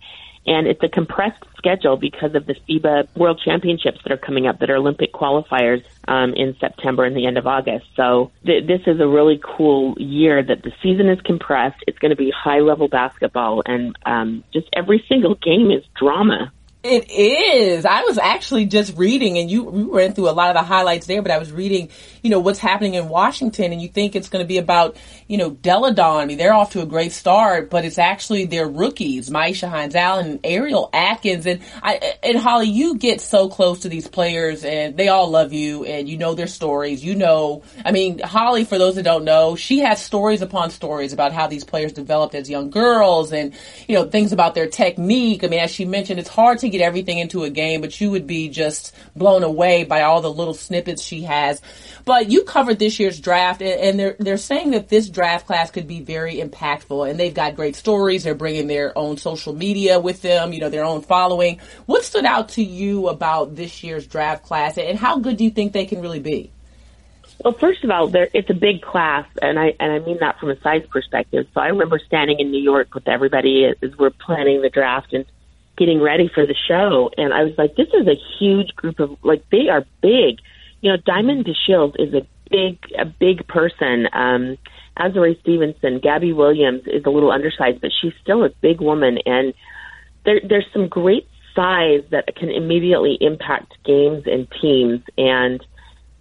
and 0.46 0.68
it's 0.68 0.82
a 0.84 0.90
compressed 0.90 1.44
schedule 1.58 1.98
because 1.98 2.36
of 2.36 2.46
the 2.46 2.56
FIBA 2.68 3.16
World 3.16 3.42
Championships 3.44 4.00
that 4.04 4.12
are 4.12 4.18
coming 4.18 4.48
up 4.48 4.60
that 4.60 4.70
are 4.70 4.78
Olympic 4.78 5.14
qualifiers 5.14 5.84
um, 6.08 6.34
in 6.34 6.56
September 6.60 7.06
and 7.06 7.16
the 7.16 7.26
end 7.26 7.38
of 7.38 7.46
August. 7.46 7.86
So 7.96 8.32
th- 8.46 8.66
this 8.66 8.82
is 8.88 9.00
a 9.00 9.08
really 9.08 9.40
cool 9.44 9.96
year 9.98 10.42
that 10.42 10.64
the 10.64 10.72
season 10.82 11.10
is 11.10 11.20
compressed. 11.22 11.84
It's 11.88 12.00
going 12.00 12.12
to 12.12 12.16
be 12.16 12.32
high 12.32 12.60
level 12.60 12.88
basketball, 12.88 13.62
and 13.66 13.98
um, 14.06 14.44
just 14.54 14.68
every 14.74 15.04
single 15.08 15.36
game 15.36 15.72
is 15.72 15.84
drama. 15.98 16.52
It 16.82 17.12
is. 17.12 17.86
I 17.86 18.04
was 18.04 18.18
actually 18.18 18.66
just 18.66 18.98
reading, 18.98 19.38
and 19.38 19.52
you, 19.52 19.76
you 19.76 19.94
ran 19.94 20.14
through 20.14 20.30
a 20.30 20.32
lot 20.32 20.50
of 20.50 20.56
the 20.56 20.66
highlights 20.66 21.08
there, 21.08 21.22
but 21.22 21.30
I 21.30 21.38
was 21.38 21.52
reading, 21.52 21.90
you 22.22 22.30
know, 22.30 22.40
what's 22.40 22.60
happening 22.60 22.96
in 22.96 23.10
Washington, 23.10 23.72
and 23.72 23.82
you 23.82 23.88
think 23.88 24.16
it's 24.16 24.30
going 24.30 24.44
to 24.44 24.48
be 24.48 24.58
about, 24.58 24.98
you 25.28 25.38
know, 25.38 25.52
Delle 25.52 25.94
Donne. 25.94 26.22
I 26.22 26.26
mean, 26.26 26.38
they're 26.38 26.54
off 26.54 26.72
to 26.72 26.82
a 26.82 26.86
great 26.86 27.12
start, 27.12 27.70
but 27.70 27.86
it's 27.86 27.98
actually 27.98 28.46
their 28.46 28.68
rookies, 28.68 29.30
Myisha 29.30 29.70
Hines 29.70 29.96
Allen 29.96 30.40
Ariel 30.44 30.90
Atkins. 30.94 31.46
And 31.46 31.62
I, 31.82 32.16
and 32.24 32.38
Holly, 32.38 32.68
you 32.68 32.98
get 32.98 33.22
so 33.22 33.50
close 33.50 33.82
to 33.82 33.90
these 33.90 34.08
players, 34.08 34.64
and 34.64 34.98
they 34.98 35.08
all 35.08 35.30
love 35.30 35.54
you, 35.54 35.86
and 35.86 36.10
you 36.10 36.18
know 36.18 36.34
their 36.34 36.48
stories. 36.48 37.04
You 37.04 37.16
know, 37.16 37.64
I 37.84 37.92
mean, 37.92 38.20
Holly, 38.20 38.66
for 38.66 38.78
those 38.78 38.96
that 38.96 39.04
don't 39.04 39.24
know, 39.24 39.56
she 39.56 39.80
has 39.80 40.02
stories 40.02 40.42
upon 40.42 40.72
stories 40.72 41.14
about 41.14 41.34
how 41.34 41.48
these 41.48 41.64
players 41.64 41.94
developed 41.94 42.36
as 42.36 42.50
young 42.50 42.70
girls, 42.70 43.32
and 43.32 43.54
you 43.88 43.96
know, 43.96 44.10
things 44.10 44.34
about 44.34 44.56
their 44.56 44.68
technique. 44.68 45.44
I 45.44 45.48
mean, 45.48 45.60
as 45.60 45.72
she 45.72 45.86
mentioned, 45.86 46.20
it's 46.20 46.30
hard 46.30 46.60
to 46.60 46.70
get 46.70 46.82
everything 46.82 47.20
into 47.20 47.44
a 47.44 47.50
game, 47.50 47.82
but 47.82 48.00
you 48.00 48.12
would 48.12 48.28
be 48.28 48.50
just 48.50 48.96
blown 49.16 49.44
away 49.44 49.84
by 49.84 50.02
all 50.04 50.22
the 50.22 50.32
little 50.32 50.54
snippets 50.54 51.02
she 51.02 51.24
has. 51.24 51.62
But 52.10 52.32
you 52.32 52.44
covered 52.44 52.80
this 52.80 53.00
year's 53.00 53.20
draft, 53.20 53.62
and 53.62 54.00
they're 54.00 54.16
they're 54.18 54.38
saying 54.38 54.72
that 54.72 54.90
this 54.90 55.08
draft 55.08 55.46
class 55.46 55.70
could 55.70 55.86
be 55.86 56.02
very 56.02 56.38
impactful, 56.38 57.08
and 57.08 57.20
they've 57.20 57.32
got 57.32 57.56
great 57.56 57.76
stories. 57.76 58.24
They're 58.24 58.34
bringing 58.34 58.66
their 58.66 58.98
own 58.98 59.18
social 59.18 59.54
media 59.54 60.00
with 60.00 60.24
them, 60.24 60.52
you 60.52 60.60
know, 60.60 60.70
their 60.70 60.86
own 60.86 61.04
following. 61.04 61.60
What 61.86 62.04
stood 62.04 62.26
out 62.26 62.50
to 62.50 62.64
you 62.64 63.10
about 63.10 63.56
this 63.56 63.84
year's 63.84 64.08
draft 64.08 64.44
class, 64.44 64.80
and 64.80 64.98
how 64.98 65.20
good 65.20 65.38
do 65.38 65.44
you 65.44 65.52
think 65.52 65.72
they 65.72 65.86
can 65.86 66.02
really 66.02 66.20
be? 66.20 66.50
Well, 67.44 67.54
first 67.54 67.84
of 67.84 67.92
all, 67.92 68.10
it's 68.16 68.50
a 68.50 68.56
big 68.56 68.82
class, 68.82 69.28
and 69.40 69.60
I 69.60 69.76
and 69.80 69.92
I 69.92 70.00
mean 70.00 70.18
that 70.20 70.40
from 70.40 70.50
a 70.50 70.60
size 70.62 70.88
perspective. 70.90 71.46
So 71.54 71.62
I 71.62 71.68
remember 71.68 72.00
standing 72.00 72.40
in 72.40 72.50
New 72.50 72.64
York 72.64 72.96
with 72.96 73.08
everybody 73.08 73.66
as 73.66 73.96
we're 74.00 74.10
planning 74.10 74.64
the 74.64 74.70
draft, 74.72 75.14
and 75.14 75.26
getting 75.78 76.02
ready 76.02 76.28
for 76.28 76.48
the 76.48 76.56
show, 76.68 77.12
and 77.16 77.36
I 77.36 77.44
was 77.44 77.56
like, 77.56 77.76
this 77.76 77.90
is 77.94 78.08
a 78.08 78.16
huge 78.40 78.76
group 78.76 79.00
of 79.00 79.24
like 79.24 79.48
they 79.52 79.70
are 79.70 79.86
big. 80.02 80.40
You 80.82 80.92
know, 80.92 80.98
Diamond 80.98 81.46
DeShields 81.46 81.96
is 82.00 82.14
a 82.14 82.26
big 82.50 82.80
a 82.98 83.06
big 83.06 83.48
person. 83.48 84.08
Um, 84.14 84.58
Azurá 84.98 85.40
Stephenson, 85.42 86.00
Gabby 86.00 86.34
Williams 86.34 86.84
is 86.86 87.06
a 87.06 87.10
little 87.10 87.32
undersized, 87.32 87.82
but 87.82 87.92
she's 88.02 88.14
still 88.22 88.44
a 88.44 88.50
big 88.62 88.82
woman, 88.82 89.20
and 89.26 89.54
there, 90.26 90.42
there's 90.48 90.66
some 90.74 90.88
great 90.88 91.28
size 91.56 92.04
that 92.12 92.36
can 92.36 92.50
immediately 92.50 93.18
impact 93.22 93.74
games 93.86 94.24
and 94.26 94.48
teams. 94.62 95.02
And 95.18 95.66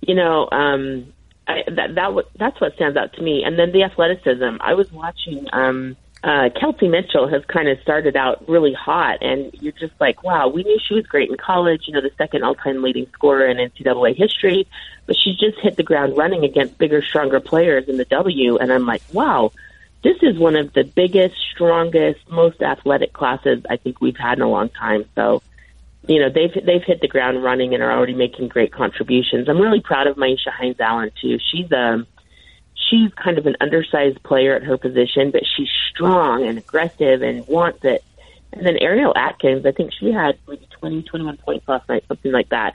you 0.01 0.15
know, 0.15 0.49
um, 0.51 1.13
I, 1.47 1.65
that 1.67 1.95
that 1.95 2.25
that's 2.39 2.61
what 2.61 2.75
stands 2.75 2.97
out 2.97 3.13
to 3.15 3.23
me. 3.23 3.43
And 3.45 3.59
then 3.59 3.73
the 3.73 3.83
athleticism. 3.83 4.57
I 4.61 4.75
was 4.75 4.93
watching. 4.93 5.47
Um, 5.53 5.97
uh, 6.25 6.51
Kelsey 6.59 6.89
Mitchell 6.89 7.29
has 7.29 7.45
kind 7.45 7.69
of 7.69 7.81
started 7.81 8.17
out 8.17 8.49
really 8.49 8.73
hot, 8.73 9.19
and 9.23 9.53
you're 9.61 9.73
just 9.73 9.95
like, 10.01 10.25
wow, 10.25 10.49
we 10.49 10.65
knew 10.65 10.79
she 10.85 10.95
was 10.95 11.07
great 11.07 11.31
in 11.31 11.37
college, 11.37 11.83
you 11.87 11.95
know, 11.95 12.01
the 12.01 12.11
second 12.19 12.43
all 12.43 12.57
time 12.57 12.83
leading 12.83 13.07
scorer 13.13 13.47
in 13.47 13.57
NCAA 13.57 14.17
history, 14.17 14.67
but 15.07 15.17
she's 15.17 15.39
just 15.39 15.59
hit 15.61 15.77
the 15.77 15.85
ground 15.85 16.17
running 16.17 16.45
against 16.45 16.77
bigger, 16.77 17.03
stronger 17.03 17.39
players 17.39 17.89
in 17.89 17.99
the 17.99 18.05
W, 18.07 18.57
and 18.57 18.73
I'm 18.73 18.85
like, 18.85 19.03
wow, 19.13 19.53
this 20.03 20.17
is 20.23 20.39
one 20.39 20.57
of 20.57 20.73
the 20.73 20.85
biggest, 20.85 21.37
strongest, 21.53 22.21
most 22.29 22.63
athletic 22.63 23.13
classes 23.13 23.65
I 23.69 23.77
think 23.77 24.01
we've 24.01 24.17
had 24.17 24.39
in 24.39 24.43
a 24.43 24.49
long 24.49 24.71
time. 24.71 25.05
So, 25.15 25.43
you 26.07 26.21
know, 26.21 26.31
they've 26.31 26.53
they've 26.65 26.83
hit 26.83 27.01
the 27.01 27.09
ground 27.09 27.43
running 27.43 27.75
and 27.75 27.83
are 27.83 27.93
already 27.93 28.15
making 28.15 28.49
great 28.49 28.73
contributions. 28.73 29.49
I'm 29.49 29.61
really 29.61 29.81
proud 29.81 30.07
of 30.07 30.17
Myisha 30.17 30.51
Hines 30.51 30.81
Allen 30.81 31.11
too. 31.21 31.39
She's 31.39 31.71
um 31.73 32.07
she's 32.89 33.13
kind 33.15 33.39
of 33.39 33.47
an 33.47 33.57
undersized 33.61 34.23
player 34.23 34.55
at 34.55 34.63
her 34.63 34.77
position, 34.77 35.31
but 35.31 35.43
she's 35.57 35.69
strong 35.91 36.47
and 36.47 36.59
aggressive 36.59 37.23
and 37.23 37.47
wants 37.47 37.85
it. 37.85 38.05
And 38.53 38.67
then 38.67 38.77
Ariel 38.81 39.13
Atkins, 39.15 39.67
I 39.67 39.73
think 39.73 39.93
she 39.99 40.13
had 40.13 40.39
maybe 40.49 40.67
20, 40.81 41.03
21 41.03 41.37
points 41.39 41.69
last 41.69 41.89
night, 41.89 42.05
something 42.09 42.33
like 42.33 42.49
that, 42.49 42.75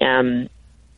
um, 0.00 0.48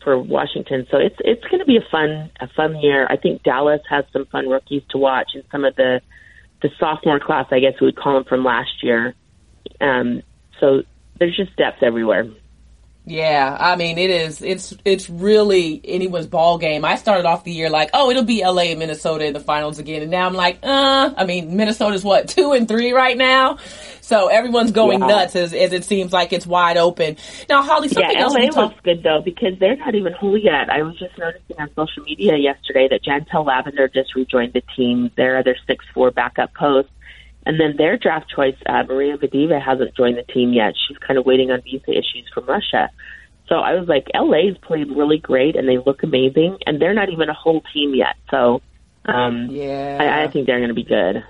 for 0.02 0.18
Washington. 0.18 0.86
So 0.90 0.96
it's 0.96 1.16
it's 1.20 1.44
going 1.44 1.58
to 1.60 1.66
be 1.66 1.76
a 1.76 1.86
fun 1.90 2.30
a 2.40 2.48
fun 2.48 2.76
year. 2.80 3.06
I 3.08 3.16
think 3.16 3.42
Dallas 3.42 3.82
has 3.90 4.04
some 4.12 4.24
fun 4.26 4.48
rookies 4.48 4.82
to 4.90 4.98
watch, 4.98 5.32
and 5.34 5.44
some 5.52 5.64
of 5.64 5.76
the 5.76 6.00
the 6.62 6.70
sophomore 6.78 7.20
class, 7.20 7.46
I 7.50 7.60
guess 7.60 7.74
we 7.80 7.86
would 7.86 7.96
call 7.96 8.14
them 8.14 8.24
from 8.24 8.44
last 8.44 8.82
year. 8.82 9.14
Um, 9.80 10.22
so 10.58 10.82
there's 11.18 11.36
just 11.36 11.56
depth 11.56 11.82
everywhere. 11.82 12.28
Yeah, 13.10 13.56
I 13.58 13.74
mean 13.74 13.98
it 13.98 14.08
is. 14.08 14.40
It's 14.40 14.72
it's 14.84 15.10
really 15.10 15.80
anyone's 15.82 16.28
ball 16.28 16.58
game. 16.58 16.84
I 16.84 16.94
started 16.94 17.26
off 17.26 17.42
the 17.42 17.50
year 17.50 17.68
like, 17.68 17.90
oh, 17.92 18.08
it'll 18.08 18.22
be 18.22 18.44
LA 18.44 18.70
and 18.70 18.78
Minnesota 18.78 19.26
in 19.26 19.32
the 19.32 19.40
finals 19.40 19.80
again, 19.80 20.02
and 20.02 20.12
now 20.12 20.26
I'm 20.26 20.34
like, 20.34 20.60
uh. 20.62 21.12
I 21.16 21.24
mean, 21.24 21.56
Minnesota's 21.56 22.04
what 22.04 22.28
two 22.28 22.52
and 22.52 22.68
three 22.68 22.92
right 22.92 23.16
now, 23.16 23.58
so 24.00 24.28
everyone's 24.28 24.70
going 24.70 25.00
yeah. 25.00 25.06
nuts 25.06 25.34
as, 25.34 25.52
as 25.52 25.72
it 25.72 25.82
seems 25.84 26.12
like 26.12 26.32
it's 26.32 26.46
wide 26.46 26.76
open. 26.76 27.16
Now, 27.48 27.62
Holly, 27.62 27.88
something 27.88 28.12
yeah, 28.12 28.22
else 28.22 28.34
LA 28.34 28.46
talk- 28.46 28.56
looks 28.56 28.80
good 28.84 29.02
though 29.02 29.22
because 29.24 29.58
they're 29.58 29.76
not 29.76 29.96
even 29.96 30.12
whole 30.12 30.38
yet. 30.38 30.70
I 30.70 30.82
was 30.82 30.96
just 30.96 31.18
noticing 31.18 31.58
on 31.58 31.68
social 31.74 32.04
media 32.04 32.36
yesterday 32.36 32.86
that 32.90 33.02
Jantel 33.02 33.44
Lavender 33.44 33.88
just 33.88 34.14
rejoined 34.14 34.52
the 34.52 34.62
team. 34.76 35.10
They're 35.16 35.42
their 35.42 35.56
six 35.66 35.84
four 35.92 36.12
backup 36.12 36.54
post. 36.54 36.88
And 37.46 37.58
then 37.58 37.76
their 37.76 37.96
draft 37.96 38.30
choice, 38.34 38.56
uh, 38.66 38.82
Maria 38.84 39.16
Vadeeva, 39.16 39.60
hasn't 39.60 39.96
joined 39.96 40.18
the 40.18 40.22
team 40.22 40.52
yet. 40.52 40.74
She's 40.86 40.98
kind 40.98 41.18
of 41.18 41.24
waiting 41.24 41.50
on 41.50 41.62
visa 41.62 41.90
issues 41.90 42.28
from 42.34 42.44
Russia. 42.46 42.90
So 43.48 43.56
I 43.56 43.74
was 43.74 43.88
like, 43.88 44.06
LA's 44.14 44.56
played 44.58 44.90
really 44.90 45.18
great 45.18 45.56
and 45.56 45.68
they 45.68 45.78
look 45.78 46.02
amazing, 46.02 46.58
and 46.66 46.80
they're 46.80 46.94
not 46.94 47.10
even 47.10 47.28
a 47.28 47.34
whole 47.34 47.62
team 47.72 47.94
yet. 47.94 48.16
So 48.30 48.62
um, 49.06 49.48
yeah, 49.50 49.98
I, 50.00 50.24
I 50.24 50.28
think 50.28 50.46
they're 50.46 50.58
going 50.58 50.68
to 50.68 50.74
be 50.74 50.84
good. 50.84 51.24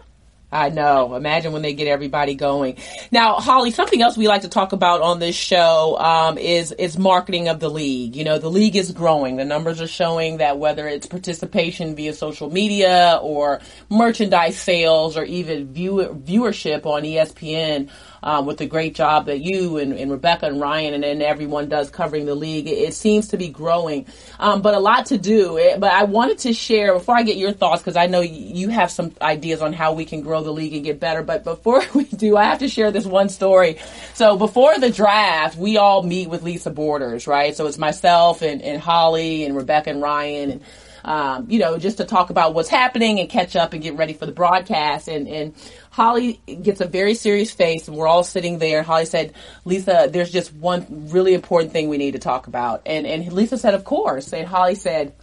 I 0.52 0.68
know. 0.70 1.14
Imagine 1.14 1.52
when 1.52 1.62
they 1.62 1.74
get 1.74 1.86
everybody 1.86 2.34
going. 2.34 2.76
Now, 3.12 3.34
Holly, 3.34 3.70
something 3.70 4.02
else 4.02 4.16
we 4.16 4.26
like 4.26 4.42
to 4.42 4.48
talk 4.48 4.72
about 4.72 5.00
on 5.00 5.20
this 5.20 5.36
show 5.36 5.96
um, 6.00 6.38
is 6.38 6.72
is 6.72 6.98
marketing 6.98 7.48
of 7.48 7.60
the 7.60 7.68
league. 7.68 8.16
You 8.16 8.24
know, 8.24 8.38
the 8.38 8.50
league 8.50 8.74
is 8.74 8.90
growing. 8.90 9.36
The 9.36 9.44
numbers 9.44 9.80
are 9.80 9.86
showing 9.86 10.38
that 10.38 10.58
whether 10.58 10.88
it's 10.88 11.06
participation 11.06 11.94
via 11.94 12.14
social 12.14 12.50
media 12.50 13.20
or 13.22 13.60
merchandise 13.88 14.58
sales 14.58 15.16
or 15.16 15.22
even 15.24 15.72
viewer, 15.72 16.06
viewership 16.06 16.84
on 16.84 17.02
ESPN 17.02 17.88
um, 18.22 18.46
with 18.46 18.58
the 18.58 18.66
great 18.66 18.94
job 18.94 19.26
that 19.26 19.40
you 19.40 19.78
and, 19.78 19.92
and 19.92 20.10
Rebecca 20.10 20.46
and 20.46 20.60
Ryan 20.60 20.94
and, 20.94 21.04
and, 21.04 21.22
everyone 21.22 21.68
does 21.68 21.90
covering 21.90 22.26
the 22.26 22.34
league. 22.34 22.66
It, 22.66 22.78
it 22.78 22.94
seems 22.94 23.28
to 23.28 23.36
be 23.36 23.48
growing, 23.48 24.06
um, 24.38 24.62
but 24.62 24.74
a 24.74 24.80
lot 24.80 25.06
to 25.06 25.18
do. 25.18 25.58
It, 25.58 25.78
but 25.78 25.92
I 25.92 26.04
wanted 26.04 26.38
to 26.38 26.52
share 26.52 26.94
before 26.94 27.16
I 27.16 27.22
get 27.22 27.36
your 27.36 27.52
thoughts 27.52 27.82
because 27.82 27.96
I 27.96 28.06
know 28.06 28.20
you 28.20 28.68
have 28.68 28.90
some 28.90 29.12
ideas 29.20 29.62
on 29.62 29.72
how 29.72 29.92
we 29.92 30.04
can 30.04 30.22
grow 30.22 30.42
the 30.42 30.52
league 30.52 30.74
and 30.74 30.84
get 30.84 30.98
better. 30.98 31.22
But 31.22 31.44
before 31.44 31.82
we 31.94 32.04
do, 32.04 32.36
I 32.36 32.44
have 32.44 32.60
to 32.60 32.68
share 32.68 32.90
this 32.90 33.06
one 33.06 33.28
story. 33.28 33.78
So 34.14 34.36
before 34.36 34.78
the 34.78 34.90
draft, 34.90 35.56
we 35.56 35.76
all 35.76 36.02
meet 36.02 36.28
with 36.28 36.42
Lisa 36.42 36.70
Borders, 36.70 37.26
right? 37.26 37.54
So 37.54 37.66
it's 37.66 37.78
myself 37.78 38.42
and, 38.42 38.62
and 38.62 38.80
Holly 38.80 39.44
and 39.44 39.56
Rebecca 39.56 39.90
and 39.90 40.02
Ryan 40.02 40.50
and 40.50 40.60
um, 41.04 41.46
you 41.50 41.58
know, 41.58 41.78
just 41.78 41.98
to 41.98 42.04
talk 42.04 42.30
about 42.30 42.54
what's 42.54 42.68
happening 42.68 43.20
and 43.20 43.28
catch 43.28 43.56
up 43.56 43.72
and 43.72 43.82
get 43.82 43.96
ready 43.96 44.12
for 44.12 44.26
the 44.26 44.32
broadcast. 44.32 45.08
And, 45.08 45.28
and 45.28 45.54
Holly 45.90 46.40
gets 46.62 46.80
a 46.80 46.86
very 46.86 47.14
serious 47.14 47.50
face 47.50 47.88
and 47.88 47.96
we're 47.96 48.08
all 48.08 48.24
sitting 48.24 48.58
there. 48.58 48.82
Holly 48.82 49.06
said, 49.06 49.34
Lisa, 49.64 50.08
there's 50.10 50.30
just 50.30 50.52
one 50.52 51.08
really 51.10 51.34
important 51.34 51.72
thing 51.72 51.88
we 51.88 51.98
need 51.98 52.12
to 52.12 52.18
talk 52.18 52.46
about. 52.46 52.82
And, 52.86 53.06
and 53.06 53.32
Lisa 53.32 53.58
said, 53.58 53.74
of 53.74 53.84
course. 53.84 54.32
And 54.32 54.46
Holly 54.46 54.74
said, 54.74 55.14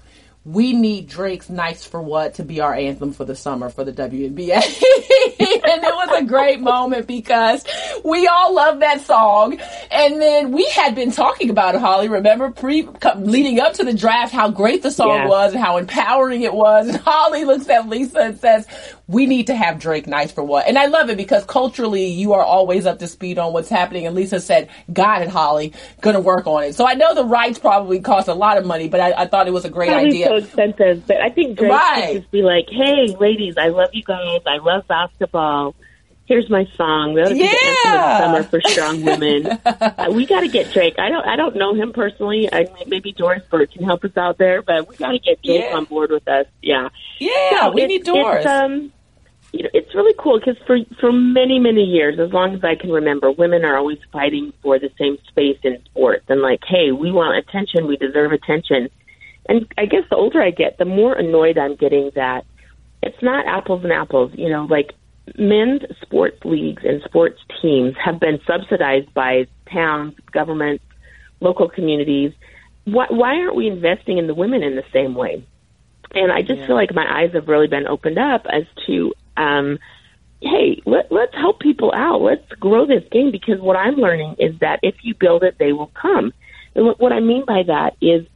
we 0.48 0.72
need 0.72 1.10
Drake's 1.10 1.50
Nice 1.50 1.84
for 1.84 2.02
What 2.02 2.36
to 2.36 2.43
be 2.43 2.62
our 2.62 2.74
anthem 2.74 3.12
for 3.12 3.26
the 3.26 3.36
summer 3.36 3.70
for 3.70 3.84
the 3.84 3.91
WNBA. 3.91 4.54
and 4.54 5.84
it 5.84 5.93
was 5.93 6.22
a 6.22 6.26
great 6.26 6.62
moment 6.62 7.06
because 7.06 7.66
we 8.06 8.28
all 8.28 8.56
love 8.56 8.80
that 8.80 9.02
song. 9.02 9.60
And 9.91 10.22
then 10.22 10.54
we 10.54 10.66
had 10.70 10.95
been 10.95 11.12
talking 11.12 11.50
about 11.50 11.76
it, 11.76 11.82
Holly, 11.82 12.08
remember 12.08 12.50
pre 12.52 12.88
leading 13.18 13.60
up 13.60 13.74
to 13.74 13.84
the 13.84 13.93
draft, 13.93 14.32
how 14.32 14.50
great 14.50 14.84
the 14.84 14.91
song 14.91 15.10
yeah. 15.10 15.28
was 15.28 15.52
and 15.52 15.62
how 15.62 15.76
empowering 15.76 16.43
it 16.43 16.54
was. 16.54 16.88
And 16.88 16.98
Holly 16.98 17.43
looks 17.43 17.68
at 17.68 17.89
Lisa 17.89 18.20
and 18.20 18.39
says, 18.39 18.68
we 19.08 19.26
need 19.26 19.47
to 19.47 19.55
have 19.55 19.80
Drake 19.80 20.05
nice 20.05 20.32
for 20.32 20.43
what? 20.43 20.68
And 20.68 20.78
I 20.78 20.88
love 20.88 21.10
it 21.10 21.18
because 21.18 21.45
culturally 21.45 22.08
you 22.08 22.34
are 22.34 22.43
always 22.43 22.86
up 22.86 22.99
to 22.99 23.08
speed 23.08 23.38
on 23.38 23.53
what's 23.53 23.70
happening. 23.70 24.05
And 24.05 24.16
Lisa 24.16 24.41
said, 24.41 24.70
got 24.91 25.22
it, 25.22 25.30
Holly, 25.30 25.74
gonna 26.01 26.20
work 26.20 26.45
on 26.45 26.64
it. 26.64 26.76
So 26.76 26.86
I 26.86 26.93
know 26.95 27.16
the 27.16 27.24
rights 27.24 27.58
probably 27.58 28.01
cost 28.01 28.28
a 28.28 28.34
lot 28.34 28.58
of 28.58 28.66
money, 28.66 28.89
but 28.89 28.99
I, 28.99 29.14
I 29.14 29.28
thought 29.28 29.47
it 29.47 29.53
was 29.53 29.66
a 29.66 29.70
great 29.70 29.89
probably 29.89 30.10
idea. 30.10 30.28
so 30.28 30.36
expensive, 30.36 31.08
but 31.08 31.22
I 31.22 31.30
think 31.30 31.58
Drake 31.58 31.72
right. 31.72 32.05
should 32.08 32.22
just 32.22 32.32
be 32.32 32.41
like, 32.41 32.68
hey, 32.70 33.16
ladies, 33.20 33.55
I 33.58 33.70
love 33.70 33.89
you 33.93 34.03
guys. 34.03 34.41
I 34.45 34.58
love 34.58 34.86
basketball. 34.88 35.76
Here's 36.26 36.49
my 36.49 36.68
song. 36.76 37.16
To 37.16 37.34
yeah. 37.34 37.47
the 37.47 37.88
anthem 37.88 37.93
of 37.93 38.18
summer 38.18 38.43
for 38.43 38.70
strong 38.70 39.05
women. 39.05 39.47
uh, 39.66 40.10
we 40.12 40.26
got 40.26 40.41
to 40.41 40.49
get 40.49 40.74
Drake. 40.74 40.95
I 40.99 41.08
don't. 41.08 41.26
I 41.26 41.38
don't 41.38 41.55
know 41.55 41.74
him 41.74 41.93
personally. 41.93 42.49
I, 42.51 42.68
maybe 42.86 43.14
Doris 43.14 43.43
Burke 43.49 43.72
can 43.72 43.86
help 43.86 44.03
us 44.03 44.12
out 44.18 44.38
there, 44.38 44.62
but 44.62 44.89
we 44.89 44.97
got 44.97 45.14
to 45.14 45.20
get 45.20 45.41
Drake 45.41 45.64
yeah. 45.70 45.78
on 45.78 45.86
board 45.86 46.12
with 46.12 46.28
us. 46.28 46.45
Yeah. 46.62 46.89
Yeah, 47.20 47.70
we 47.70 47.88
need 47.88 48.03
Doris. 48.03 48.45
um, 48.45 48.91
you 49.54 49.64
know, 49.64 49.70
it's 49.74 49.93
really 49.95 50.16
cool 50.20 50.39
because 50.39 50.62
for 50.66 50.78
for 51.00 51.12
many 51.12 51.60
many 51.60 51.84
years, 51.84 52.20
as 52.20 52.32
long 52.32 52.54
as 52.54 52.64
I 52.64 52.76
can 52.76 52.91
remember, 52.91 53.32
women 53.32 53.64
are 53.64 53.78
always 53.78 54.00
fighting 54.12 54.54
for 54.62 54.78
the 54.80 54.91
same 55.00 55.18
space 55.28 55.58
in 55.64 55.82
sports 55.86 56.26
and 56.28 56.41
like, 56.41 56.62
hey, 56.68 56.91
we 56.91 57.12
want 57.12 57.38
attention, 57.38 57.88
we 57.88 57.98
deserve 57.98 58.32
attention. 58.32 58.89
And 59.50 59.72
I 59.78 59.86
guess 59.86 60.04
the 60.10 60.18
older 60.18 60.41
I 60.41 60.52
get, 60.52 60.78
the 60.78 60.86
more 60.86 61.14
annoyed 61.14 61.58
I'm 61.58 61.76
getting 61.76 62.12
that 62.16 62.45
it's 63.02 63.22
not 63.22 63.45
apples 63.45 63.84
and 63.84 63.93
apples. 63.93 64.32
You 64.36 64.50
know, 64.50 64.66
like 64.66 64.93
men's 65.38 65.82
sports 66.02 66.39
leagues 66.43 66.84
and 66.86 67.02
sports 67.04 67.39
teams 67.62 67.95
have 68.04 68.20
been 68.20 68.39
subsidized 68.45 69.14
by 69.14 69.48
towns, 69.72 70.16
governments, 70.32 70.84
local 71.39 71.70
communities. 71.70 72.34
Why, 72.86 73.08
why 73.10 73.36
aren't 73.36 73.56
we 73.56 73.68
investing 73.68 74.18
in 74.18 74.28
the 74.28 74.34
women 74.34 74.64
in 74.64 74.76
the 74.76 74.84
same 74.93 75.16
way? 75.16 75.43
And 76.14 76.32
I 76.32 76.41
just 76.41 76.62
yeah. 76.62 76.68
feel 76.68 76.76
like 76.76 76.93
my 76.93 77.22
eyes 77.22 77.34
have 77.34 77.47
really 77.47 77.68
been 77.68 77.88
opened 77.88 78.18
up 78.18 78.45
as 78.49 78.64
to 78.88 79.14
um, 79.36 79.80
hey, 80.41 80.82
let, 80.86 81.12
let's 81.12 81.34
help 81.36 81.60
people 81.60 81.91
out. 81.93 82.22
Let's 82.22 82.47
grow 82.60 82.86
this 82.86 83.03
game 83.12 83.32
because 83.32 83.60
what 83.60 83.76
I'm 83.76 83.95
learning 83.95 84.36
is 84.39 84.60
that 84.60 84.80
if 84.84 84.95
you 85.01 85.16
build 85.16 85.43
it, 85.43 85.55
they 85.58 85.74
will 85.74 85.91
come. 85.99 86.34
And 86.76 86.86
what, 86.86 86.99
what 86.99 87.12
I 87.12 87.20
mean 87.20 87.43
by 87.45 87.64
that 87.68 87.95
is 88.01 88.28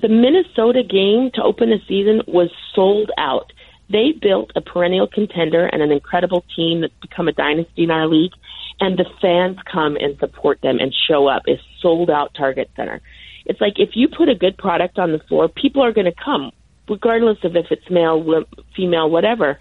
the 0.00 0.08
Minnesota 0.08 0.82
game 0.82 1.30
to 1.34 1.42
open 1.42 1.70
the 1.70 1.78
season 1.88 2.22
was 2.26 2.50
sold 2.74 3.10
out. 3.16 3.52
They 3.88 4.12
built 4.12 4.52
a 4.56 4.60
perennial 4.60 5.06
contender 5.06 5.66
and 5.66 5.82
an 5.82 5.90
incredible 5.92 6.44
team 6.56 6.80
that's 6.80 6.94
become 7.00 7.28
a 7.28 7.32
dynasty 7.32 7.84
in 7.84 7.90
our 7.90 8.06
league, 8.06 8.32
and 8.80 8.98
the 8.98 9.04
fans 9.20 9.58
come 9.70 9.96
and 9.96 10.18
support 10.18 10.60
them 10.62 10.78
and 10.78 10.94
show 11.08 11.26
up. 11.26 11.42
It's 11.46 11.62
sold 11.80 12.10
out 12.10 12.34
Target 12.34 12.70
Center. 12.74 13.00
It's 13.44 13.60
like 13.60 13.74
if 13.76 13.90
you 13.94 14.08
put 14.08 14.28
a 14.28 14.34
good 14.34 14.56
product 14.56 14.98
on 14.98 15.12
the 15.12 15.18
floor, 15.18 15.48
people 15.48 15.82
are 15.84 15.92
going 15.92 16.06
to 16.06 16.24
come, 16.24 16.52
regardless 16.92 17.38
of 17.42 17.56
if 17.56 17.66
it's 17.70 17.88
male, 17.90 18.44
female, 18.76 19.10
whatever. 19.10 19.58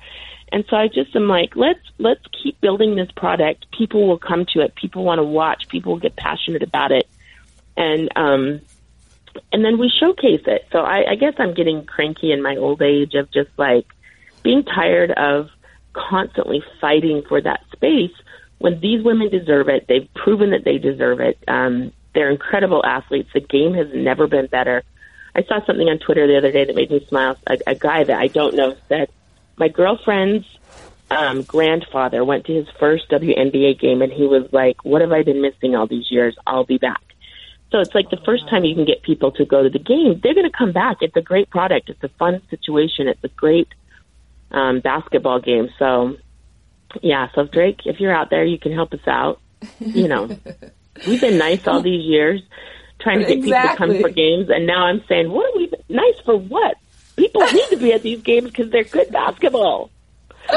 And 0.51 0.65
so 0.69 0.75
I 0.75 0.87
just 0.87 1.15
am 1.15 1.27
like, 1.27 1.55
let's 1.55 1.79
let's 1.97 2.21
keep 2.43 2.59
building 2.59 2.95
this 2.95 3.09
product. 3.15 3.65
People 3.75 4.07
will 4.07 4.19
come 4.19 4.45
to 4.53 4.59
it. 4.59 4.75
People 4.75 5.03
want 5.03 5.19
to 5.19 5.23
watch. 5.23 5.67
People 5.69 5.93
will 5.93 5.99
get 5.99 6.15
passionate 6.15 6.61
about 6.61 6.91
it, 6.91 7.07
and 7.77 8.09
um, 8.17 8.61
and 9.53 9.63
then 9.63 9.79
we 9.79 9.89
showcase 9.89 10.43
it. 10.45 10.67
So 10.73 10.79
I, 10.79 11.11
I 11.11 11.15
guess 11.15 11.35
I'm 11.39 11.53
getting 11.53 11.85
cranky 11.85 12.33
in 12.33 12.41
my 12.41 12.57
old 12.57 12.81
age 12.81 13.13
of 13.13 13.31
just 13.31 13.49
like 13.57 13.87
being 14.43 14.63
tired 14.63 15.11
of 15.11 15.49
constantly 15.93 16.63
fighting 16.81 17.23
for 17.27 17.41
that 17.41 17.61
space 17.71 18.13
when 18.59 18.79
these 18.81 19.03
women 19.03 19.29
deserve 19.29 19.69
it. 19.69 19.85
They've 19.87 20.09
proven 20.13 20.51
that 20.51 20.65
they 20.65 20.77
deserve 20.77 21.21
it. 21.21 21.37
Um, 21.47 21.93
they're 22.13 22.29
incredible 22.29 22.85
athletes. 22.85 23.29
The 23.33 23.39
game 23.39 23.73
has 23.73 23.87
never 23.93 24.27
been 24.27 24.47
better. 24.47 24.83
I 25.35 25.43
saw 25.43 25.65
something 25.65 25.87
on 25.87 25.99
Twitter 25.99 26.27
the 26.27 26.37
other 26.37 26.51
day 26.51 26.65
that 26.65 26.75
made 26.75 26.91
me 26.91 27.05
smile. 27.07 27.37
A, 27.47 27.57
a 27.67 27.75
guy 27.75 28.03
that 28.03 28.19
I 28.19 28.27
don't 28.27 28.55
know 28.55 28.75
said 28.89 29.09
my 29.57 29.67
girlfriend's 29.67 30.45
um, 31.09 31.43
grandfather 31.43 32.23
went 32.23 32.45
to 32.45 32.53
his 32.53 32.67
first 32.79 33.09
WNBA 33.09 33.79
game, 33.79 34.01
and 34.01 34.11
he 34.11 34.23
was 34.23 34.51
like, 34.51 34.83
"What 34.83 35.01
have 35.01 35.11
I 35.11 35.23
been 35.23 35.41
missing 35.41 35.75
all 35.75 35.87
these 35.87 36.09
years? 36.09 36.35
I'll 36.47 36.65
be 36.65 36.77
back." 36.77 37.01
So 37.71 37.79
it's 37.79 37.95
like 37.95 38.09
the 38.09 38.19
first 38.25 38.49
time 38.49 38.65
you 38.65 38.75
can 38.75 38.85
get 38.85 39.01
people 39.01 39.31
to 39.33 39.45
go 39.45 39.63
to 39.63 39.69
the 39.69 39.79
game, 39.79 40.19
they're 40.21 40.33
going 40.33 40.49
to 40.49 40.57
come 40.57 40.73
back. 40.73 40.97
It's 41.01 41.15
a 41.15 41.21
great 41.21 41.49
product. 41.49 41.89
It's 41.89 42.03
a 42.03 42.09
fun 42.09 42.41
situation. 42.49 43.07
It's 43.07 43.23
a 43.23 43.29
great 43.29 43.69
um, 44.51 44.81
basketball 44.81 45.39
game. 45.39 45.69
So, 45.79 46.17
yeah. 47.01 47.29
So 47.33 47.45
Drake, 47.45 47.81
if 47.85 48.01
you're 48.01 48.13
out 48.13 48.29
there, 48.29 48.43
you 48.43 48.59
can 48.59 48.73
help 48.73 48.93
us 48.93 49.07
out. 49.07 49.39
You 49.79 50.09
know, 50.09 50.37
we've 51.07 51.21
been 51.21 51.37
nice 51.37 51.65
all 51.65 51.81
these 51.81 52.03
years, 52.03 52.41
trying 53.01 53.19
to 53.19 53.25
get 53.25 53.37
exactly. 53.37 53.69
people 53.69 53.87
to 53.87 54.01
come 54.01 54.01
for 54.01 54.15
games, 54.15 54.49
and 54.49 54.67
now 54.67 54.85
I'm 54.85 55.03
saying, 55.07 55.31
what 55.31 55.53
are 55.53 55.57
we 55.57 55.71
nice 55.89 56.19
for? 56.25 56.37
What? 56.37 56.77
People 57.15 57.41
need 57.41 57.67
to 57.69 57.77
be 57.77 57.93
at 57.93 58.01
these 58.01 58.21
games 58.21 58.49
because 58.49 58.71
they're 58.71 58.83
good 58.83 59.11
basketball. 59.11 59.91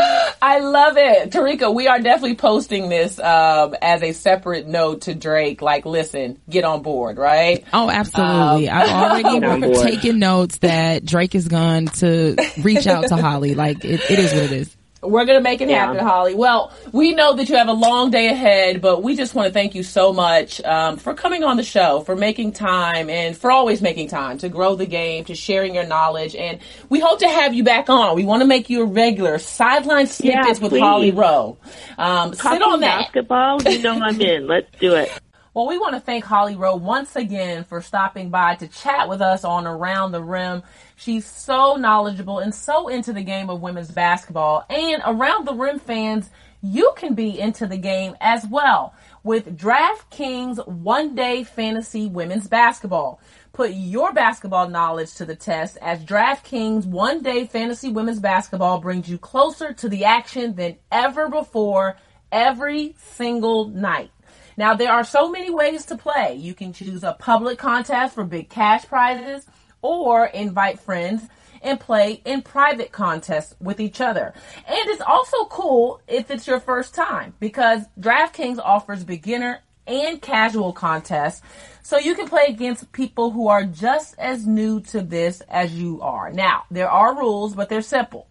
I 0.43 0.61
love 0.61 0.97
it. 0.97 1.31
Terrika, 1.31 1.75
we 1.75 1.89
are 1.89 2.01
definitely 2.01 2.37
posting 2.37 2.89
this 2.89 3.19
um, 3.19 3.75
as 3.81 4.03
a 4.03 4.13
separate 4.13 4.67
note 4.67 5.03
to 5.03 5.15
Drake. 5.15 5.63
Like, 5.63 5.85
listen, 5.87 6.41
get 6.49 6.65
on 6.65 6.83
board, 6.83 7.19
right? 7.19 7.65
Oh, 7.73 7.91
absolutely. 7.91 8.69
Um, 8.69 8.83
I've 8.83 9.33
already 9.33 9.75
taken 9.83 10.19
notes 10.19 10.59
that 10.59 11.05
Drake 11.05 11.35
is 11.35 11.49
going 11.49 11.89
to 11.89 12.37
reach 12.63 12.87
out 12.87 13.09
to 13.09 13.17
Holly. 13.17 13.55
Like, 13.55 13.85
it, 13.85 14.11
it 14.11 14.19
is 14.19 14.33
what 14.33 14.43
it 14.45 14.53
is. 14.53 14.77
We're 15.05 15.25
going 15.25 15.39
to 15.39 15.43
make 15.43 15.61
it 15.61 15.69
yeah. 15.69 15.87
happen, 15.87 16.05
Holly. 16.05 16.35
Well, 16.35 16.73
we 16.93 17.15
know 17.15 17.35
that 17.35 17.49
you 17.49 17.57
have 17.57 17.69
a 17.69 17.73
long 17.73 18.11
day 18.11 18.29
ahead, 18.29 18.81
but 18.81 19.03
we 19.03 19.17
just 19.17 19.35
want 19.35 19.47
to 19.47 19.53
thank 19.53 19.75
you 19.75 19.83
so 19.83 20.13
much 20.13 20.63
um, 20.63 20.97
for 20.97 21.15
coming 21.15 21.45
on 21.45 21.57
the 21.57 21.63
show, 21.63 22.01
for 22.01 22.17
making 22.17 22.53
time, 22.53 23.11
and 23.11 23.37
for 23.37 23.51
always 23.51 23.83
making 23.83 24.09
time 24.09 24.39
to 24.39 24.49
grow 24.49 24.75
the 24.75 24.87
game, 24.87 25.25
to 25.25 25.35
sharing 25.35 25.75
your 25.75 25.87
knowledge. 25.87 26.35
And 26.35 26.59
we 26.89 27.01
hope 27.01 27.21
to 27.21 27.29
have 27.29 27.55
you 27.55 27.65
back 27.65 27.89
on. 27.89 28.17
We 28.17 28.25
want 28.25 28.43
to 28.43 28.47
make 28.47 28.71
you 28.71 28.83
a 28.83 28.87
regular 28.87 29.39
sideline 29.39 30.07
snippets 30.07 30.61
yeah, 30.61 30.69
with 30.69 30.81
Holly 30.81 31.11
Rowe. 31.11 31.59
Um, 31.99 32.35
sit 32.35 32.63
on 32.63 32.81
that. 32.81 33.13
Basketball, 33.13 33.63
you 33.63 33.83
know 33.83 34.01
I'm 34.01 34.21
in. 34.21 34.47
Let's 34.47 34.69
do 34.79 34.95
it. 34.95 35.11
Well, 35.55 35.69
we 35.69 35.79
want 35.79 35.95
to 35.95 36.01
thank 36.01 36.25
Holly 36.25 36.57
Rowe 36.57 36.75
once 36.75 37.15
again 37.15 37.63
for 37.63 37.81
stopping 37.81 38.29
by 38.29 38.57
to 38.57 38.67
chat 38.67 39.09
with 39.09 39.21
us 39.21 39.45
on 39.45 39.69
Around 39.69 40.11
the 40.11 40.21
Rim. 40.21 40.65
She's 40.97 41.25
so 41.25 41.77
knowledgeable 41.77 42.41
and 42.41 42.53
so 42.53 42.89
into 42.89 43.13
the 43.13 43.23
game 43.23 43.49
of 43.49 43.63
women's 43.63 43.93
basketball. 43.93 44.67
And 44.69 45.01
Around 45.07 45.47
the 45.47 45.55
Rim 45.55 45.79
fans, 45.79 46.29
you 46.61 46.93
can 46.97 47.15
be 47.15 47.39
into 47.39 47.69
the 47.69 47.77
game 47.77 48.17
as 48.21 48.45
well 48.45 48.95
with 49.23 49.57
DraftKings 49.57 50.67
One 50.67 51.15
Day 51.15 51.45
Fantasy 51.45 52.09
Women's 52.09 52.49
Basketball. 52.49 53.21
Put 53.53 53.75
your 53.75 54.13
basketball 54.13 54.69
knowledge 54.69 55.15
to 55.15 55.25
the 55.25 55.37
test 55.37 55.79
as 55.81 56.05
DraftKings 56.05 56.85
One 56.85 57.23
Day 57.23 57.47
Fantasy 57.47 57.91
Women's 57.91 58.19
Basketball 58.19 58.81
brings 58.81 59.09
you 59.09 59.19
closer 59.19 59.73
to 59.73 59.89
the 59.89 60.05
action 60.05 60.57
than 60.57 60.79
ever 60.91 61.29
before 61.29 61.97
every 62.33 62.97
single 62.99 63.69
night. 63.69 64.11
Now, 64.57 64.75
there 64.75 64.93
are 64.93 65.05
so 65.05 65.31
many 65.31 65.51
ways 65.51 65.85
to 65.87 65.97
play. 65.97 66.35
You 66.35 66.55
can 66.55 66.73
choose 66.73 67.03
a 67.03 67.13
public 67.13 67.59
contest 67.59 68.15
for 68.15 68.25
big 68.25 68.49
cash 68.49 68.87
prizes 68.87 69.47
or 69.83 70.27
invite 70.27 70.81
friends 70.81 71.23
and 71.63 71.81
play 71.81 72.21
in 72.25 72.43
private 72.43 72.93
contests 72.93 73.55
with 73.59 73.81
each 73.81 74.01
other. 74.01 74.35
And 74.67 74.89
it's 74.91 75.03
also 75.03 75.47
cool 75.47 76.01
if 76.07 76.31
it's 76.31 76.47
your 76.47 76.61
first 76.61 76.95
time 76.95 77.35
because 77.41 77.83
DraftKings 77.99 78.59
offers 78.63 79.03
beginner 79.03 79.61
and 79.87 80.21
casual 80.21 80.73
contests 80.73 81.43
so 81.83 81.99
you 81.99 82.15
can 82.15 82.29
play 82.29 82.47
against 82.49 82.93
people 82.93 83.31
who 83.31 83.49
are 83.49 83.65
just 83.65 84.15
as 84.19 84.47
new 84.47 84.81
to 84.81 85.03
this 85.03 85.43
as 85.43 85.75
you 85.75 86.01
are. 86.01 86.31
Now, 86.33 86.65
there 86.71 86.91
are 86.91 87.17
rules, 87.17 87.55
but 87.55 87.69
they're 87.69 87.83
simple. 87.83 88.27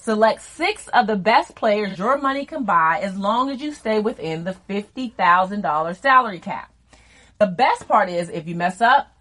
Select 0.00 0.40
six 0.40 0.88
of 0.88 1.06
the 1.06 1.16
best 1.16 1.54
players 1.54 1.98
your 1.98 2.18
money 2.18 2.46
can 2.46 2.64
buy 2.64 3.00
as 3.02 3.16
long 3.16 3.50
as 3.50 3.60
you 3.60 3.72
stay 3.72 3.98
within 3.98 4.44
the 4.44 4.56
$50,000 4.68 6.00
salary 6.00 6.38
cap. 6.38 6.72
The 7.38 7.46
best 7.46 7.86
part 7.86 8.08
is 8.08 8.28
if 8.28 8.46
you 8.46 8.54
mess 8.54 8.80
up, 8.80 9.12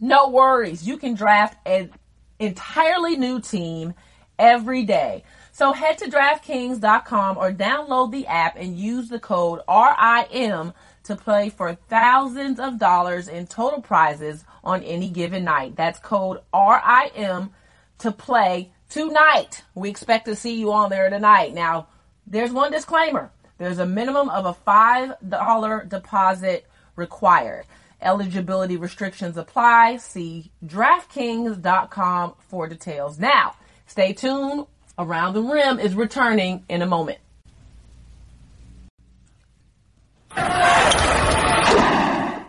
no 0.00 0.28
worries. 0.28 0.86
You 0.86 0.98
can 0.98 1.14
draft 1.14 1.56
an 1.66 1.90
entirely 2.38 3.16
new 3.16 3.40
team 3.40 3.94
every 4.38 4.84
day. 4.84 5.24
So 5.52 5.72
head 5.72 5.98
to 5.98 6.10
DraftKings.com 6.10 7.36
or 7.36 7.52
download 7.52 8.12
the 8.12 8.26
app 8.26 8.56
and 8.56 8.78
use 8.78 9.08
the 9.08 9.20
code 9.20 9.60
RIM 9.68 10.72
to 11.04 11.16
play 11.16 11.50
for 11.50 11.74
thousands 11.74 12.58
of 12.58 12.78
dollars 12.78 13.28
in 13.28 13.46
total 13.46 13.82
prizes 13.82 14.44
on 14.62 14.82
any 14.84 15.10
given 15.10 15.44
night. 15.44 15.76
That's 15.76 15.98
code 15.98 16.38
RIM 16.54 17.50
to 17.98 18.12
play 18.12 18.72
tonight. 18.88 19.62
We 19.74 19.90
expect 19.90 20.26
to 20.26 20.36
see 20.36 20.54
you 20.54 20.72
on 20.72 20.90
there 20.90 21.10
tonight. 21.10 21.54
Now, 21.54 21.88
there's 22.26 22.52
one 22.52 22.72
disclaimer. 22.72 23.30
There's 23.58 23.78
a 23.78 23.86
minimum 23.86 24.28
of 24.30 24.46
a 24.46 24.54
$5 24.54 25.88
deposit 25.88 26.66
required. 26.96 27.66
Eligibility 28.00 28.76
restrictions 28.76 29.36
apply. 29.36 29.96
See 29.96 30.50
DraftKings.com 30.64 32.34
for 32.48 32.68
details. 32.68 33.18
Now, 33.18 33.56
stay 33.86 34.12
tuned. 34.12 34.66
Around 34.96 35.34
the 35.34 35.42
Rim 35.42 35.80
is 35.80 35.94
returning 35.94 36.64
in 36.68 36.82
a 36.82 36.86
moment. 36.86 37.18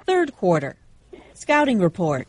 Third 0.05 0.35
quarter. 0.35 0.75
Scouting 1.33 1.79
report. 1.79 2.27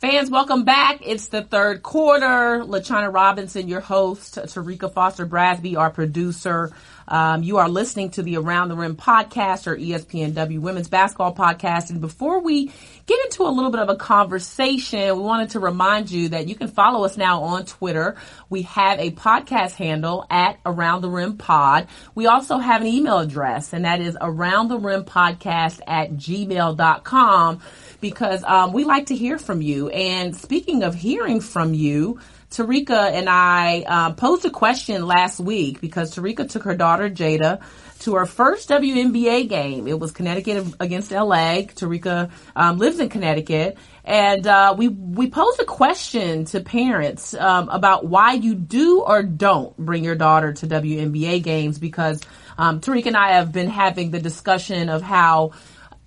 Fans, 0.00 0.30
welcome 0.30 0.64
back. 0.64 1.00
It's 1.02 1.26
the 1.26 1.42
third 1.42 1.82
quarter. 1.82 2.64
LaChina 2.64 3.12
Robinson, 3.12 3.68
your 3.68 3.80
host, 3.80 4.36
Terrika 4.36 4.90
Foster 4.90 5.26
Brasby, 5.26 5.76
our 5.76 5.90
producer. 5.90 6.72
Um, 7.06 7.42
you 7.42 7.58
are 7.58 7.68
listening 7.68 8.10
to 8.12 8.22
the 8.22 8.38
Around 8.38 8.68
the 8.68 8.76
Rim 8.76 8.96
podcast 8.96 9.66
or 9.66 9.76
ESPNW 9.76 10.60
Women's 10.60 10.88
Basketball 10.88 11.34
podcast. 11.34 11.90
And 11.90 12.00
before 12.00 12.40
we 12.40 12.72
get 13.04 13.24
into 13.26 13.42
a 13.42 13.50
little 13.50 13.70
bit 13.70 13.80
of 13.80 13.90
a 13.90 13.96
conversation, 13.96 15.16
we 15.16 15.22
wanted 15.22 15.50
to 15.50 15.60
remind 15.60 16.10
you 16.10 16.30
that 16.30 16.48
you 16.48 16.54
can 16.54 16.68
follow 16.68 17.04
us 17.04 17.18
now 17.18 17.42
on 17.42 17.66
Twitter. 17.66 18.16
We 18.48 18.62
have 18.62 19.00
a 19.00 19.10
podcast 19.10 19.74
handle 19.74 20.24
at 20.30 20.60
Around 20.64 21.02
the 21.02 21.10
Rim 21.10 21.36
Pod. 21.36 21.88
We 22.14 22.26
also 22.26 22.56
have 22.56 22.80
an 22.80 22.86
email 22.86 23.18
address, 23.18 23.74
and 23.74 23.84
that 23.84 24.00
is 24.00 24.16
around 24.18 24.68
the 24.68 24.78
rim 24.78 25.04
podcast 25.04 25.80
at 25.86 26.12
gmail.com 26.12 27.60
because 28.00 28.42
um, 28.44 28.72
we 28.72 28.84
like 28.84 29.06
to 29.06 29.16
hear 29.16 29.38
from 29.38 29.62
you. 29.62 29.88
And 29.88 30.34
speaking 30.34 30.82
of 30.82 30.94
hearing 30.94 31.40
from 31.40 31.74
you, 31.74 32.20
Terrika 32.50 33.12
and 33.12 33.28
I 33.28 33.84
uh, 33.86 34.12
posed 34.12 34.44
a 34.44 34.50
question 34.50 35.06
last 35.06 35.38
week 35.38 35.80
because 35.80 36.14
Terrika 36.14 36.50
took 36.50 36.64
her 36.64 36.74
daughter 36.74 37.08
Jada 37.08 37.60
to 38.00 38.14
her 38.16 38.26
first 38.26 38.68
WNBA 38.70 39.48
game. 39.48 39.86
It 39.86 40.00
was 40.00 40.10
Connecticut 40.10 40.66
against 40.80 41.12
LA. 41.12 41.62
Terrika 41.62 42.30
um, 42.56 42.78
lives 42.78 42.98
in 42.98 43.08
Connecticut, 43.08 43.78
and 44.04 44.46
uh, 44.46 44.74
we 44.76 44.88
we 44.88 45.30
posed 45.30 45.60
a 45.60 45.64
question 45.64 46.44
to 46.46 46.60
parents 46.60 47.34
um, 47.34 47.68
about 47.68 48.06
why 48.06 48.32
you 48.32 48.56
do 48.56 49.02
or 49.02 49.22
don't 49.22 49.76
bring 49.76 50.02
your 50.02 50.16
daughter 50.16 50.52
to 50.54 50.66
WNBA 50.66 51.44
games 51.44 51.78
because 51.78 52.20
um, 52.58 52.80
Terrika 52.80 53.06
and 53.06 53.16
I 53.16 53.34
have 53.34 53.52
been 53.52 53.68
having 53.68 54.10
the 54.10 54.20
discussion 54.20 54.88
of 54.88 55.02
how 55.02 55.52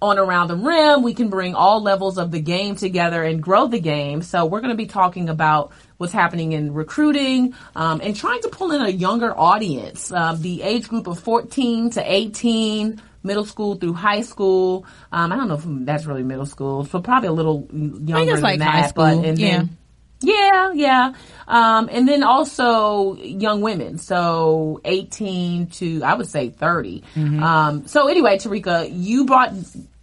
on 0.04 0.20
around 0.20 0.50
the 0.50 0.56
rim 0.58 1.02
we 1.02 1.14
can 1.14 1.30
bring 1.30 1.56
all 1.56 1.82
levels 1.82 2.18
of 2.18 2.30
the 2.30 2.42
game 2.42 2.76
together 2.76 3.24
and 3.24 3.42
grow 3.42 3.68
the 3.68 3.80
game. 3.80 4.22
So 4.22 4.46
we're 4.46 4.60
going 4.60 4.72
to 4.74 4.78
be 4.78 4.86
talking 4.86 5.30
about 5.30 5.72
what's 5.98 6.12
happening 6.12 6.52
in 6.52 6.74
recruiting 6.74 7.54
um, 7.74 8.02
and 8.04 8.14
trying 8.14 8.42
to 8.42 8.50
pull 8.50 8.72
in 8.72 8.82
a 8.82 8.90
younger 8.90 9.32
audience, 9.36 10.12
uh, 10.12 10.36
the 10.38 10.62
age 10.62 10.90
group 10.90 11.08
of 11.08 11.20
14 11.20 11.92
to 11.92 12.04
18 12.06 13.02
middle 13.24 13.46
school 13.46 13.76
through 13.76 13.94
high 13.94 14.22
school. 14.22 14.86
Um, 15.14 15.32
I 15.32 15.38
don't 15.38 15.48
know 15.48 15.56
if 15.56 15.64
that's 15.86 16.06
really 16.06 16.24
middle 16.24 16.46
school, 16.46 16.84
so 16.84 17.00
probably 17.02 17.30
a 17.30 17.32
little 17.32 17.66
younger 17.72 18.34
than 18.36 18.42
like 18.44 18.60
that. 18.60 18.70
high 18.72 18.88
school. 18.88 19.06
But, 19.22 19.26
and 19.26 19.40
Yeah. 19.40 19.58
then, 19.60 19.78
yeah, 20.20 20.72
yeah. 20.74 21.14
Um, 21.48 21.90
and 21.92 22.08
then 22.08 22.24
also 22.24 23.16
young 23.16 23.62
women. 23.62 23.98
So 24.00 24.82
18 24.84 25.68
to, 25.68 26.04
I 26.04 26.14
would 26.16 26.28
say 26.28 26.50
30. 26.50 27.04
Um, 27.16 27.88
so 27.88 28.08
anyway, 28.10 28.38
Terrika, 28.38 28.90
you 28.92 29.26
brought 29.26 29.54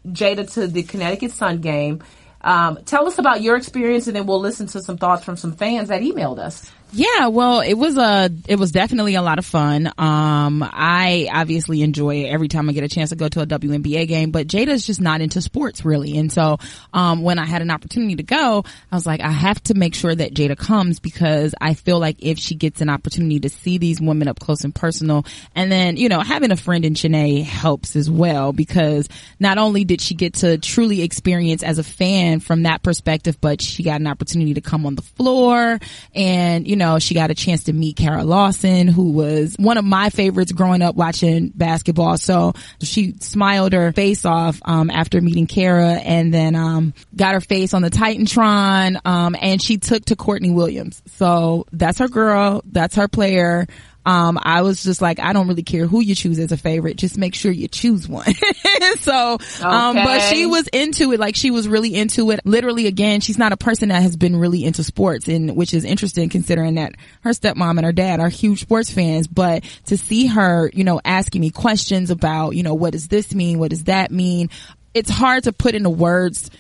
Jada 0.07 0.51
to 0.55 0.67
the 0.67 0.83
Connecticut 0.83 1.33
Sun 1.33 1.61
game. 1.61 2.03
Um, 2.43 2.79
tell 2.85 3.07
us 3.07 3.19
about 3.19 3.43
your 3.43 3.57
experience 3.57 4.07
and 4.07 4.17
then 4.17 4.27
we'll 4.27 4.41
listen 4.41 4.67
to 4.69 4.81
some 4.81 4.97
thoughts 4.97 5.25
from 5.25 5.37
some 5.37 5.53
fans 5.53 5.89
that 5.89 6.03
emailed 6.03 6.39
us. 6.39 6.71
Yeah, 6.93 7.29
well, 7.29 7.61
it 7.61 7.75
was 7.75 7.97
a, 7.97 8.31
it 8.49 8.59
was 8.59 8.73
definitely 8.73 9.15
a 9.15 9.23
lot 9.23 9.39
of 9.39 9.47
fun. 9.47 9.87
Um, 9.97 10.65
I 10.65 11.29
obviously 11.33 11.83
enjoy 11.83 12.25
it 12.25 12.31
every 12.31 12.49
time 12.49 12.69
I 12.69 12.73
get 12.73 12.83
a 12.83 12.89
chance 12.89 13.11
to 13.11 13.17
go 13.17 13.29
to 13.29 13.43
a 13.43 13.47
WNBA 13.47 14.09
game, 14.09 14.33
but 14.33 14.49
Jada's 14.49 14.85
just 14.85 15.01
not 15.01 15.21
into 15.21 15.41
sports 15.41 15.85
really. 15.85 16.19
And 16.19 16.33
so, 16.33 16.59
um, 16.93 17.23
when 17.23 17.39
I 17.39 17.47
had 17.47 17.63
an 17.63 17.71
opportunity 17.71 18.17
to 18.17 18.25
go, 18.25 18.65
I 18.91 18.95
was 18.95 19.07
like, 19.07 19.21
I 19.21 19.31
have 19.31 19.63
to 19.65 19.75
make 19.75 19.95
sure 19.95 20.13
that 20.13 20.35
Jada 20.35 20.57
comes 20.57 20.99
because 20.99 21.55
I 21.61 21.75
feel 21.75 22.01
like 22.01 22.17
if 22.19 22.39
she 22.39 22.57
gets 22.57 22.81
an 22.81 22.89
opportunity 22.89 23.39
to 23.41 23.51
see 23.51 23.79
these 23.79 24.01
women 24.01 24.27
up 24.27 24.41
close 24.41 24.65
and 24.65 24.75
personal, 24.75 25.25
and 25.55 25.71
then, 25.71 25.97
you 25.97 26.09
know, 26.09 26.21
having 26.21 26.51
a 26.51 26.57
friend 26.57 26.85
in 26.85 26.95
Chiney 26.95 27.43
helps 27.43 27.95
as 27.95 28.11
well 28.11 28.53
because 28.53 29.09
not 29.39 29.59
only 29.59 29.85
did 29.85 30.01
she 30.01 30.15
get 30.15 30.35
to 30.35 30.59
truly 30.59 31.03
experience 31.03 31.63
as 31.63 31.79
a 31.79 31.85
fan 31.85 32.41
from 32.41 32.65
that 32.65 32.83
perspective, 32.83 33.41
but 33.41 33.63
she 33.63 33.85
got 33.85 34.01
an 34.01 34.09
opportunity 34.09 34.55
to 34.55 34.61
come 34.61 34.87
on 34.87 34.97
the 34.97 35.03
floor 35.03 35.79
and, 36.15 36.67
you 36.67 36.77
know, 36.77 36.80
she 36.99 37.15
got 37.15 37.31
a 37.31 37.35
chance 37.35 37.65
to 37.65 37.73
meet 37.73 37.97
Kara 37.97 38.25
Lawson, 38.25 38.89
who 38.89 39.11
was 39.11 39.55
one 39.59 39.79
of 39.79 39.85
my 39.85 40.11
favorites 40.11 40.53
growing 40.53 40.83
up 40.83 40.95
watching 40.95 41.49
basketball. 41.55 42.19
So 42.19 42.55
she 42.83 43.15
smiled 43.21 43.73
her 43.73 43.93
face 43.93 44.25
off, 44.25 44.61
um, 44.65 44.91
after 44.91 45.21
meeting 45.21 45.47
Kara 45.47 45.95
and 45.95 46.33
then, 46.33 46.55
um, 46.55 46.95
got 47.15 47.35
her 47.35 47.41
face 47.41 47.75
on 47.75 47.83
the 47.83 47.91
Titantron, 47.91 48.99
um, 49.05 49.37
and 49.41 49.63
she 49.63 49.79
took 49.79 50.05
to 50.07 50.17
Courtney 50.17 50.51
Williams. 50.51 51.03
So 51.17 51.67
that's 51.73 51.99
her 51.99 52.09
girl. 52.09 52.63
That's 52.65 52.97
her 52.97 53.09
player. 53.09 53.67
Um, 54.07 54.39
I 54.43 54.63
was 54.63 54.83
just 54.83 55.03
like, 55.03 55.21
I 55.21 55.33
don't 55.33 55.47
really 55.47 55.63
care 55.63 55.87
who 55.87 56.01
you 56.01 56.15
choose 56.15 56.39
as 56.39 56.53
a 56.53 56.57
favorite. 56.57 56.97
Just 56.97 57.19
make 57.19 57.35
sure 57.35 57.53
you 57.53 57.69
choose 57.69 58.09
one. 58.09 58.33
so, 59.01 59.39
um, 59.63 59.95
but 59.95 60.21
she 60.21 60.47
was 60.47 60.69
into 60.69 61.13
it. 61.13 61.21
Like 61.21 61.37
she 61.37 61.51
was 61.51 61.69
really 61.69 61.95
into 61.95 62.31
it. 62.31 62.41
Literally 62.45 62.87
again, 62.87 63.21
she's 63.21 63.39
not 63.39 63.53
a 63.53 63.57
person 63.57 63.91
that 63.91 64.03
has 64.03 64.17
been 64.17 64.37
really 64.37 64.65
into 64.65 64.83
sports 64.83 65.29
and 65.29 65.55
which 65.55 65.75
is 65.75 65.85
interesting 65.85 66.29
considering 66.31 66.77
that 66.77 66.95
her 67.23 67.31
stepmom 67.31 67.77
and 67.77 67.85
her 67.85 67.93
dad 67.93 68.21
are 68.21 68.31
huge 68.31 68.63
sports 68.63 68.91
fans. 68.91 69.27
But 69.27 69.65
to 69.87 69.99
see 69.99 70.27
her, 70.27 70.71
you 70.73 70.85
know, 70.85 71.01
asking 71.05 71.43
me 71.43 71.51
questions 71.51 72.11
about, 72.11 72.51
you 72.51 72.63
know, 72.63 72.75
what 72.75 72.93
does 72.93 73.09
this 73.09 73.35
mean? 73.35 73.59
What 73.59 73.71
does 73.71 73.85
that 73.85 74.11
mean? 74.11 74.49
It's 74.95 75.11
hard 75.11 75.45
to 75.45 75.53
put 75.53 75.75
into 75.75 75.91
words 75.91 76.51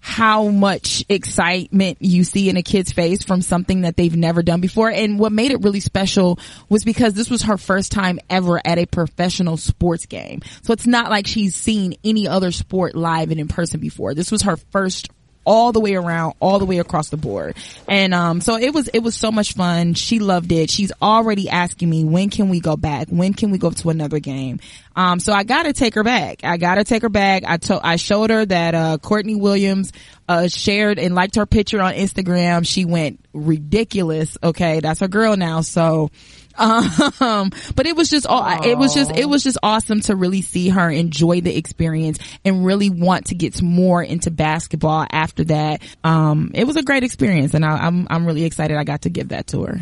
how 0.00 0.48
much 0.48 1.04
excitement 1.08 1.98
you 2.00 2.24
see 2.24 2.48
in 2.48 2.56
a 2.56 2.62
kid's 2.62 2.92
face 2.92 3.22
from 3.22 3.42
something 3.42 3.82
that 3.82 3.96
they've 3.96 4.16
never 4.16 4.42
done 4.42 4.60
before. 4.60 4.90
And 4.90 5.18
what 5.18 5.32
made 5.32 5.50
it 5.50 5.62
really 5.62 5.80
special 5.80 6.38
was 6.68 6.84
because 6.84 7.14
this 7.14 7.30
was 7.30 7.42
her 7.42 7.56
first 7.58 7.92
time 7.92 8.18
ever 8.30 8.60
at 8.64 8.78
a 8.78 8.86
professional 8.86 9.56
sports 9.56 10.06
game. 10.06 10.42
So 10.62 10.72
it's 10.72 10.86
not 10.86 11.10
like 11.10 11.26
she's 11.26 11.54
seen 11.54 11.94
any 12.04 12.28
other 12.28 12.52
sport 12.52 12.94
live 12.94 13.30
and 13.30 13.40
in 13.40 13.48
person 13.48 13.80
before. 13.80 14.14
This 14.14 14.30
was 14.30 14.42
her 14.42 14.56
first 14.56 15.10
all 15.48 15.72
the 15.72 15.80
way 15.80 15.94
around, 15.94 16.34
all 16.40 16.58
the 16.58 16.66
way 16.66 16.78
across 16.78 17.08
the 17.08 17.16
board. 17.16 17.56
And 17.88 18.12
um 18.12 18.42
so 18.42 18.56
it 18.58 18.74
was 18.74 18.88
it 18.88 18.98
was 18.98 19.16
so 19.16 19.32
much 19.32 19.54
fun. 19.54 19.94
She 19.94 20.18
loved 20.18 20.52
it. 20.52 20.70
She's 20.70 20.92
already 21.00 21.48
asking 21.48 21.88
me 21.88 22.04
when 22.04 22.28
can 22.28 22.50
we 22.50 22.60
go 22.60 22.76
back? 22.76 23.08
When 23.08 23.32
can 23.32 23.50
we 23.50 23.56
go 23.56 23.70
to 23.70 23.88
another 23.88 24.18
game? 24.18 24.60
Um 24.94 25.20
so 25.20 25.32
I 25.32 25.44
got 25.44 25.62
to 25.62 25.72
take 25.72 25.94
her 25.94 26.04
back. 26.04 26.44
I 26.44 26.58
got 26.58 26.74
to 26.74 26.84
take 26.84 27.00
her 27.00 27.08
back. 27.08 27.44
I 27.46 27.56
told 27.56 27.80
I 27.82 27.96
showed 27.96 28.28
her 28.28 28.44
that 28.44 28.74
uh 28.74 28.98
Courtney 28.98 29.36
Williams 29.36 29.92
uh 30.28 30.48
shared 30.48 30.98
and 30.98 31.14
liked 31.14 31.36
her 31.36 31.46
picture 31.46 31.80
on 31.80 31.94
Instagram. 31.94 32.66
She 32.66 32.84
went 32.84 33.18
ridiculous. 33.32 34.36
Okay, 34.42 34.80
that's 34.80 35.00
her 35.00 35.08
girl 35.08 35.34
now. 35.38 35.62
So 35.62 36.10
um, 36.58 37.50
but 37.74 37.86
it 37.86 37.96
was 37.96 38.10
just 38.10 38.26
all, 38.26 38.64
it 38.64 38.76
was 38.76 38.94
just, 38.94 39.10
it 39.16 39.28
was 39.28 39.42
just 39.42 39.58
awesome 39.62 40.00
to 40.02 40.16
really 40.16 40.42
see 40.42 40.68
her 40.68 40.90
enjoy 40.90 41.40
the 41.40 41.56
experience 41.56 42.18
and 42.44 42.64
really 42.64 42.90
want 42.90 43.26
to 43.26 43.34
get 43.34 43.62
more 43.62 44.02
into 44.02 44.30
basketball 44.30 45.06
after 45.10 45.44
that. 45.44 45.82
Um, 46.04 46.50
it 46.54 46.64
was 46.64 46.76
a 46.76 46.82
great 46.82 47.04
experience 47.04 47.54
and 47.54 47.64
I, 47.64 47.86
I'm, 47.86 48.06
I'm 48.10 48.26
really 48.26 48.44
excited 48.44 48.76
I 48.76 48.84
got 48.84 49.02
to 49.02 49.10
give 49.10 49.28
that 49.28 49.46
to 49.48 49.64
her. 49.64 49.80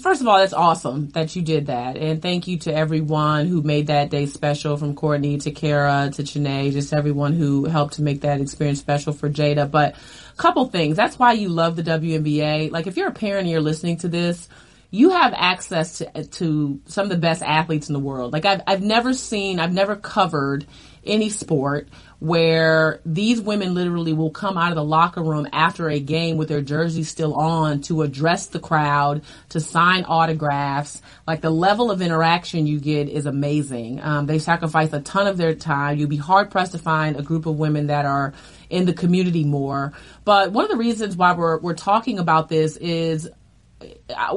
first 0.00 0.20
of 0.20 0.28
all, 0.28 0.38
it's 0.38 0.54
awesome 0.54 1.10
that 1.10 1.34
you 1.36 1.42
did 1.42 1.66
that. 1.66 1.96
And 1.96 2.22
thank 2.22 2.46
you 2.46 2.58
to 2.60 2.74
everyone 2.74 3.46
who 3.46 3.62
made 3.62 3.88
that 3.88 4.10
day 4.10 4.26
special 4.26 4.76
from 4.76 4.94
Courtney 4.94 5.38
to 5.38 5.50
Kara 5.50 6.10
to 6.14 6.22
Chiney, 6.22 6.70
just 6.72 6.92
everyone 6.92 7.32
who 7.32 7.64
helped 7.64 7.94
to 7.94 8.02
make 8.02 8.22
that 8.22 8.40
experience 8.40 8.78
special 8.78 9.12
for 9.12 9.28
Jada. 9.28 9.70
But 9.70 9.94
a 10.32 10.36
couple 10.36 10.64
things. 10.66 10.96
That's 10.96 11.18
why 11.18 11.32
you 11.32 11.48
love 11.48 11.76
the 11.76 11.82
WNBA. 11.82 12.70
Like 12.70 12.86
if 12.86 12.96
you're 12.96 13.08
a 13.08 13.12
parent 13.12 13.42
and 13.42 13.50
you're 13.50 13.60
listening 13.60 13.98
to 13.98 14.08
this, 14.08 14.48
you 14.94 15.08
have 15.08 15.32
access 15.34 15.98
to, 15.98 16.24
to 16.24 16.80
some 16.84 17.04
of 17.04 17.10
the 17.10 17.16
best 17.16 17.42
athletes 17.42 17.88
in 17.88 17.94
the 17.94 17.98
world. 17.98 18.30
Like 18.32 18.44
I've, 18.44 18.60
I've 18.66 18.82
never 18.82 19.14
seen, 19.14 19.58
I've 19.58 19.72
never 19.72 19.96
covered 19.96 20.66
any 21.04 21.30
sport 21.30 21.88
where 22.18 23.00
these 23.06 23.40
women 23.40 23.74
literally 23.74 24.12
will 24.12 24.30
come 24.30 24.56
out 24.58 24.70
of 24.70 24.76
the 24.76 24.84
locker 24.84 25.22
room 25.22 25.48
after 25.50 25.88
a 25.88 25.98
game 25.98 26.36
with 26.36 26.48
their 26.48 26.60
jerseys 26.60 27.08
still 27.08 27.34
on 27.34 27.80
to 27.80 28.02
address 28.02 28.48
the 28.48 28.60
crowd, 28.60 29.22
to 29.48 29.60
sign 29.60 30.04
autographs. 30.04 31.00
Like 31.26 31.40
the 31.40 31.50
level 31.50 31.90
of 31.90 32.02
interaction 32.02 32.66
you 32.66 32.78
get 32.78 33.08
is 33.08 33.24
amazing. 33.24 33.98
Um, 34.02 34.26
they 34.26 34.38
sacrifice 34.38 34.92
a 34.92 35.00
ton 35.00 35.26
of 35.26 35.38
their 35.38 35.54
time. 35.54 35.98
You'd 35.98 36.10
be 36.10 36.18
hard 36.18 36.50
pressed 36.50 36.72
to 36.72 36.78
find 36.78 37.16
a 37.16 37.22
group 37.22 37.46
of 37.46 37.56
women 37.56 37.86
that 37.86 38.04
are 38.04 38.34
in 38.68 38.84
the 38.84 38.92
community 38.92 39.42
more. 39.42 39.94
But 40.26 40.52
one 40.52 40.66
of 40.66 40.70
the 40.70 40.76
reasons 40.76 41.16
why 41.16 41.32
we're, 41.32 41.58
we're 41.60 41.74
talking 41.74 42.18
about 42.18 42.50
this 42.50 42.76
is 42.76 43.28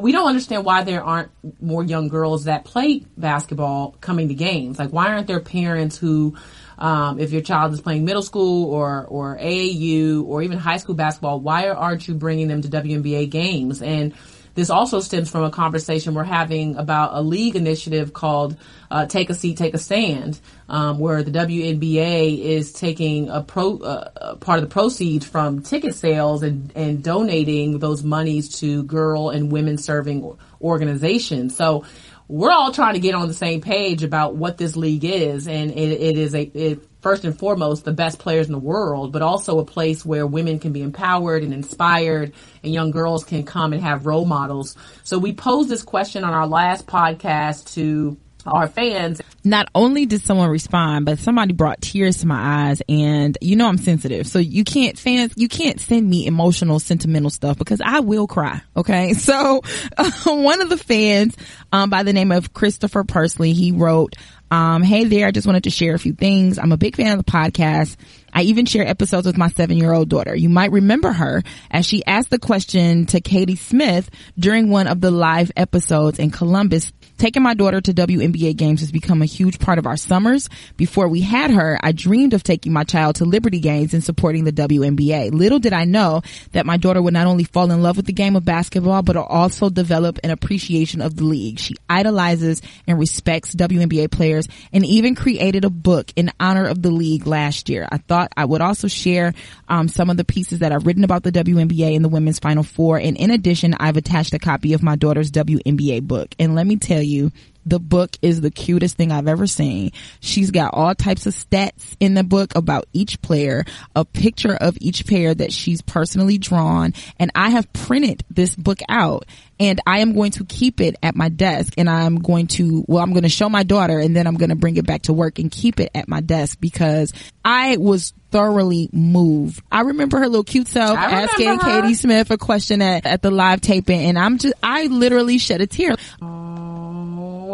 we 0.01 0.11
don't 0.11 0.27
understand 0.27 0.65
why 0.65 0.83
there 0.83 1.03
aren't 1.03 1.31
more 1.61 1.83
young 1.83 2.07
girls 2.07 2.45
that 2.45 2.65
play 2.65 3.05
basketball 3.17 3.95
coming 4.01 4.27
to 4.29 4.33
games. 4.33 4.79
Like, 4.79 4.91
why 4.91 5.07
aren't 5.09 5.27
there 5.27 5.39
parents 5.39 5.97
who, 5.97 6.35
um, 6.77 7.19
if 7.19 7.31
your 7.31 7.41
child 7.41 7.73
is 7.73 7.81
playing 7.81 8.05
middle 8.05 8.23
school 8.23 8.73
or 8.73 9.05
or 9.05 9.37
AAU 9.37 10.23
or 10.25 10.41
even 10.41 10.57
high 10.57 10.77
school 10.77 10.95
basketball, 10.95 11.39
why 11.39 11.69
aren't 11.69 12.07
you 12.07 12.13
bringing 12.13 12.47
them 12.47 12.61
to 12.61 12.67
WNBA 12.67 13.29
games? 13.29 13.81
And 13.81 14.13
this 14.55 14.69
also 14.69 15.01
stems 15.01 15.29
from 15.29 15.43
a 15.43 15.51
conversation 15.51 16.13
we're 16.13 16.23
having 16.23 16.77
about 16.77 17.11
a 17.13 17.21
league 17.21 17.55
initiative 17.55 18.13
called 18.13 18.57
uh, 18.89 19.05
"Take 19.05 19.29
a 19.29 19.33
Seat, 19.33 19.57
Take 19.57 19.73
a 19.73 19.77
Stand," 19.77 20.39
um, 20.69 20.97
where 20.97 21.21
the 21.23 21.31
WNBA 21.31 22.39
is 22.39 22.73
taking 22.73 23.29
a 23.29 23.41
pro 23.43 23.77
uh, 23.77 24.35
part 24.37 24.59
of 24.59 24.67
the 24.67 24.73
proceeds 24.73 25.25
from 25.25 25.61
ticket 25.61 25.93
sales 25.93 26.41
and 26.41 26.71
and 26.75 27.03
donating 27.03 27.79
those 27.79 28.03
monies 28.03 28.59
to 28.59 28.83
girl 28.83 29.29
and 29.29 29.51
women 29.51 29.77
serving 29.77 30.37
organizations. 30.61 31.55
So 31.55 31.85
we're 32.27 32.51
all 32.51 32.71
trying 32.71 32.95
to 32.95 32.99
get 32.99 33.13
on 33.13 33.27
the 33.27 33.33
same 33.33 33.61
page 33.61 34.03
about 34.03 34.35
what 34.35 34.57
this 34.57 34.75
league 34.75 35.05
is, 35.05 35.47
and 35.47 35.71
it, 35.71 35.91
it 35.91 36.17
is 36.17 36.33
a 36.33 36.41
it, 36.41 36.94
first 37.05 37.23
and 37.23 37.37
foremost 37.37 37.85
the 37.85 37.91
best 37.91 38.17
players 38.17 38.47
in 38.47 38.51
the 38.51 38.57
world, 38.57 39.11
but 39.11 39.21
also 39.21 39.59
a 39.59 39.63
place 39.63 40.03
where 40.03 40.25
women 40.25 40.57
can 40.57 40.71
be 40.71 40.81
empowered 40.81 41.43
and 41.43 41.53
inspired 41.53 42.33
and 42.63 42.73
young 42.73 42.89
girls 42.89 43.23
can 43.23 43.43
come 43.43 43.73
and 43.73 43.83
have 43.83 44.07
role 44.07 44.25
models. 44.25 44.75
So 45.03 45.19
we 45.19 45.31
posed 45.31 45.69
this 45.69 45.83
question 45.83 46.23
on 46.23 46.33
our 46.33 46.47
last 46.47 46.87
podcast 46.87 47.75
to 47.75 48.17
our 48.47 48.67
fans. 48.67 49.21
Not 49.43 49.69
only 49.75 50.07
did 50.07 50.21
someone 50.21 50.49
respond, 50.49 51.05
but 51.05 51.19
somebody 51.19 51.53
brought 51.53 51.79
tears 51.79 52.17
to 52.17 52.27
my 52.27 52.69
eyes 52.69 52.81
and 52.89 53.37
you 53.39 53.55
know 53.55 53.67
I'm 53.67 53.77
sensitive. 53.77 54.25
So 54.25 54.39
you 54.39 54.63
can't 54.63 54.97
fans, 54.97 55.33
you 55.35 55.47
can't 55.47 55.79
send 55.79 56.09
me 56.09 56.25
emotional, 56.25 56.79
sentimental 56.79 57.29
stuff 57.29 57.57
because 57.57 57.81
I 57.83 57.99
will 57.99 58.25
cry. 58.25 58.61
Okay. 58.75 59.13
So 59.25 59.61
uh, 59.97 60.11
one 60.25 60.61
of 60.61 60.69
the 60.69 60.77
fans, 60.77 61.35
um, 61.71 61.89
by 61.89 62.03
the 62.03 62.13
name 62.13 62.31
of 62.31 62.53
Christopher 62.53 63.03
Persley, 63.03 63.53
he 63.53 63.71
wrote, 63.71 64.15
um, 64.51 64.83
hey 64.83 65.05
there, 65.05 65.27
I 65.27 65.31
just 65.31 65.47
wanted 65.47 65.63
to 65.63 65.69
share 65.69 65.95
a 65.95 65.99
few 65.99 66.13
things. 66.13 66.57
I'm 66.59 66.71
a 66.71 66.77
big 66.77 66.95
fan 66.95 67.17
of 67.17 67.23
the 67.23 67.31
podcast. 67.31 67.95
I 68.35 68.41
even 68.41 68.65
share 68.65 68.85
episodes 68.85 69.25
with 69.25 69.37
my 69.37 69.47
seven 69.47 69.77
year 69.77 69.93
old 69.93 70.09
daughter. 70.09 70.35
You 70.35 70.49
might 70.49 70.73
remember 70.73 71.13
her 71.13 71.41
as 71.71 71.85
she 71.85 72.05
asked 72.05 72.29
the 72.29 72.37
question 72.37 73.05
to 73.07 73.21
Katie 73.21 73.55
Smith 73.55 74.09
during 74.37 74.69
one 74.69 74.87
of 74.87 74.99
the 74.99 75.09
live 75.09 75.53
episodes 75.55 76.19
in 76.19 76.31
Columbus 76.31 76.91
Taking 77.17 77.43
my 77.43 77.53
daughter 77.53 77.79
to 77.79 77.93
WNBA 77.93 78.57
games 78.57 78.81
has 78.81 78.91
become 78.91 79.21
a 79.21 79.25
huge 79.25 79.59
part 79.59 79.79
of 79.79 79.87
our 79.87 79.95
summers. 79.95 80.49
Before 80.75 81.07
we 81.07 81.21
had 81.21 81.49
her, 81.49 81.79
I 81.81 81.93
dreamed 81.93 82.33
of 82.33 82.43
taking 82.43 82.73
my 82.73 82.83
child 82.83 83.15
to 83.17 83.25
Liberty 83.25 83.59
games 83.59 83.93
and 83.93 84.03
supporting 84.03 84.43
the 84.43 84.51
WNBA. 84.51 85.31
Little 85.33 85.59
did 85.59 85.71
I 85.71 85.85
know 85.85 86.23
that 86.51 86.65
my 86.65 86.75
daughter 86.75 87.01
would 87.01 87.13
not 87.13 87.27
only 87.27 87.45
fall 87.45 87.71
in 87.71 87.81
love 87.81 87.95
with 87.95 88.05
the 88.05 88.13
game 88.13 88.35
of 88.35 88.43
basketball, 88.43 89.01
but 89.01 89.15
also 89.15 89.69
develop 89.69 90.19
an 90.23 90.31
appreciation 90.31 91.01
of 91.01 91.15
the 91.15 91.23
league. 91.23 91.59
She 91.59 91.75
idolizes 91.89 92.61
and 92.85 92.99
respects 92.99 93.55
WNBA 93.55 94.11
players 94.11 94.49
and 94.73 94.85
even 94.85 95.15
created 95.15 95.63
a 95.63 95.69
book 95.69 96.11
in 96.17 96.33
honor 96.37 96.65
of 96.65 96.81
the 96.81 96.91
league 96.91 97.27
last 97.27 97.69
year. 97.69 97.87
I 97.89 97.97
thought 97.97 98.24
I 98.35 98.45
would 98.45 98.61
also 98.61 98.87
share 98.87 99.33
um, 99.67 99.87
some 99.87 100.09
of 100.09 100.17
the 100.17 100.25
pieces 100.25 100.59
that 100.59 100.71
I've 100.71 100.85
written 100.85 101.03
about 101.03 101.23
the 101.23 101.31
WNBA 101.31 101.95
and 101.95 102.03
the 102.03 102.09
women's 102.09 102.39
final 102.39 102.63
four. 102.63 102.97
And 102.97 103.17
in 103.17 103.31
addition, 103.31 103.73
I've 103.73 103.97
attached 103.97 104.33
a 104.33 104.39
copy 104.39 104.73
of 104.73 104.83
my 104.83 104.95
daughter's 104.95 105.31
WNBA 105.31 106.03
book. 106.03 106.33
And 106.39 106.55
let 106.55 106.67
me 106.67 106.77
tell 106.77 107.01
you, 107.01 107.31
the 107.65 107.79
book 107.79 108.17
is 108.21 108.41
the 108.41 108.51
cutest 108.51 108.95
thing 108.97 109.11
I've 109.11 109.27
ever 109.27 109.47
seen. 109.47 109.91
She's 110.19 110.51
got 110.51 110.73
all 110.73 110.93
types 110.95 111.25
of 111.25 111.33
stats 111.33 111.95
in 111.99 112.13
the 112.13 112.23
book 112.23 112.55
about 112.55 112.85
each 112.93 113.21
player, 113.21 113.65
a 113.95 114.05
picture 114.05 114.55
of 114.55 114.77
each 114.79 115.05
player 115.05 115.33
that 115.33 115.51
she's 115.51 115.81
personally 115.81 116.37
drawn, 116.37 116.93
and 117.19 117.31
I 117.35 117.49
have 117.49 117.71
printed 117.73 118.23
this 118.29 118.55
book 118.55 118.79
out 118.89 119.25
and 119.59 119.79
I 119.85 119.99
am 119.99 120.13
going 120.13 120.31
to 120.31 120.45
keep 120.45 120.81
it 120.81 120.97
at 121.01 121.15
my 121.15 121.29
desk 121.29 121.73
and 121.77 121.89
I'm 121.89 122.17
going 122.17 122.47
to, 122.47 122.83
well, 122.87 123.01
I'm 123.01 123.11
going 123.11 123.23
to 123.23 123.29
show 123.29 123.49
my 123.49 123.63
daughter 123.63 123.99
and 123.99 124.15
then 124.15 124.27
I'm 124.27 124.35
going 124.35 124.49
to 124.49 124.55
bring 124.55 124.77
it 124.77 124.85
back 124.85 125.03
to 125.03 125.13
work 125.13 125.39
and 125.39 125.49
keep 125.49 125.79
it 125.79 125.91
at 125.95 126.07
my 126.07 126.21
desk 126.21 126.57
because 126.59 127.13
I 127.43 127.77
was 127.77 128.13
thoroughly 128.31 128.89
moved. 128.91 129.63
I 129.71 129.81
remember 129.81 130.19
her 130.19 130.27
little 130.27 130.43
cute 130.43 130.67
self 130.67 130.97
asking 130.97 131.47
her. 131.59 131.81
Katie 131.81 131.93
Smith 131.93 132.31
a 132.31 132.37
question 132.37 132.81
at, 132.81 133.05
at 133.05 133.21
the 133.21 133.31
live 133.31 133.61
taping 133.61 134.01
and 134.01 134.19
I'm 134.19 134.37
just, 134.37 134.55
I 134.61 134.87
literally 134.87 135.37
shed 135.37 135.61
a 135.61 135.67
tear. 135.67 135.95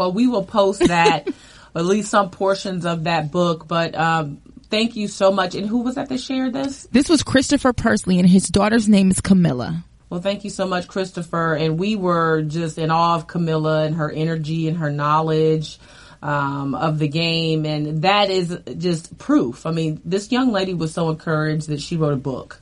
Well, 0.02 0.14
we 0.14 0.26
will 0.26 0.44
post 0.44 0.80
that, 0.88 1.28
at 1.76 1.86
least 1.86 2.10
some 2.10 2.32
portions 2.32 2.88
of 2.88 3.04
that 3.04 3.32
book, 3.32 3.68
but, 3.68 3.94
um, 3.94 4.42
thank 4.72 4.96
you 4.96 5.08
so 5.08 5.32
much. 5.32 5.54
And 5.54 5.70
who 5.70 5.84
was 5.84 5.94
that 5.94 6.10
that 6.10 6.20
shared 6.20 6.54
this? 6.54 6.88
This 6.92 7.08
was 7.08 7.22
Christopher 7.22 7.72
Persley 7.72 8.18
and 8.18 8.28
his 8.28 8.48
daughter's 8.48 8.90
name 8.90 9.12
is 9.12 9.22
Camilla. 9.22 9.84
Well, 10.10 10.20
thank 10.20 10.44
you 10.44 10.50
so 10.50 10.66
much, 10.66 10.88
Christopher. 10.88 11.54
And 11.54 11.78
we 11.78 11.96
were 11.96 12.42
just 12.42 12.80
in 12.80 12.90
awe 12.90 13.14
of 13.14 13.28
Camilla 13.28 13.84
and 13.84 13.94
her 13.94 14.10
energy 14.12 14.68
and 14.68 14.78
her 14.78 14.90
knowledge. 14.90 15.78
Um, 16.24 16.76
of 16.76 17.00
the 17.00 17.08
game, 17.08 17.66
and 17.66 18.04
that 18.04 18.30
is 18.30 18.56
just 18.78 19.18
proof. 19.18 19.66
I 19.66 19.72
mean, 19.72 20.00
this 20.06 20.32
young 20.32 20.52
lady 20.52 20.76
was 20.76 20.94
so 20.94 21.10
encouraged 21.10 21.70
that 21.70 21.82
she 21.82 21.98
wrote 21.98 22.14
a 22.14 22.16
book 22.16 22.60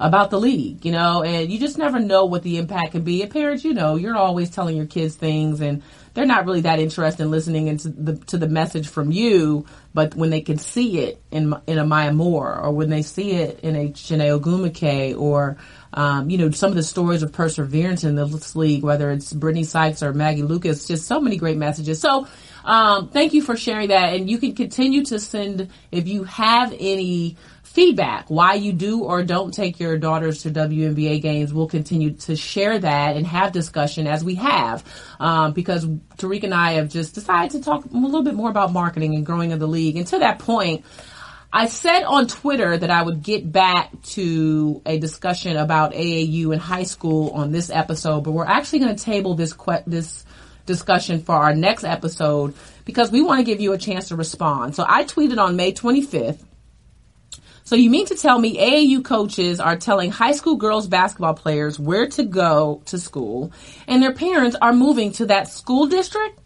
about 0.00 0.30
the 0.30 0.40
league, 0.40 0.84
you 0.84 0.92
know, 0.92 1.22
and 1.22 1.52
you 1.52 1.58
just 1.60 1.76
never 1.76 2.00
know 2.00 2.24
what 2.24 2.42
the 2.42 2.56
impact 2.56 2.92
can 2.92 3.02
be. 3.02 3.22
And 3.22 3.30
parents, 3.30 3.64
you 3.64 3.74
know, 3.74 3.96
you're 3.96 4.16
always 4.16 4.50
telling 4.50 4.76
your 4.76 4.86
kids 4.86 5.14
things 5.14 5.60
and 5.60 5.82
they're 6.14 6.26
not 6.26 6.46
really 6.46 6.62
that 6.62 6.78
interested 6.78 7.22
in 7.22 7.30
listening 7.30 7.68
into 7.68 7.88
the 7.88 8.16
to 8.26 8.38
the 8.38 8.48
message 8.48 8.88
from 8.88 9.10
you. 9.10 9.66
But 9.92 10.14
when 10.14 10.30
they 10.30 10.40
can 10.40 10.58
see 10.58 11.00
it 11.00 11.22
in 11.30 11.54
in 11.66 11.78
a 11.78 11.84
Maya 11.84 12.12
Moore, 12.12 12.58
or 12.60 12.72
when 12.72 12.90
they 12.90 13.02
see 13.02 13.32
it 13.32 13.60
in 13.60 13.76
a 13.76 13.90
Chiney 13.90 14.38
Ogwumike, 14.38 15.18
or 15.18 15.56
um, 15.92 16.30
you 16.30 16.38
know 16.38 16.50
some 16.50 16.70
of 16.70 16.76
the 16.76 16.82
stories 16.82 17.22
of 17.22 17.32
perseverance 17.32 18.04
in 18.04 18.14
this 18.14 18.56
league, 18.56 18.82
whether 18.82 19.10
it's 19.10 19.32
Brittney 19.32 19.66
Sykes 19.66 20.02
or 20.02 20.12
Maggie 20.12 20.42
Lucas, 20.42 20.86
just 20.86 21.06
so 21.06 21.20
many 21.20 21.36
great 21.36 21.56
messages. 21.56 22.00
So. 22.00 22.26
Um, 22.62 23.08
thank 23.08 23.32
you 23.32 23.40
for 23.40 23.56
sharing 23.56 23.88
that, 23.88 24.12
and 24.12 24.28
you 24.28 24.36
can 24.36 24.54
continue 24.54 25.02
to 25.06 25.18
send 25.18 25.70
if 25.90 26.06
you 26.06 26.24
have 26.24 26.74
any 26.78 27.38
feedback, 27.70 28.28
why 28.28 28.54
you 28.54 28.72
do 28.72 29.04
or 29.04 29.22
don't 29.22 29.54
take 29.54 29.78
your 29.78 29.96
daughters 29.96 30.42
to 30.42 30.50
WNBA 30.50 31.22
games. 31.22 31.54
We'll 31.54 31.68
continue 31.68 32.10
to 32.14 32.34
share 32.34 32.76
that 32.76 33.16
and 33.16 33.24
have 33.24 33.52
discussion 33.52 34.08
as 34.08 34.24
we 34.24 34.34
have, 34.34 34.84
um, 35.20 35.52
because 35.52 35.86
Tariq 35.86 36.42
and 36.42 36.52
I 36.52 36.72
have 36.72 36.88
just 36.88 37.14
decided 37.14 37.52
to 37.52 37.62
talk 37.62 37.84
a 37.84 37.96
little 37.96 38.24
bit 38.24 38.34
more 38.34 38.50
about 38.50 38.72
marketing 38.72 39.14
and 39.14 39.24
growing 39.24 39.52
of 39.52 39.60
the 39.60 39.68
league. 39.68 39.96
And 39.96 40.04
to 40.08 40.18
that 40.18 40.40
point, 40.40 40.84
I 41.52 41.68
said 41.68 42.02
on 42.02 42.26
Twitter 42.26 42.76
that 42.76 42.90
I 42.90 43.02
would 43.02 43.22
get 43.22 43.50
back 43.50 44.02
to 44.02 44.82
a 44.84 44.98
discussion 44.98 45.56
about 45.56 45.92
AAU 45.92 46.52
and 46.52 46.60
high 46.60 46.82
school 46.82 47.30
on 47.30 47.52
this 47.52 47.70
episode, 47.70 48.22
but 48.22 48.32
we're 48.32 48.46
actually 48.46 48.80
going 48.80 48.96
to 48.96 49.04
table 49.04 49.34
this 49.34 49.52
que- 49.52 49.84
this 49.86 50.24
discussion 50.66 51.20
for 51.22 51.36
our 51.36 51.54
next 51.54 51.84
episode 51.84 52.54
because 52.84 53.12
we 53.12 53.22
want 53.22 53.38
to 53.38 53.44
give 53.44 53.60
you 53.60 53.72
a 53.72 53.78
chance 53.78 54.08
to 54.08 54.16
respond. 54.16 54.74
So 54.74 54.84
I 54.88 55.04
tweeted 55.04 55.38
on 55.38 55.54
May 55.54 55.72
25th 55.72 56.44
so 57.70 57.76
you 57.76 57.88
mean 57.88 58.06
to 58.06 58.16
tell 58.16 58.36
me 58.36 58.58
AAU 58.58 59.04
coaches 59.04 59.60
are 59.60 59.76
telling 59.76 60.10
high 60.10 60.32
school 60.32 60.56
girls 60.56 60.88
basketball 60.88 61.34
players 61.34 61.78
where 61.78 62.08
to 62.08 62.24
go 62.24 62.82
to 62.86 62.98
school 62.98 63.52
and 63.86 64.02
their 64.02 64.12
parents 64.12 64.56
are 64.60 64.72
moving 64.72 65.12
to 65.12 65.26
that 65.26 65.46
school 65.46 65.86
district? 65.86 66.40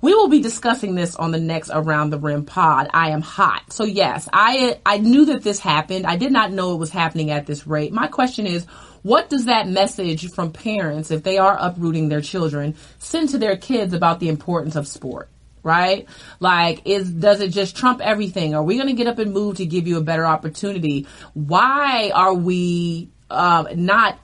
We 0.00 0.14
will 0.14 0.28
be 0.28 0.40
discussing 0.40 0.94
this 0.94 1.14
on 1.14 1.30
the 1.30 1.38
next 1.38 1.68
Around 1.74 2.08
the 2.08 2.18
Rim 2.18 2.46
pod. 2.46 2.88
I 2.94 3.10
am 3.10 3.20
hot. 3.20 3.70
So 3.70 3.84
yes, 3.84 4.30
I 4.32 4.80
I 4.86 4.96
knew 4.96 5.26
that 5.26 5.42
this 5.42 5.58
happened. 5.58 6.06
I 6.06 6.16
did 6.16 6.32
not 6.32 6.52
know 6.52 6.72
it 6.72 6.78
was 6.78 6.88
happening 6.88 7.30
at 7.30 7.44
this 7.44 7.66
rate. 7.66 7.92
My 7.92 8.06
question 8.06 8.46
is, 8.46 8.64
what 9.02 9.28
does 9.28 9.44
that 9.44 9.68
message 9.68 10.30
from 10.30 10.52
parents, 10.52 11.10
if 11.10 11.22
they 11.22 11.36
are 11.36 11.54
uprooting 11.60 12.08
their 12.08 12.22
children, 12.22 12.76
send 12.98 13.28
to 13.28 13.36
their 13.36 13.58
kids 13.58 13.92
about 13.92 14.20
the 14.20 14.30
importance 14.30 14.74
of 14.74 14.88
sport? 14.88 15.28
Right? 15.62 16.08
Like, 16.40 16.82
is 16.86 17.10
does 17.10 17.40
it 17.40 17.48
just 17.48 17.76
trump 17.76 18.00
everything? 18.00 18.54
Are 18.54 18.62
we 18.62 18.76
going 18.76 18.88
to 18.88 18.94
get 18.94 19.06
up 19.06 19.18
and 19.18 19.32
move 19.32 19.56
to 19.56 19.66
give 19.66 19.86
you 19.86 19.98
a 19.98 20.02
better 20.02 20.26
opportunity? 20.26 21.06
Why 21.34 22.10
are 22.14 22.34
we 22.34 23.10
um, 23.30 23.68
not? 23.74 24.18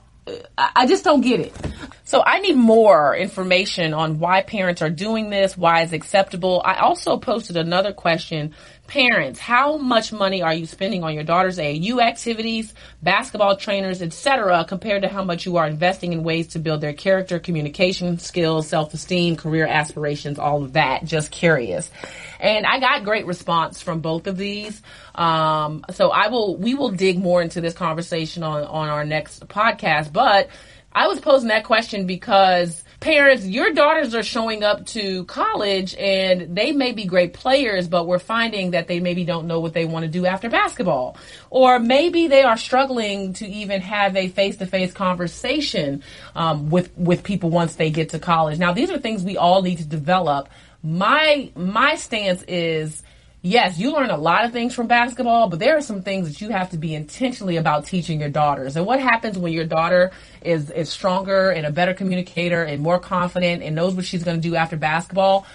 I 0.57 0.85
just 0.85 1.03
don't 1.03 1.21
get 1.21 1.39
it. 1.39 1.55
So 2.03 2.23
I 2.25 2.39
need 2.39 2.55
more 2.55 3.15
information 3.15 3.93
on 3.93 4.19
why 4.19 4.41
parents 4.41 4.81
are 4.81 4.89
doing 4.89 5.29
this, 5.29 5.57
why 5.57 5.81
it's 5.81 5.93
acceptable. 5.93 6.61
I 6.63 6.79
also 6.79 7.17
posted 7.17 7.57
another 7.57 7.93
question. 7.93 8.53
Parents, 8.89 9.39
how 9.39 9.77
much 9.77 10.11
money 10.11 10.41
are 10.41 10.51
you 10.51 10.65
spending 10.65 11.03
on 11.03 11.13
your 11.13 11.23
daughter's 11.23 11.59
AAU 11.59 12.01
activities, 12.01 12.73
basketball 13.03 13.55
trainers, 13.55 14.01
etc., 14.01 14.65
compared 14.67 15.03
to 15.03 15.07
how 15.07 15.23
much 15.23 15.45
you 15.45 15.57
are 15.57 15.67
investing 15.67 16.11
in 16.11 16.23
ways 16.23 16.47
to 16.47 16.59
build 16.59 16.81
their 16.81 16.93
character, 16.93 17.37
communication 17.37 18.17
skills, 18.17 18.67
self-esteem, 18.67 19.35
career 19.35 19.67
aspirations, 19.67 20.39
all 20.39 20.63
of 20.63 20.73
that? 20.73 21.05
Just 21.05 21.29
curious. 21.29 21.91
And 22.39 22.65
I 22.65 22.79
got 22.79 23.03
great 23.03 23.27
response 23.27 23.79
from 23.79 23.99
both 23.99 24.25
of 24.25 24.37
these. 24.37 24.81
Um, 25.13 25.85
so 25.91 26.09
I 26.09 26.29
will, 26.29 26.57
we 26.57 26.73
will 26.73 26.89
dig 26.89 27.19
more 27.19 27.43
into 27.43 27.61
this 27.61 27.75
conversation 27.75 28.41
on, 28.41 28.63
on 28.63 28.89
our 28.89 29.05
next 29.05 29.47
podcast, 29.47 30.11
but 30.11 30.49
I 30.91 31.05
was 31.05 31.19
posing 31.19 31.49
that 31.49 31.63
question 31.63 32.07
because 32.07 32.83
parents, 32.99 33.45
your 33.45 33.71
daughters 33.71 34.13
are 34.13 34.23
showing 34.23 34.63
up 34.63 34.85
to 34.87 35.23
college 35.25 35.95
and 35.95 36.55
they 36.55 36.71
may 36.71 36.91
be 36.91 37.05
great 37.05 37.33
players, 37.33 37.87
but 37.87 38.07
we're 38.07 38.19
finding 38.19 38.71
that 38.71 38.87
they 38.87 38.99
maybe 38.99 39.23
don't 39.23 39.47
know 39.47 39.59
what 39.59 39.73
they 39.73 39.85
want 39.85 40.03
to 40.03 40.11
do 40.11 40.25
after 40.25 40.49
basketball. 40.49 41.17
Or 41.49 41.79
maybe 41.79 42.27
they 42.27 42.43
are 42.43 42.57
struggling 42.57 43.33
to 43.33 43.47
even 43.47 43.81
have 43.81 44.15
a 44.15 44.27
face-to-face 44.27 44.93
conversation 44.93 46.03
um, 46.35 46.69
with 46.69 46.95
with 46.97 47.23
people 47.23 47.49
once 47.49 47.75
they 47.75 47.89
get 47.89 48.09
to 48.09 48.19
college. 48.19 48.59
Now, 48.59 48.73
these 48.73 48.91
are 48.91 48.99
things 48.99 49.23
we 49.23 49.37
all 49.37 49.61
need 49.61 49.77
to 49.77 49.85
develop. 49.85 50.49
My 50.83 51.51
my 51.55 51.95
stance 51.95 52.43
is 52.43 53.03
yes, 53.41 53.77
you 53.77 53.93
learn 53.93 54.09
a 54.09 54.17
lot 54.17 54.45
of 54.45 54.51
things 54.51 54.73
from 54.73 54.87
basketball, 54.87 55.49
but 55.49 55.59
there 55.59 55.77
are 55.77 55.81
some 55.81 56.01
things 56.01 56.27
that 56.27 56.41
you 56.41 56.49
have 56.49 56.71
to 56.71 56.77
be 56.77 56.93
intentionally 56.93 57.57
about 57.57 57.85
teaching 57.85 58.19
your 58.19 58.29
daughters. 58.29 58.75
And 58.75 58.85
what 58.85 58.99
happens 58.99 59.37
when 59.37 59.53
your 59.53 59.65
daughter 59.65 60.11
is, 60.41 60.69
is 60.71 60.89
stronger 60.89 61.49
and 61.49 61.65
a 61.65 61.71
better 61.71 61.93
communicator 61.93 62.63
and 62.63 62.81
more 62.81 62.99
confident 62.99 63.63
and 63.63 63.75
knows 63.75 63.95
what 63.95 64.05
she's 64.05 64.23
going 64.23 64.41
to 64.41 64.47
do 64.47 64.55
after 64.55 64.77
basketball? 64.77 65.45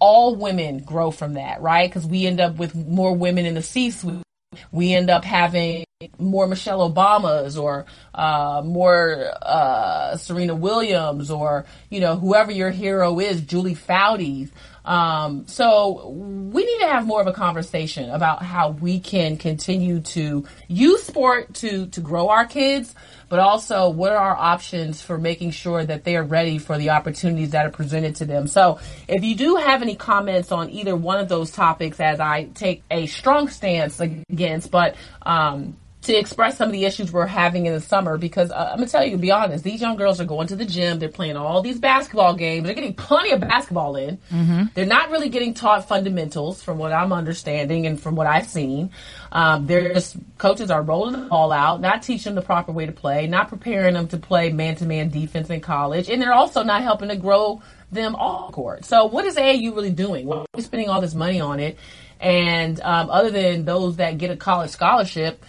All 0.00 0.36
women 0.36 0.78
grow 0.78 1.10
from 1.10 1.34
that, 1.34 1.60
right? 1.60 1.88
Because 1.88 2.06
we 2.06 2.26
end 2.26 2.40
up 2.40 2.56
with 2.56 2.74
more 2.74 3.14
women 3.14 3.46
in 3.46 3.54
the 3.54 3.62
C-suite. 3.62 4.22
We 4.70 4.94
end 4.94 5.10
up 5.10 5.24
having 5.24 5.84
more 6.18 6.46
Michelle 6.46 6.90
Obamas 6.90 7.60
or 7.60 7.86
uh, 8.14 8.62
more 8.64 9.32
uh, 9.42 10.16
Serena 10.16 10.54
Williams 10.54 11.28
or 11.28 11.66
you 11.90 11.98
know 12.00 12.14
whoever 12.14 12.52
your 12.52 12.70
hero 12.70 13.18
is, 13.18 13.40
Julie 13.40 13.74
Foudy's. 13.74 14.50
Um, 14.88 15.46
so 15.46 16.08
we 16.08 16.64
need 16.64 16.78
to 16.80 16.86
have 16.86 17.06
more 17.06 17.20
of 17.20 17.26
a 17.26 17.32
conversation 17.32 18.08
about 18.08 18.42
how 18.42 18.70
we 18.70 19.00
can 19.00 19.36
continue 19.36 20.00
to 20.00 20.46
use 20.66 21.02
sport 21.02 21.52
to 21.56 21.88
to 21.88 22.00
grow 22.00 22.30
our 22.30 22.46
kids, 22.46 22.94
but 23.28 23.38
also 23.38 23.90
what 23.90 24.12
are 24.12 24.16
our 24.16 24.36
options 24.36 25.02
for 25.02 25.18
making 25.18 25.50
sure 25.50 25.84
that 25.84 26.04
they 26.04 26.16
are 26.16 26.24
ready 26.24 26.56
for 26.56 26.78
the 26.78 26.88
opportunities 26.88 27.50
that 27.50 27.66
are 27.66 27.70
presented 27.70 28.16
to 28.16 28.24
them. 28.24 28.46
So 28.46 28.80
if 29.06 29.22
you 29.22 29.34
do 29.34 29.56
have 29.56 29.82
any 29.82 29.94
comments 29.94 30.52
on 30.52 30.70
either 30.70 30.96
one 30.96 31.20
of 31.20 31.28
those 31.28 31.50
topics, 31.50 32.00
as 32.00 32.18
I 32.18 32.44
take 32.54 32.82
a 32.90 33.04
strong 33.08 33.48
stance 33.48 34.00
against, 34.00 34.70
but 34.70 34.96
um, 35.20 35.76
to 36.08 36.16
express 36.16 36.56
some 36.56 36.68
of 36.68 36.72
the 36.72 36.86
issues 36.86 37.12
we're 37.12 37.26
having 37.26 37.66
in 37.66 37.74
the 37.74 37.82
summer 37.82 38.16
because 38.16 38.50
uh, 38.50 38.70
I'm 38.72 38.78
gonna 38.78 38.88
tell 38.88 39.04
you, 39.04 39.10
to 39.10 39.18
be 39.18 39.30
honest, 39.30 39.62
these 39.62 39.82
young 39.82 39.96
girls 39.96 40.18
are 40.22 40.24
going 40.24 40.48
to 40.48 40.56
the 40.56 40.64
gym, 40.64 40.98
they're 40.98 41.10
playing 41.10 41.36
all 41.36 41.60
these 41.60 41.78
basketball 41.78 42.34
games, 42.34 42.64
they're 42.64 42.74
getting 42.74 42.94
plenty 42.94 43.30
of 43.32 43.40
basketball 43.40 43.94
in. 43.96 44.16
Mm-hmm. 44.32 44.64
They're 44.72 44.86
not 44.86 45.10
really 45.10 45.28
getting 45.28 45.52
taught 45.52 45.86
fundamentals 45.86 46.62
from 46.62 46.78
what 46.78 46.94
I'm 46.94 47.12
understanding 47.12 47.86
and 47.86 48.00
from 48.00 48.16
what 48.16 48.26
I've 48.26 48.48
seen. 48.48 48.90
Um, 49.32 49.66
they're 49.66 49.92
just 49.92 50.16
coaches 50.38 50.70
are 50.70 50.82
rolling 50.82 51.12
the 51.12 51.28
ball 51.28 51.52
out, 51.52 51.82
not 51.82 52.02
teaching 52.02 52.34
them 52.34 52.36
the 52.36 52.46
proper 52.46 52.72
way 52.72 52.86
to 52.86 52.92
play, 52.92 53.26
not 53.26 53.50
preparing 53.50 53.92
them 53.92 54.08
to 54.08 54.16
play 54.16 54.50
man-to-man 54.50 55.10
defense 55.10 55.50
in 55.50 55.60
college, 55.60 56.08
and 56.08 56.22
they're 56.22 56.32
also 56.32 56.62
not 56.62 56.82
helping 56.82 57.10
to 57.10 57.16
grow 57.16 57.60
them 57.92 58.14
all 58.14 58.50
court. 58.50 58.86
So 58.86 59.04
what 59.04 59.26
is 59.26 59.36
AAU 59.36 59.74
really 59.74 59.92
doing? 59.92 60.26
Why 60.26 60.38
are 60.38 60.46
we 60.54 60.62
spending 60.62 60.88
all 60.88 61.02
this 61.02 61.14
money 61.14 61.38
on 61.38 61.60
it? 61.60 61.78
And 62.18 62.80
um, 62.80 63.10
other 63.10 63.30
than 63.30 63.66
those 63.66 63.96
that 63.96 64.16
get 64.16 64.30
a 64.30 64.36
college 64.36 64.70
scholarship 64.70 65.44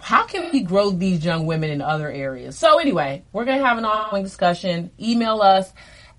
how 0.00 0.24
can 0.26 0.50
we 0.52 0.60
grow 0.60 0.90
these 0.90 1.24
young 1.24 1.46
women 1.46 1.70
in 1.70 1.80
other 1.80 2.10
areas? 2.10 2.58
So 2.58 2.78
anyway, 2.78 3.22
we're 3.32 3.44
going 3.44 3.58
to 3.58 3.64
have 3.64 3.78
an 3.78 3.84
ongoing 3.84 4.24
discussion. 4.24 4.90
Email 5.00 5.40
us 5.40 5.72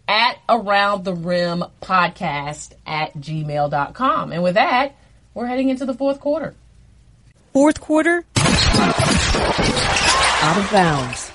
at 0.08 0.38
around 0.48 1.04
the 1.04 1.14
rim 1.14 1.64
podcast 1.82 2.74
at 2.86 3.14
gmail.com. 3.16 4.32
And 4.32 4.44
with 4.44 4.56
that, 4.56 4.96
we're 5.34 5.48
heading 5.48 5.70
into 5.70 5.86
the 5.86 5.94
fourth 5.94 6.20
quarter. 6.20 6.56
Fourth 7.54 7.80
quarter? 7.82 8.26
Out 10.46 10.58
of 10.58 10.72
bounds. 10.72 11.33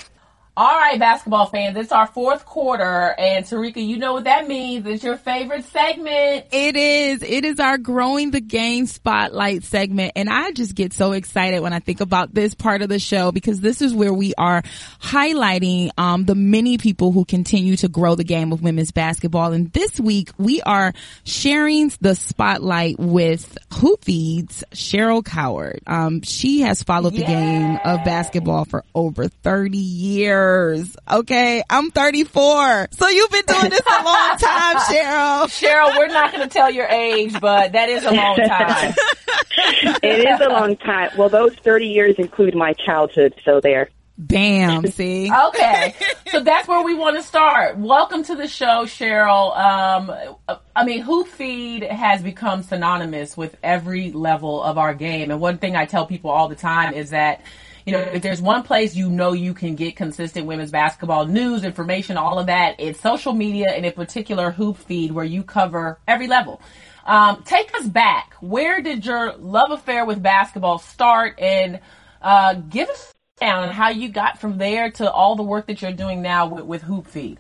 All 0.59 0.77
right, 0.77 0.99
basketball 0.99 1.47
fans, 1.47 1.77
it's 1.77 1.93
our 1.93 2.09
fourth 2.09 2.45
quarter, 2.45 3.15
and 3.17 3.45
Terrika, 3.45 3.77
you 3.77 3.97
know 3.97 4.15
what 4.15 4.25
that 4.25 4.49
means. 4.49 4.85
It's 4.89 5.05
your 5.05 5.17
favorite 5.17 5.65
segment. 5.67 6.47
It 6.51 6.75
is. 6.75 7.23
It 7.23 7.45
is 7.45 7.61
our 7.61 7.79
growing 7.79 8.33
the 8.33 8.41
game 8.41 8.87
spotlight 8.87 9.63
segment, 9.63 10.15
and 10.17 10.29
I 10.29 10.51
just 10.51 10.75
get 10.75 10.93
so 10.93 11.13
excited 11.13 11.61
when 11.61 11.73
I 11.73 11.79
think 11.79 12.01
about 12.01 12.35
this 12.35 12.57
part 12.57 12.83
of 12.83 12.89
the 12.89 12.99
show 12.99 13.31
because 13.31 13.61
this 13.61 13.81
is 13.81 13.95
where 13.95 14.13
we 14.13 14.35
are 14.35 14.63
highlighting 15.01 15.91
um, 15.97 16.25
the 16.25 16.35
many 16.35 16.77
people 16.77 17.13
who 17.13 17.25
continue 17.25 17.77
to 17.77 17.87
grow 17.87 18.17
the 18.17 18.25
game 18.25 18.53
of 18.53 18.61
women's 18.61 18.91
basketball. 18.91 19.53
And 19.53 19.73
this 19.73 20.01
week, 20.01 20.33
we 20.39 20.61
are 20.63 20.93
sharing 21.23 21.93
the 22.01 22.17
spotlight 22.17 22.99
with 22.99 23.57
Hoop 23.75 24.05
Feed's 24.05 24.65
Cheryl 24.73 25.25
Coward. 25.25 25.83
Um, 25.87 26.23
she 26.23 26.63
has 26.63 26.83
followed 26.83 27.13
yeah. 27.13 27.21
the 27.21 27.27
game 27.27 27.79
of 27.85 28.05
basketball 28.05 28.65
for 28.65 28.83
over 28.93 29.29
30 29.29 29.79
years 29.79 30.47
years. 30.49 30.96
Okay. 31.11 31.62
I'm 31.68 31.90
34. 31.90 32.88
So 32.92 33.09
you've 33.09 33.30
been 33.30 33.44
doing 33.46 33.70
this 33.70 33.80
a 33.80 34.05
long 34.05 34.38
time, 34.38 34.76
Cheryl. 34.76 35.44
Cheryl, 35.49 35.96
we're 35.99 36.09
not 36.09 36.32
going 36.32 36.49
to 36.49 36.53
tell 36.53 36.70
your 36.70 36.86
age, 36.86 37.38
but 37.40 37.72
that 37.72 37.88
is 37.88 38.05
a 38.05 38.11
long 38.11 38.36
time. 38.36 38.94
it 40.03 40.28
is 40.28 40.40
a 40.40 40.49
long 40.49 40.76
time. 40.76 41.11
Well, 41.16 41.28
those 41.28 41.55
30 41.57 41.86
years 41.86 42.14
include 42.18 42.55
my 42.55 42.72
childhood. 42.72 43.34
So 43.44 43.61
there. 43.61 43.90
Bam, 44.20 44.84
see? 44.88 45.30
okay. 45.49 45.94
So 46.32 46.40
that's 46.40 46.66
where 46.66 46.82
we 46.82 46.94
want 46.94 47.16
to 47.16 47.22
start. 47.22 47.78
Welcome 47.78 48.24
to 48.24 48.34
the 48.34 48.49
show, 48.49 48.84
Cheryl. 48.84 49.57
Um, 49.57 50.59
I 50.74 50.84
mean, 50.84 51.03
Hoop 51.03 51.28
Feed 51.28 51.84
has 51.84 52.20
become 52.20 52.64
synonymous 52.64 53.36
with 53.36 53.57
every 53.62 54.11
level 54.11 54.61
of 54.61 54.76
our 54.76 54.92
game. 54.92 55.30
And 55.30 55.40
one 55.40 55.59
thing 55.59 55.76
I 55.76 55.86
tell 55.86 56.05
people 56.05 56.30
all 56.30 56.49
the 56.49 56.57
time 56.57 56.94
is 56.94 57.11
that 57.11 57.42
you 57.89 57.93
know, 57.93 58.01
if 58.01 58.20
there's 58.20 58.43
one 58.43 58.62
place 58.64 58.95
you 58.95 59.09
know 59.09 59.32
you 59.32 59.55
can 59.55 59.74
get 59.74 59.97
consistent 59.97 60.45
women's 60.45 60.70
basketball 60.70 61.24
news, 61.24 61.64
information, 61.64 62.18
all 62.18 62.39
of 62.39 62.47
that, 62.47 62.76
it's 62.78 63.01
social 63.01 63.32
media 63.32 63.70
and 63.70 63.86
in 63.86 63.93
particular 63.93 64.51
Hoop 64.51 64.76
Feed 64.76 65.11
where 65.11 65.24
you 65.24 65.43
cover 65.43 65.99
every 66.07 66.26
level. 66.26 66.61
Um, 67.07 67.43
take 67.45 67.74
us 67.74 67.86
back. 67.86 68.34
Where 68.41 68.82
did 68.82 69.07
your 69.07 69.32
love 69.39 69.70
affair 69.70 70.05
with 70.05 70.22
basketball 70.22 70.78
start 70.78 71.41
and 71.41 71.80
uh, 72.20 72.55
give 72.55 72.91
us 72.91 73.14
down 73.41 73.70
how 73.70 73.89
you 73.89 74.11
got 74.11 74.39
from 74.39 74.59
there 74.59 74.91
to 74.91 75.11
all 75.11 75.34
the 75.34 75.43
work 75.43 75.66
that 75.68 75.80
you're 75.80 75.91
doing 75.91 76.20
now 76.20 76.47
with, 76.47 76.64
with 76.66 76.82
Hoop 76.82 77.07
Feed? 77.07 77.39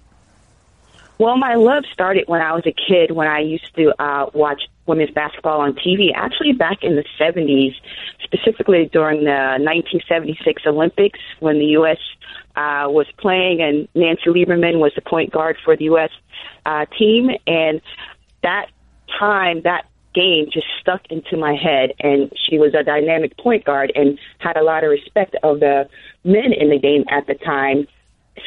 Well, 1.18 1.36
my 1.36 1.56
love 1.56 1.84
started 1.92 2.24
when 2.26 2.40
I 2.40 2.52
was 2.54 2.64
a 2.64 2.72
kid 2.72 3.10
when 3.10 3.28
I 3.28 3.40
used 3.40 3.74
to 3.76 3.92
uh, 4.02 4.30
watch 4.32 4.62
women's 4.88 5.10
basketball 5.10 5.60
on 5.60 5.74
TV, 5.74 6.12
actually 6.14 6.52
back 6.52 6.82
in 6.82 6.96
the 6.96 7.04
70s, 7.20 7.74
specifically 8.22 8.88
during 8.92 9.24
the 9.24 9.58
1976 9.60 10.62
Olympics 10.66 11.18
when 11.40 11.58
the 11.58 11.66
U.S. 11.66 11.98
Uh, 12.56 12.86
was 12.88 13.06
playing 13.18 13.60
and 13.60 13.88
Nancy 13.94 14.24
Lieberman 14.26 14.80
was 14.80 14.92
the 14.94 15.02
point 15.02 15.32
guard 15.32 15.56
for 15.64 15.76
the 15.76 15.84
U.S. 15.84 16.10
Uh, 16.66 16.86
team. 16.98 17.30
And 17.46 17.80
that 18.42 18.66
time, 19.18 19.62
that 19.62 19.86
game 20.14 20.46
just 20.52 20.66
stuck 20.80 21.02
into 21.10 21.36
my 21.36 21.54
head. 21.54 21.92
And 22.00 22.32
she 22.48 22.58
was 22.58 22.74
a 22.74 22.82
dynamic 22.82 23.36
point 23.38 23.64
guard 23.64 23.92
and 23.94 24.18
had 24.38 24.56
a 24.56 24.62
lot 24.62 24.84
of 24.84 24.90
respect 24.90 25.36
of 25.42 25.60
the 25.60 25.88
men 26.24 26.52
in 26.52 26.70
the 26.70 26.78
game 26.78 27.04
at 27.10 27.26
the 27.26 27.34
time. 27.34 27.86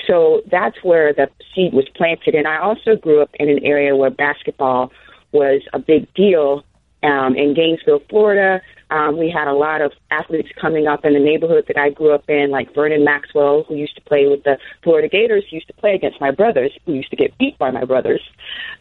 So 0.08 0.42
that's 0.50 0.78
where 0.84 1.14
the 1.14 1.30
seed 1.54 1.74
was 1.74 1.88
planted. 1.96 2.36
And 2.36 2.48
I 2.48 2.58
also 2.58 2.96
grew 2.96 3.22
up 3.22 3.30
in 3.36 3.50
an 3.50 3.64
area 3.64 3.96
where 3.96 4.10
basketball 4.10 4.92
was 5.32 5.62
a 5.74 5.80
big 5.80 6.14
deal. 6.14 6.64
Um, 7.04 7.36
in 7.36 7.56
Gainesville, 7.56 8.04
Florida, 8.12 8.62
um, 8.92 9.18
we 9.18 9.30
had 9.30 9.48
a 9.48 9.54
lot 9.54 9.82
of 9.82 9.94
athletes 10.12 10.50
coming 10.60 10.86
up 10.86 11.06
in 11.06 11.14
the 11.14 11.20
neighborhood 11.20 11.64
that 11.68 11.78
I 11.78 11.90
grew 11.90 12.14
up 12.14 12.30
in, 12.30 12.52
like 12.52 12.76
Vernon 12.76 13.06
Maxwell, 13.06 13.64
who 13.64 13.76
used 13.76 13.96
to 13.96 14.02
play 14.02 14.28
with 14.28 14.44
the 14.44 14.58
Florida 14.84 15.08
Gators, 15.08 15.46
used 15.50 15.68
to 15.68 15.74
play 15.74 15.96
against 15.96 16.20
my 16.20 16.30
brothers, 16.30 16.72
who 16.86 16.94
used 16.94 17.10
to 17.10 17.16
get 17.16 17.36
beat 17.38 17.58
by 17.58 17.72
my 17.72 17.86
brothers. 17.86 18.22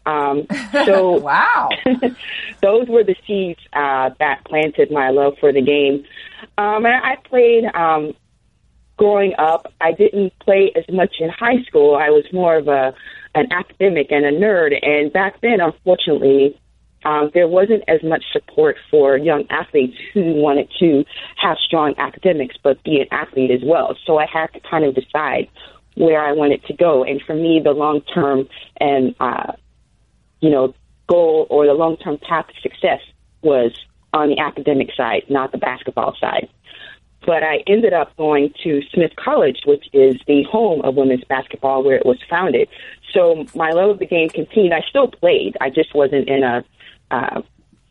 Um, 0.05 0.45
so, 0.85 1.11
wow, 1.13 1.69
those 2.61 2.89
were 2.89 3.05
the 3.05 3.15
seeds 3.25 3.61
uh, 3.71 4.09
that 4.19 4.43
planted 4.45 4.91
my 4.91 5.09
love 5.09 5.37
for 5.39 5.53
the 5.53 5.61
game. 5.61 6.03
Um, 6.57 6.85
and 6.85 6.93
I 6.93 7.15
played 7.23 7.63
um, 7.73 8.13
growing 8.97 9.33
up. 9.39 9.73
I 9.79 9.93
didn't 9.93 10.37
play 10.39 10.73
as 10.75 10.83
much 10.93 11.15
in 11.21 11.29
high 11.29 11.63
school. 11.63 11.95
I 11.95 12.09
was 12.09 12.25
more 12.33 12.57
of 12.57 12.67
a 12.67 12.93
an 13.35 13.51
academic 13.51 14.11
and 14.11 14.25
a 14.25 14.31
nerd. 14.31 14.73
And 14.85 15.11
back 15.11 15.41
then, 15.41 15.59
unfortunately, 15.61 16.59
um, 17.03 17.31
there 17.33 17.47
wasn't 17.47 17.83
as 17.87 18.03
much 18.03 18.23
support 18.31 18.77
for 18.89 19.17
young 19.17 19.45
athletes 19.49 19.97
who 20.13 20.33
wanted 20.33 20.69
to 20.79 21.03
have 21.37 21.57
strong 21.57 21.95
academics 21.97 22.55
but 22.61 22.83
be 22.83 22.99
an 22.99 23.07
athlete 23.11 23.51
as 23.51 23.61
well. 23.63 23.97
So 24.05 24.19
I 24.19 24.27
had 24.31 24.47
to 24.53 24.59
kind 24.59 24.85
of 24.85 24.93
decide 24.93 25.49
where 25.95 26.23
I 26.23 26.31
wanted 26.31 26.63
to 26.65 26.73
go. 26.73 27.03
And 27.03 27.21
for 27.21 27.35
me, 27.35 27.59
the 27.63 27.71
long 27.71 28.01
term 28.01 28.47
and, 28.79 29.15
uh, 29.19 29.53
you 30.39 30.49
know, 30.49 30.73
goal 31.07 31.47
or 31.49 31.65
the 31.65 31.73
long 31.73 31.97
term 31.97 32.17
path 32.17 32.45
to 32.47 32.61
success 32.61 33.01
was 33.41 33.71
on 34.13 34.29
the 34.29 34.39
academic 34.39 34.89
side, 34.95 35.23
not 35.29 35.51
the 35.51 35.57
basketball 35.57 36.15
side. 36.19 36.49
But 37.25 37.43
I 37.43 37.63
ended 37.67 37.93
up 37.93 38.15
going 38.17 38.53
to 38.63 38.81
Smith 38.93 39.11
College, 39.15 39.61
which 39.65 39.85
is 39.93 40.15
the 40.27 40.43
home 40.43 40.81
of 40.81 40.95
women's 40.95 41.23
basketball 41.25 41.83
where 41.83 41.95
it 41.95 42.05
was 42.05 42.17
founded. 42.29 42.67
So 43.13 43.45
my 43.55 43.71
love 43.71 43.91
of 43.91 43.99
the 43.99 44.05
game 44.05 44.29
continued. 44.29 44.71
I 44.73 44.81
still 44.89 45.07
played. 45.07 45.57
I 45.59 45.69
just 45.69 45.93
wasn't 45.93 46.29
in 46.29 46.43
a 46.43 46.63
uh, 47.09 47.41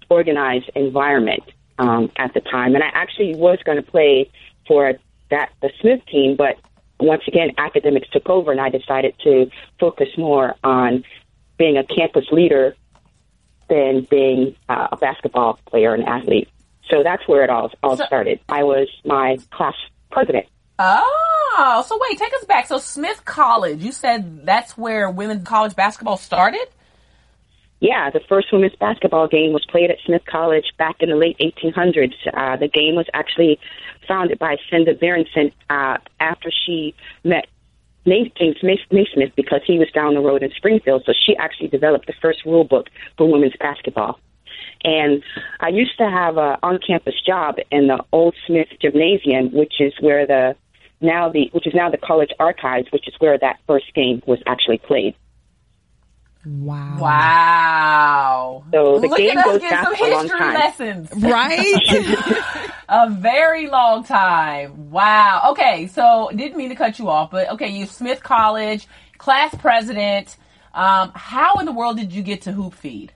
organized 0.08 0.70
environment 0.74 1.42
um, 1.78 2.10
at 2.16 2.34
the 2.34 2.40
time. 2.40 2.74
And 2.74 2.82
I 2.82 2.88
actually 2.92 3.34
was 3.34 3.58
going 3.64 3.76
to 3.76 3.82
play 3.90 4.30
for 4.66 4.94
that 5.30 5.50
the 5.62 5.70
Smith 5.80 6.00
team, 6.06 6.36
but 6.36 6.56
once 6.98 7.22
again, 7.26 7.50
academics 7.56 8.08
took 8.10 8.28
over, 8.28 8.50
and 8.50 8.60
I 8.60 8.68
decided 8.68 9.14
to 9.24 9.50
focus 9.78 10.08
more 10.18 10.54
on 10.62 11.04
being 11.56 11.76
a 11.78 11.84
campus 11.84 12.26
leader 12.30 12.74
than 13.68 14.06
being 14.10 14.54
uh, 14.68 14.88
a 14.92 14.96
basketball 14.96 15.58
player 15.66 15.94
and 15.94 16.04
athlete. 16.04 16.48
So 16.90 17.02
that's 17.02 17.26
where 17.28 17.44
it 17.44 17.50
all 17.50 17.70
all 17.82 17.96
So- 17.96 18.04
started. 18.04 18.40
I 18.48 18.64
was 18.64 18.88
my 19.04 19.38
class 19.50 19.74
president. 20.10 20.46
Oh, 20.82 21.84
so 21.86 21.98
wait, 22.00 22.18
take 22.18 22.32
us 22.32 22.44
back. 22.44 22.66
So 22.66 22.78
Smith 22.78 23.26
College, 23.26 23.82
you 23.82 23.92
said 23.92 24.46
that's 24.46 24.78
where 24.78 25.10
women's 25.10 25.46
college 25.46 25.76
basketball 25.76 26.16
started? 26.16 26.66
Yeah, 27.80 28.08
the 28.08 28.20
first 28.28 28.48
women's 28.50 28.76
basketball 28.76 29.28
game 29.28 29.52
was 29.52 29.64
played 29.66 29.90
at 29.90 29.98
Smith 30.06 30.22
College 30.24 30.64
back 30.78 30.96
in 31.00 31.10
the 31.10 31.16
late 31.16 31.36
1800s. 31.38 32.14
Uh, 32.32 32.56
the 32.56 32.68
game 32.68 32.94
was 32.94 33.06
actually 33.12 33.58
founded 34.08 34.38
by 34.38 34.56
Senda 34.70 34.94
Berenson 34.94 35.52
uh, 35.68 35.98
after 36.18 36.50
she 36.64 36.94
met 37.24 37.46
James 38.06 38.56
Naismith 38.62 39.32
because 39.36 39.60
he 39.66 39.78
was 39.78 39.90
down 39.92 40.14
the 40.14 40.20
road 40.20 40.42
in 40.42 40.50
Springfield. 40.52 41.02
So 41.04 41.12
she 41.12 41.36
actually 41.36 41.68
developed 41.68 42.06
the 42.06 42.14
first 42.22 42.46
rule 42.46 42.64
book 42.64 42.88
for 43.18 43.30
women's 43.30 43.56
basketball. 43.60 44.18
And 44.82 45.22
I 45.60 45.68
used 45.68 45.98
to 45.98 46.08
have 46.08 46.38
a 46.38 46.58
on-campus 46.62 47.20
job 47.26 47.56
in 47.70 47.88
the 47.88 48.02
Old 48.12 48.34
Smith 48.46 48.68
Gymnasium, 48.80 49.52
which 49.52 49.74
is 49.78 49.92
where 50.00 50.26
the 50.26 50.56
now 51.00 51.30
the 51.30 51.48
which 51.52 51.66
is 51.66 51.74
now 51.74 51.90
the 51.90 51.98
college 51.98 52.30
archives, 52.38 52.88
which 52.92 53.08
is 53.08 53.14
where 53.18 53.38
that 53.38 53.58
first 53.66 53.92
game 53.94 54.22
was 54.26 54.38
actually 54.46 54.78
played. 54.78 55.14
Wow. 56.44 56.96
Wow. 56.98 58.64
So 58.72 58.98
the 58.98 59.08
Look 59.08 59.18
game 59.18 59.36
at 59.36 59.46
us 59.46 59.52
goes 59.52 59.60
back 59.60 59.84
some 59.84 59.94
a 59.94 60.10
long 60.10 60.22
history 60.22 60.38
time. 60.38 60.54
lessons. 60.54 61.10
Right? 61.22 62.66
A 62.88 63.10
very 63.10 63.68
long 63.68 64.04
time. 64.04 64.90
Wow. 64.90 65.48
Okay, 65.50 65.86
so 65.86 66.30
didn't 66.34 66.56
mean 66.56 66.70
to 66.70 66.74
cut 66.74 66.98
you 66.98 67.08
off, 67.08 67.30
but 67.30 67.50
okay, 67.50 67.68
you 67.68 67.86
Smith 67.86 68.22
College, 68.22 68.88
class 69.18 69.54
president. 69.56 70.36
Um, 70.74 71.12
how 71.14 71.56
in 71.56 71.66
the 71.66 71.72
world 71.72 71.98
did 71.98 72.12
you 72.12 72.22
get 72.22 72.42
to 72.42 72.52
Hoop 72.52 72.74
Feed? 72.74 73.12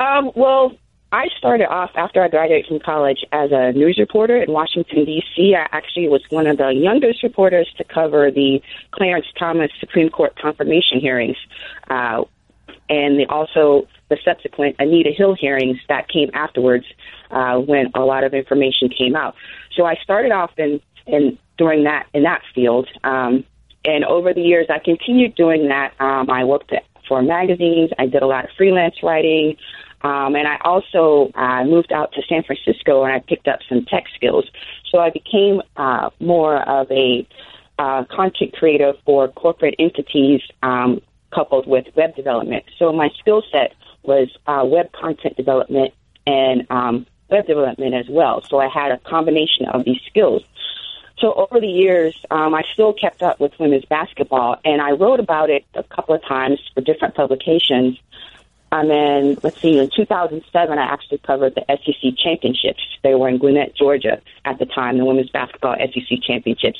Um, 0.00 0.32
well, 0.34 0.72
I 1.12 1.28
started 1.36 1.66
off 1.68 1.90
after 1.94 2.22
I 2.22 2.28
graduated 2.28 2.66
from 2.66 2.80
college 2.80 3.22
as 3.32 3.50
a 3.52 3.72
news 3.72 3.98
reporter 3.98 4.42
in 4.42 4.50
Washington, 4.50 5.04
D.C. 5.04 5.54
I 5.54 5.68
actually 5.70 6.08
was 6.08 6.22
one 6.30 6.46
of 6.46 6.56
the 6.56 6.70
youngest 6.70 7.22
reporters 7.22 7.70
to 7.76 7.84
cover 7.84 8.30
the 8.30 8.62
Clarence 8.92 9.26
Thomas 9.38 9.70
Supreme 9.78 10.08
Court 10.08 10.34
confirmation 10.40 11.00
hearings, 11.00 11.36
uh, 11.90 12.24
and 12.88 13.20
the, 13.20 13.26
also 13.28 13.86
the 14.08 14.16
subsequent 14.24 14.76
Anita 14.78 15.10
Hill 15.10 15.34
hearings 15.34 15.76
that 15.88 16.08
came 16.08 16.30
afterwards 16.32 16.86
uh, 17.30 17.58
when 17.58 17.90
a 17.94 18.00
lot 18.00 18.24
of 18.24 18.32
information 18.32 18.88
came 18.88 19.14
out. 19.14 19.34
So 19.76 19.84
I 19.84 19.96
started 19.96 20.32
off 20.32 20.52
in, 20.56 20.80
in 21.06 21.38
during 21.58 21.84
that 21.84 22.06
in 22.14 22.22
that 22.22 22.40
field, 22.54 22.88
um, 23.04 23.44
and 23.84 24.06
over 24.06 24.32
the 24.32 24.40
years 24.40 24.68
I 24.70 24.78
continued 24.78 25.34
doing 25.34 25.68
that. 25.68 25.92
Um, 26.00 26.30
I 26.30 26.44
worked 26.44 26.72
for 27.06 27.20
magazines. 27.20 27.90
I 27.98 28.06
did 28.06 28.22
a 28.22 28.26
lot 28.26 28.44
of 28.44 28.50
freelance 28.56 29.02
writing. 29.02 29.58
Um, 30.02 30.34
and 30.34 30.48
I 30.48 30.58
also 30.64 31.30
uh, 31.34 31.64
moved 31.64 31.92
out 31.92 32.12
to 32.14 32.22
San 32.28 32.42
Francisco 32.42 33.04
and 33.04 33.12
I 33.12 33.20
picked 33.20 33.48
up 33.48 33.60
some 33.68 33.84
tech 33.84 34.04
skills. 34.14 34.50
So 34.90 34.98
I 34.98 35.10
became 35.10 35.62
uh, 35.76 36.10
more 36.20 36.56
of 36.68 36.90
a 36.90 37.26
uh, 37.78 38.04
content 38.04 38.52
creator 38.54 38.94
for 39.04 39.28
corporate 39.28 39.74
entities 39.78 40.40
um, 40.62 41.00
coupled 41.32 41.66
with 41.66 41.86
web 41.96 42.14
development. 42.14 42.64
So 42.78 42.92
my 42.92 43.10
skill 43.18 43.42
set 43.50 43.74
was 44.02 44.28
uh, 44.46 44.64
web 44.64 44.92
content 44.92 45.36
development 45.36 45.94
and 46.26 46.66
um, 46.70 47.06
web 47.30 47.46
development 47.46 47.94
as 47.94 48.06
well. 48.08 48.42
So 48.48 48.58
I 48.58 48.68
had 48.68 48.92
a 48.92 48.98
combination 48.98 49.66
of 49.66 49.84
these 49.84 50.00
skills. 50.08 50.42
So 51.18 51.34
over 51.34 51.60
the 51.60 51.68
years, 51.68 52.16
um, 52.30 52.54
I 52.54 52.62
still 52.72 52.92
kept 52.92 53.22
up 53.22 53.38
with 53.38 53.52
women's 53.58 53.84
basketball, 53.84 54.56
and 54.64 54.82
I 54.82 54.90
wrote 54.90 55.20
about 55.20 55.50
it 55.50 55.64
a 55.74 55.84
couple 55.84 56.14
of 56.16 56.22
times 56.24 56.58
for 56.74 56.80
different 56.80 57.14
publications. 57.14 57.98
And 58.72 58.88
then, 58.88 59.36
let's 59.42 59.60
see, 59.60 59.78
in 59.78 59.90
2007, 59.94 60.78
I 60.78 60.82
actually 60.82 61.18
covered 61.18 61.54
the 61.54 61.64
SEC 61.68 62.16
championships. 62.16 62.80
They 63.02 63.14
were 63.14 63.28
in 63.28 63.36
Gwinnett, 63.36 63.76
Georgia 63.76 64.22
at 64.46 64.58
the 64.58 64.64
time, 64.64 64.96
the 64.96 65.04
women's 65.04 65.28
basketball 65.28 65.76
SEC 65.76 66.22
championships. 66.26 66.78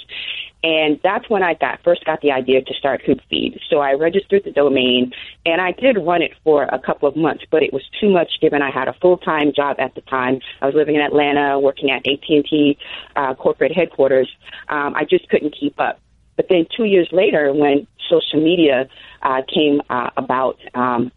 And 0.65 0.99
that's 1.03 1.29
when 1.29 1.43
I 1.43 1.53
got 1.53 1.83
first 1.83 2.05
got 2.07 2.23
the 2.23 2.33
idea 2.33 2.63
to 2.63 2.75
start 2.75 3.03
Hoopfeed. 3.05 3.61
So 3.69 3.81
I 3.81 3.93
registered 3.93 4.45
the 4.45 4.53
domain, 4.53 5.13
and 5.45 5.61
I 5.61 5.73
did 5.73 5.99
run 5.99 6.23
it 6.23 6.33
for 6.45 6.63
a 6.65 6.79
couple 6.79 7.09
of 7.09 7.17
months, 7.17 7.45
but 7.51 7.63
it 7.63 7.75
was 7.75 7.83
too 8.01 8.09
much 8.09 8.41
given 8.41 8.63
I 8.63 8.71
had 8.71 8.89
a 8.89 8.95
full 8.95 9.19
time 9.19 9.53
job 9.53 9.77
at 9.79 9.95
the 9.95 10.01
time. 10.03 10.41
I 10.63 10.67
was 10.67 10.75
living 10.75 10.95
in 10.95 11.03
Atlanta, 11.03 11.59
working 11.59 11.91
at 11.91 12.07
AT 12.07 12.25
and 12.29 12.45
T 12.45 12.79
uh, 13.17 13.35
corporate 13.35 13.73
headquarters. 13.73 14.31
Um, 14.69 14.95
I 14.95 15.05
just 15.05 15.29
couldn't 15.29 15.55
keep 15.59 15.79
up. 15.79 15.99
But 16.37 16.47
then 16.49 16.67
two 16.75 16.85
years 16.85 17.09
later, 17.13 17.53
when 17.53 17.87
social 18.09 18.43
media 18.43 18.89
uh, 19.23 19.43
came 19.53 19.83
uh, 19.91 20.11
about, 20.17 20.59
um, 20.75 21.13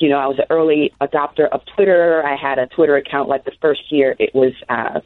you 0.00 0.08
know, 0.08 0.16
I 0.16 0.26
was 0.26 0.38
an 0.38 0.46
early 0.50 0.92
adopter 1.00 1.46
of 1.48 1.60
Twitter. 1.76 2.24
I 2.24 2.34
had 2.34 2.58
a 2.58 2.66
Twitter 2.66 2.96
account 2.96 3.28
like 3.28 3.44
the 3.44 3.52
first 3.60 3.92
year 3.92 4.16
it 4.18 4.34
was 4.34 4.54
uh, 4.68 5.00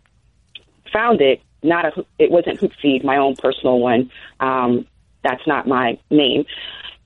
founded. 0.92 1.40
Not 1.62 1.84
a, 1.84 2.06
it 2.18 2.30
wasn't 2.30 2.60
Hoopfeed, 2.60 3.04
my 3.04 3.16
own 3.16 3.34
personal 3.36 3.80
one. 3.80 4.10
Um, 4.38 4.86
that's 5.24 5.46
not 5.46 5.66
my 5.66 5.98
name. 6.10 6.44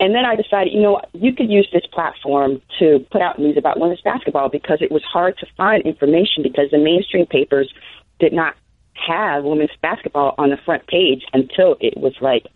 And 0.00 0.14
then 0.14 0.24
I 0.24 0.36
decided, 0.36 0.72
you 0.72 0.82
know, 0.82 1.00
you 1.12 1.32
could 1.32 1.50
use 1.50 1.68
this 1.72 1.86
platform 1.90 2.60
to 2.78 3.04
put 3.10 3.22
out 3.22 3.38
news 3.38 3.56
about 3.56 3.80
women's 3.80 4.02
basketball 4.02 4.48
because 4.48 4.78
it 4.80 4.92
was 4.92 5.02
hard 5.02 5.38
to 5.38 5.46
find 5.56 5.82
information 5.84 6.42
because 6.42 6.70
the 6.70 6.78
mainstream 6.78 7.26
papers 7.26 7.72
did 8.20 8.32
not 8.32 8.54
have 8.94 9.44
women's 9.44 9.70
basketball 9.80 10.34
on 10.38 10.50
the 10.50 10.58
front 10.64 10.86
page 10.86 11.24
until 11.32 11.76
it 11.80 11.96
was 11.96 12.14
like, 12.20 12.46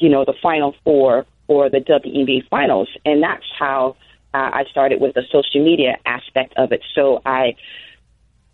you 0.00 0.08
know, 0.08 0.24
the 0.24 0.34
Final 0.42 0.74
Four 0.84 1.24
or 1.46 1.70
the 1.70 1.78
WNBA 1.78 2.48
Finals, 2.48 2.88
and 3.04 3.22
that's 3.22 3.44
how 3.58 3.96
uh, 4.34 4.50
I 4.52 4.64
started 4.70 5.00
with 5.00 5.14
the 5.14 5.22
social 5.30 5.64
media 5.64 5.98
aspect 6.06 6.54
of 6.56 6.72
it. 6.72 6.82
So 6.94 7.20
I 7.24 7.56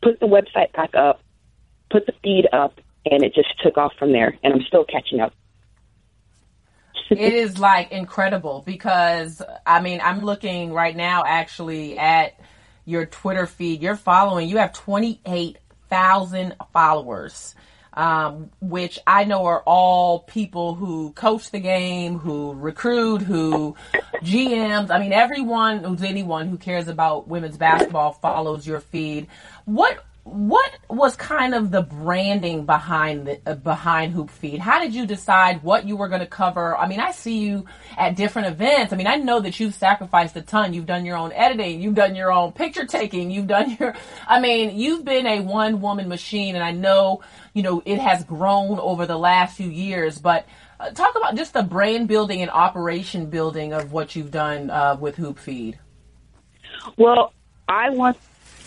put 0.03 0.21
the 0.21 0.27
website 0.27 0.73
back 0.73 0.95
up, 0.95 1.21
put 1.91 2.07
the 2.07 2.13
feed 2.23 2.49
up, 2.53 2.81
and 3.05 3.23
it 3.23 3.35
just 3.35 3.49
took 3.63 3.79
off 3.79 3.93
from 3.99 4.13
there. 4.13 4.37
And 4.43 4.53
I'm 4.53 4.63
still 4.63 4.85
catching 4.85 5.21
up. 5.21 5.33
it 7.11 7.33
is 7.33 7.59
like 7.59 7.93
incredible 7.93 8.63
because 8.67 9.41
I 9.65 9.81
mean 9.81 10.01
I'm 10.03 10.21
looking 10.21 10.73
right 10.73 10.95
now 10.95 11.23
actually 11.27 11.99
at 11.99 12.39
your 12.85 13.07
Twitter 13.07 13.47
feed. 13.47 13.81
You're 13.83 13.97
following. 13.97 14.49
You 14.49 14.59
have 14.59 14.73
twenty 14.73 15.21
eight 15.27 15.59
thousand 15.89 16.55
followers, 16.73 17.55
um, 17.99 18.51
which 18.61 19.01
I 19.09 19.25
know 19.25 19.45
are 19.47 19.61
all 19.67 20.21
people 20.21 20.77
who 20.77 21.13
coach 21.13 21.51
the 21.51 21.59
game, 21.59 22.17
who 22.17 22.53
recruit, 22.53 23.23
who 23.23 23.75
GMs. 24.23 24.91
I 24.91 25.01
mean 25.01 25.13
everyone 25.13 25.83
who's 25.83 26.05
anyone 26.05 26.49
who 26.49 26.57
cares 26.57 26.87
about 26.87 27.27
women's 27.27 27.57
basketball 27.57 28.13
follows 28.13 28.65
your 28.65 28.79
feed. 28.79 29.27
What 29.65 30.05
what 30.31 30.71
was 30.91 31.17
kind 31.17 31.55
of 31.55 31.71
the 31.71 31.83
branding 31.83 32.67
behind 32.67 33.27
the 33.27 33.41
uh, 33.47 33.55
behind 33.55 34.13
Hoop 34.13 34.31
Feed? 34.31 34.59
How 34.59 34.79
did 34.79 34.95
you 34.95 35.07
decide 35.07 35.63
what 35.63 35.87
you 35.87 35.97
were 35.97 36.09
going 36.09 36.21
to 36.21 36.27
cover? 36.27 36.77
I 36.77 36.87
mean, 36.87 37.01
I 37.01 37.13
see 37.13 37.39
you 37.39 37.65
at 37.97 38.15
different 38.15 38.49
events. 38.49 38.93
I 38.93 38.97
mean, 38.97 39.07
I 39.07 39.17
know 39.17 39.41
that 39.41 39.59
you've 39.59 39.75
sacrificed 39.75 40.37
a 40.37 40.43
ton. 40.43 40.75
You've 40.75 40.87
done 40.87 41.07
your 41.07 41.17
own 41.17 41.33
editing, 41.33 41.81
you've 41.81 41.95
done 41.95 42.15
your 42.15 42.31
own 42.31 42.53
picture 42.53 42.85
taking, 42.85 43.31
you've 43.31 43.47
done 43.47 43.77
your. 43.81 43.95
I 44.27 44.41
mean, 44.41 44.79
you've 44.79 45.05
been 45.05 45.27
a 45.27 45.41
one 45.41 45.81
woman 45.81 46.09
machine, 46.09 46.55
and 46.55 46.65
I 46.65 46.73
know 46.73 47.23
you 47.55 47.63
know 47.63 47.83
it 47.87 47.99
has 47.99 48.23
grown 48.25 48.79
over 48.79 49.07
the 49.07 49.19
last 49.19 49.57
few 49.57 49.71
years. 49.71 50.19
But 50.19 50.47
uh, 50.79 50.91
talk 50.91 51.17
about 51.17 51.37
just 51.37 51.55
the 51.55 51.63
brand 51.63 52.07
building 52.07 52.43
and 52.43 52.51
operation 52.51 53.31
building 53.31 53.73
of 53.73 53.93
what 53.93 54.15
you've 54.15 54.31
done 54.31 54.69
uh, 54.69 54.97
with 55.01 55.17
Hoop 55.17 55.39
Feed. 55.39 55.79
Well, 56.97 57.33
I 57.67 57.91
want 57.91 58.19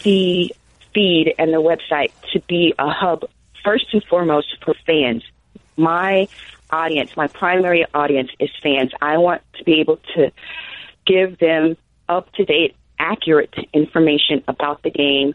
the 0.04 0.54
feed 0.94 1.34
and 1.38 1.54
the 1.54 1.62
website 1.62 2.12
to 2.34 2.40
be 2.48 2.74
a 2.78 2.90
hub 2.90 3.24
first 3.64 3.86
and 3.94 4.04
foremost 4.04 4.58
for 4.64 4.74
fans. 4.86 5.24
My 5.78 6.28
audience, 6.70 7.16
my 7.16 7.28
primary 7.28 7.86
audience 7.94 8.30
is 8.40 8.50
fans. 8.62 8.92
I 9.02 9.18
want 9.18 9.42
to 9.58 9.64
be 9.64 9.80
able 9.80 10.00
to 10.16 10.32
give 11.06 11.38
them 11.40 11.78
up 12.08 12.32
to 12.34 12.46
date, 12.46 12.76
accurate 13.00 13.54
information 13.74 14.44
about 14.48 14.84
the 14.84 14.92
game, 14.92 15.34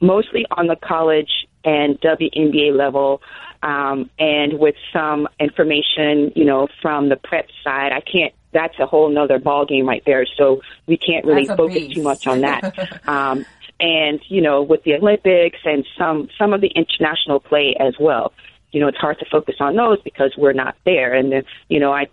mostly 0.00 0.46
on 0.50 0.66
the 0.66 0.76
college 0.76 1.30
and 1.64 2.00
WNBA 2.00 2.76
level, 2.76 3.22
um, 3.62 4.10
and 4.18 4.58
with 4.58 4.74
some 4.92 5.28
information, 5.38 6.32
you 6.34 6.44
know, 6.44 6.68
from 6.80 7.08
the 7.08 7.16
prep 7.16 7.48
side. 7.62 7.92
I 7.92 8.00
can't. 8.00 8.34
That's 8.52 8.78
a 8.80 8.86
whole 8.86 9.08
nother 9.08 9.38
ball 9.38 9.64
game 9.64 9.88
right 9.88 10.02
there. 10.04 10.26
So 10.36 10.60
we 10.86 10.98
can't 10.98 11.24
really 11.24 11.46
focus 11.46 11.74
beast. 11.74 11.94
too 11.94 12.02
much 12.02 12.26
on 12.26 12.42
that. 12.42 13.00
um, 13.08 13.46
and 13.82 14.20
you 14.28 14.40
know, 14.40 14.62
with 14.62 14.82
the 14.84 14.94
Olympics 14.94 15.58
and 15.64 15.84
some 15.98 16.28
some 16.38 16.54
of 16.54 16.62
the 16.62 16.68
international 16.68 17.40
play 17.40 17.76
as 17.78 17.94
well. 18.00 18.32
You 18.70 18.80
know, 18.80 18.88
it's 18.88 18.96
hard 18.96 19.18
to 19.18 19.26
focus 19.30 19.56
on 19.60 19.76
those 19.76 20.00
because 20.00 20.32
we're 20.38 20.54
not 20.54 20.76
there. 20.86 21.12
And 21.12 21.30
then, 21.30 21.42
you 21.68 21.78
know, 21.78 21.92
I 21.92 22.06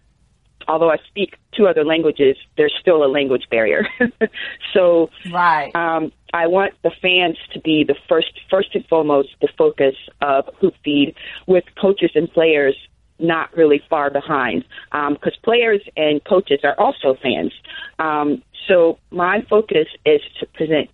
although 0.67 0.91
I 0.91 0.97
speak 1.07 1.37
two 1.55 1.67
other 1.67 1.85
languages, 1.85 2.35
there's 2.57 2.73
still 2.79 3.03
a 3.03 3.07
language 3.07 3.43
barrier. 3.49 3.87
so 4.73 5.09
Right. 5.31 5.73
um, 5.75 6.11
I 6.33 6.47
want 6.47 6.73
the 6.83 6.91
fans 7.01 7.37
to 7.53 7.59
be 7.61 7.83
the 7.83 7.95
first, 8.07 8.39
first 8.49 8.75
and 8.75 8.85
foremost, 8.87 9.29
the 9.41 9.47
focus 9.57 9.95
of 10.21 10.49
Hoop 10.59 10.75
Feed, 10.83 11.15
with 11.47 11.63
coaches 11.79 12.11
and 12.13 12.31
players 12.31 12.75
not 13.19 13.55
really 13.55 13.81
far 13.89 14.09
behind, 14.09 14.63
because 14.91 15.35
players 15.43 15.81
and 15.97 16.23
coaches 16.23 16.59
are 16.63 16.75
also 16.79 17.15
fans. 17.21 17.51
Um, 17.97 18.43
so 18.67 18.99
my 19.11 19.41
focus 19.49 19.87
is 20.05 20.21
to 20.39 20.45
present 20.45 20.89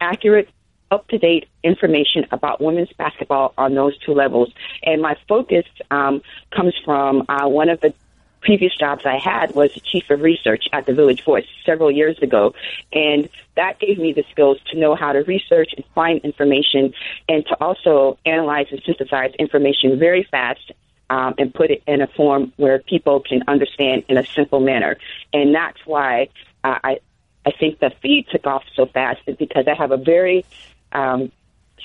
accurate, 0.00 0.48
up 0.90 1.06
to 1.08 1.18
date 1.18 1.48
information 1.62 2.26
about 2.32 2.60
women's 2.60 2.92
basketball 2.94 3.54
on 3.56 3.74
those 3.74 3.96
two 3.98 4.12
levels. 4.12 4.52
And 4.82 5.00
my 5.00 5.16
focus 5.28 5.64
um, 5.90 6.22
comes 6.50 6.74
from 6.84 7.24
uh, 7.28 7.46
one 7.46 7.68
of 7.68 7.80
the 7.80 7.94
previous 8.40 8.74
jobs 8.74 9.04
I 9.04 9.18
had 9.18 9.54
was 9.54 9.72
chief 9.84 10.08
of 10.10 10.22
research 10.22 10.66
at 10.72 10.86
the 10.86 10.94
Village 10.94 11.24
Voice 11.24 11.46
several 11.64 11.90
years 11.90 12.18
ago. 12.20 12.54
And 12.92 13.28
that 13.56 13.78
gave 13.78 13.98
me 13.98 14.12
the 14.12 14.24
skills 14.30 14.58
to 14.70 14.78
know 14.78 14.94
how 14.94 15.12
to 15.12 15.20
research 15.20 15.72
and 15.76 15.84
find 15.94 16.20
information 16.22 16.94
and 17.28 17.46
to 17.46 17.54
also 17.60 18.18
analyze 18.24 18.66
and 18.70 18.82
synthesize 18.84 19.34
information 19.38 19.98
very 19.98 20.24
fast 20.24 20.72
um, 21.10 21.34
and 21.38 21.52
put 21.52 21.70
it 21.70 21.82
in 21.86 22.00
a 22.00 22.06
form 22.06 22.52
where 22.56 22.78
people 22.78 23.20
can 23.20 23.42
understand 23.46 24.04
in 24.08 24.16
a 24.16 24.24
simple 24.24 24.60
manner. 24.60 24.96
And 25.32 25.54
that's 25.54 25.84
why 25.84 26.28
uh, 26.64 26.78
I, 26.82 27.00
I 27.46 27.50
think 27.52 27.78
the 27.78 27.90
feed 28.02 28.26
took 28.30 28.46
off 28.46 28.64
so 28.74 28.86
fast 28.86 29.20
is 29.26 29.36
because 29.36 29.66
I 29.66 29.74
have 29.74 29.92
a 29.92 29.96
very 29.96 30.44
um, 30.92 31.32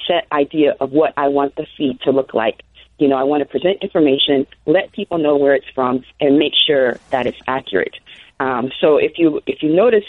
set 0.07 0.27
idea 0.31 0.75
of 0.79 0.91
what 0.91 1.13
I 1.17 1.29
want 1.29 1.55
the 1.55 1.65
feed 1.77 2.01
to 2.01 2.11
look 2.11 2.33
like. 2.33 2.61
You 2.97 3.07
know, 3.07 3.15
I 3.17 3.23
want 3.23 3.41
to 3.41 3.45
present 3.45 3.81
information, 3.81 4.47
let 4.65 4.91
people 4.91 5.17
know 5.17 5.35
where 5.35 5.53
it's 5.53 5.69
from, 5.73 6.03
and 6.19 6.37
make 6.37 6.53
sure 6.55 6.97
that 7.09 7.27
it's 7.27 7.39
accurate. 7.47 7.95
Um, 8.39 8.71
so 8.79 8.97
if 8.97 9.17
you 9.17 9.41
if 9.45 9.63
you 9.63 9.73
notice, 9.73 10.05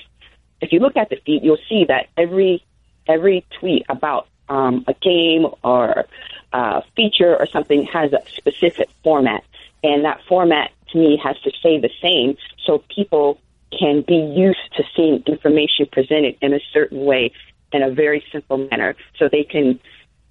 if 0.61 0.73
you 0.73 0.81
look 0.81 0.97
at 0.97 1.11
the 1.11 1.17
feed, 1.25 1.43
you'll 1.45 1.59
see 1.69 1.85
that 1.87 2.09
every 2.17 2.65
every 3.09 3.45
tweet 3.59 3.87
about 3.89 4.29
um, 4.49 4.85
a 4.87 4.95
game 4.95 5.47
or 5.63 6.07
a 6.53 6.83
feature 6.97 7.37
or 7.37 7.47
something 7.47 7.85
has 7.87 8.13
a 8.13 8.23
specific 8.37 8.89
format, 9.03 9.45
and 9.83 10.05
that 10.05 10.21
format 10.29 10.71
to 10.93 10.99
me 10.99 11.21
has 11.23 11.39
to 11.41 11.51
stay 11.59 11.79
the 11.79 11.91
same 12.01 12.37
so 12.65 12.83
people 12.95 13.39
can 13.71 14.03
be 14.07 14.17
used 14.17 14.59
to 14.77 14.85
seeing 14.95 15.23
information 15.27 15.87
presented 15.91 16.37
in 16.41 16.55
a 16.55 16.61
certain 16.73 17.05
way 17.05 17.33
in 17.73 17.83
a 17.83 17.91
very 17.91 18.25
simple 18.33 18.59
manner, 18.59 18.95
so 19.19 19.29
they 19.29 19.45
can, 19.45 19.81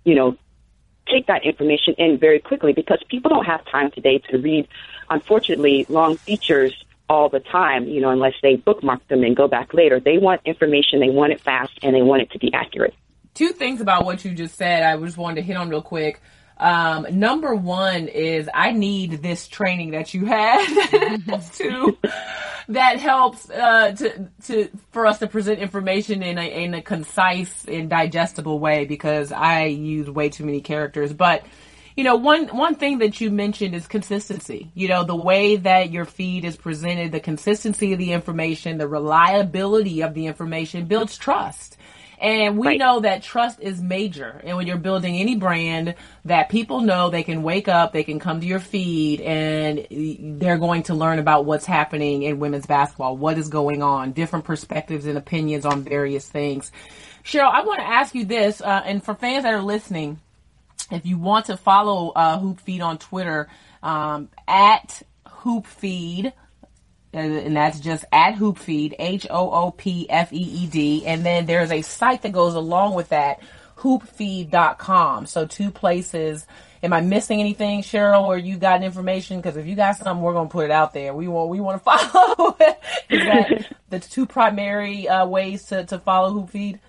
you 0.04 0.16
know, 0.16 0.38
take 1.12 1.28
that 1.28 1.44
information 1.46 1.94
in 1.98 2.18
very 2.18 2.40
quickly 2.40 2.74
because 2.74 3.00
people 3.10 3.30
don't 3.30 3.46
have 3.46 3.64
time 3.66 3.92
today 3.92 4.18
to 4.30 4.38
read, 4.38 4.68
unfortunately, 5.10 5.86
long 5.90 6.18
features 6.18 6.74
all 7.08 7.30
the 7.30 7.40
time, 7.40 7.88
you 7.88 8.02
know, 8.02 8.10
unless 8.10 8.34
they 8.42 8.56
bookmark 8.56 9.08
them 9.10 9.24
and 9.24 9.36
go 9.36 9.48
back 9.48 9.74
later. 9.74 10.00
They 10.00 10.18
want 10.18 10.42
information, 10.46 11.00
they 11.00 11.10
want 11.10 11.34
it 11.34 11.42
fast, 11.42 11.74
and 11.84 11.96
they 11.96 12.02
want 12.02 12.24
it 12.24 12.32
to 12.32 12.40
be 12.40 12.52
accurate. 12.54 12.96
two 13.36 13.50
things 13.50 13.82
about 13.82 14.06
what 14.06 14.24
you 14.26 14.34
just 14.34 14.56
said 14.56 14.84
I 14.84 14.98
just 15.04 15.18
wanted 15.18 15.36
to 15.36 15.42
hit 15.42 15.58
on 15.58 15.70
real 15.70 15.82
quick. 15.82 16.22
Um, 16.58 17.06
number 17.12 17.54
one 17.54 18.08
is 18.08 18.50
I 18.54 18.72
need 18.72 19.22
this 19.22 19.48
training 19.48 19.92
that 19.92 20.14
you 20.14 20.26
had 20.26 20.66
to 21.56 21.98
that 22.70 23.00
helps 23.00 23.50
uh, 23.50 23.92
to 23.92 24.30
to 24.46 24.70
for 24.92 25.06
us 25.06 25.20
to 25.20 25.28
present 25.28 25.60
information 25.60 26.24
in 26.24 26.38
a 26.38 26.64
in 26.64 26.74
a 26.74 26.82
concise 26.82 27.66
and 27.66 27.90
digestible 27.90 28.60
way 28.60 28.86
because 28.86 29.32
I 29.32 29.66
use 29.66 30.10
way 30.10 30.30
too 30.30 30.46
many 30.46 30.62
characters. 30.62 31.14
But 31.14 31.46
you 31.96 32.04
know, 32.04 32.16
one 32.16 32.48
one 32.48 32.76
thing 32.76 32.98
that 33.00 33.22
you 33.22 33.32
mentioned 33.32 33.76
is 33.76 33.88
consistency. 33.88 34.72
You 34.74 34.88
know, 34.88 35.04
the 35.04 35.16
way 35.16 35.56
that 35.58 35.92
your 35.92 36.06
feed 36.06 36.44
is 36.44 36.58
presented, 36.58 37.12
the 37.12 37.20
consistency 37.20 37.94
of 37.94 38.00
the 38.00 38.12
information, 38.12 38.78
the 38.78 38.88
reliability 38.88 40.02
of 40.02 40.14
the 40.14 40.26
information 40.26 40.86
builds 40.86 41.18
trust. 41.18 41.78
And 42.20 42.58
we 42.58 42.68
Right. 42.68 42.80
know 42.80 43.00
that 43.02 43.24
trust 43.24 43.60
is 43.60 43.82
major. 43.82 44.42
And 44.44 44.58
when 44.58 44.68
you're 44.68 44.78
building 44.78 45.18
any 45.18 45.36
brand 45.36 45.96
that 46.26 46.50
people 46.50 46.82
know 46.82 47.10
they 47.10 47.24
can 47.24 47.44
wake 47.44 47.68
up, 47.68 47.92
they 47.94 48.04
can 48.04 48.20
come 48.20 48.40
to 48.42 48.48
your 48.48 48.60
feed 48.60 49.22
and 49.22 49.86
they're 50.40 50.58
going 50.58 50.84
to 50.84 50.94
learn 50.94 51.20
about 51.20 51.46
what's 51.46 51.66
happening 51.66 52.24
in 52.24 52.40
women's 52.40 52.66
basketball, 52.66 53.18
what 53.18 53.38
is 53.38 53.50
going 53.50 53.84
on, 53.84 54.12
different 54.14 54.46
perspectives 54.46 55.06
and 55.06 55.18
opinions 55.18 55.66
on 55.66 55.84
various 55.84 56.28
things. 56.28 56.72
Cheryl, 57.24 57.52
I 57.52 57.64
want 57.64 57.80
to 57.80 57.88
ask 57.88 58.14
you 58.16 58.26
this, 58.26 58.62
uh, 58.62 58.82
and 58.86 59.04
for 59.04 59.16
fans 59.16 59.44
that 59.44 59.54
are 59.54 59.62
listening, 59.62 60.20
if 60.92 61.06
you 61.06 61.18
want 61.18 61.48
to 61.48 61.58
follow 61.58 62.10
uh, 62.16 62.38
Hoop 62.40 62.60
Feed 62.60 62.82
on 62.82 62.98
Twitter, 62.98 63.50
um, 63.82 64.30
at 64.48 65.02
Hoop 65.28 65.66
Feed, 65.66 66.34
and, 67.16 67.56
that's 67.56 67.80
just 67.80 68.06
at 68.12 68.36
Hoop 68.36 68.58
Feed, 68.58 68.96
H 69.00 69.26
O 69.30 69.50
O 69.52 69.72
P 69.72 70.10
F 70.10 70.34
E 70.34 70.38
E 70.38 70.68
D, 70.68 71.06
and 71.06 71.26
then 71.26 71.46
there's 71.46 71.72
a 71.72 71.82
site 71.82 72.22
that 72.24 72.32
goes 72.32 72.56
along 72.56 72.94
with 72.94 73.10
that, 73.10 73.40
hoopfeed.com. 73.78 75.26
So 75.26 75.46
two 75.46 75.72
places. 75.72 76.46
Am 76.84 76.94
I 76.94 77.02
missing 77.02 77.40
anything, 77.40 77.82
Cheryl, 77.82 78.26
or 78.26 78.38
you 78.38 78.58
got 78.58 78.84
information? 78.84 79.38
Because 79.38 79.58
if 79.58 79.66
you 79.66 79.76
got 79.76 79.96
something, 79.96 80.22
we're 80.22 80.34
gonna 80.34 80.50
put 80.50 80.66
it 80.66 80.72
out 80.72 80.94
there. 80.94 81.14
We 81.14 81.28
want 81.28 81.50
we 81.50 81.60
want 81.60 81.80
to 81.80 81.84
follow. 81.84 82.58
Is 83.10 83.24
that 83.24 83.66
the 83.90 84.00
two 84.00 84.26
primary 84.26 85.08
uh, 85.08 85.26
ways 85.26 85.64
to, 85.68 85.86
to 85.86 85.98
follow 85.98 86.32
Hoop 86.32 86.50
Feed? 86.50 86.80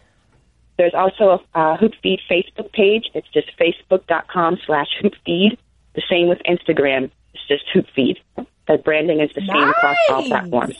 There's 0.76 0.94
also 0.94 1.40
a 1.54 1.58
uh, 1.58 1.76
Hoop 1.78 1.92
Feed 2.02 2.20
Facebook 2.30 2.72
page. 2.72 3.04
It's 3.14 3.28
just 3.28 3.50
facebook.com 3.58 4.58
slash 4.66 4.88
Hoop 5.00 5.14
Feed. 5.24 5.56
The 5.94 6.02
same 6.10 6.28
with 6.28 6.40
Instagram. 6.40 7.10
It's 7.32 7.48
just 7.48 7.64
Hoop 7.72 7.86
Feed. 7.94 8.18
The 8.66 8.78
branding 8.78 9.20
is 9.20 9.30
the 9.34 9.40
same 9.40 9.68
across 9.68 9.96
all 10.10 10.22
platforms. 10.24 10.76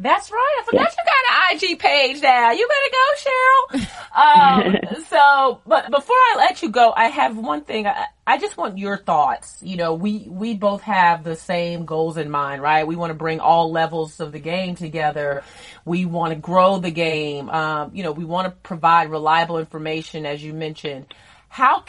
That's 0.00 0.32
right. 0.32 0.56
I 0.60 0.64
forgot 0.64 0.94
you 0.96 1.04
got 1.04 1.62
an 1.62 1.72
IG 1.72 1.78
page 1.78 2.22
now. 2.22 2.52
You 2.52 2.66
better 2.66 2.90
go, 2.90 3.82
Cheryl. 3.82 4.88
Um, 4.96 5.02
so, 5.10 5.60
but 5.66 5.90
before 5.90 6.16
I 6.16 6.36
let 6.38 6.62
you 6.62 6.70
go, 6.70 6.90
I 6.96 7.08
have 7.08 7.36
one 7.36 7.64
thing. 7.64 7.86
I, 7.86 8.06
I 8.26 8.38
just 8.38 8.56
want 8.56 8.78
your 8.78 8.96
thoughts. 8.96 9.58
You 9.60 9.76
know, 9.76 9.92
we, 9.92 10.26
we 10.26 10.54
both 10.54 10.80
have 10.82 11.22
the 11.22 11.36
same 11.36 11.84
goals 11.84 12.16
in 12.16 12.30
mind, 12.30 12.62
right? 12.62 12.86
We 12.86 12.96
want 12.96 13.10
to 13.10 13.14
bring 13.14 13.40
all 13.40 13.70
levels 13.70 14.20
of 14.20 14.32
the 14.32 14.38
game 14.38 14.74
together. 14.74 15.44
We 15.84 16.06
want 16.06 16.32
to 16.32 16.38
grow 16.38 16.78
the 16.78 16.90
game. 16.90 17.50
Um, 17.50 17.90
you 17.92 18.02
know, 18.02 18.12
we 18.12 18.24
want 18.24 18.46
to 18.46 18.52
provide 18.52 19.10
reliable 19.10 19.58
information, 19.58 20.24
as 20.24 20.42
you 20.42 20.54
mentioned. 20.54 21.12
How, 21.50 21.84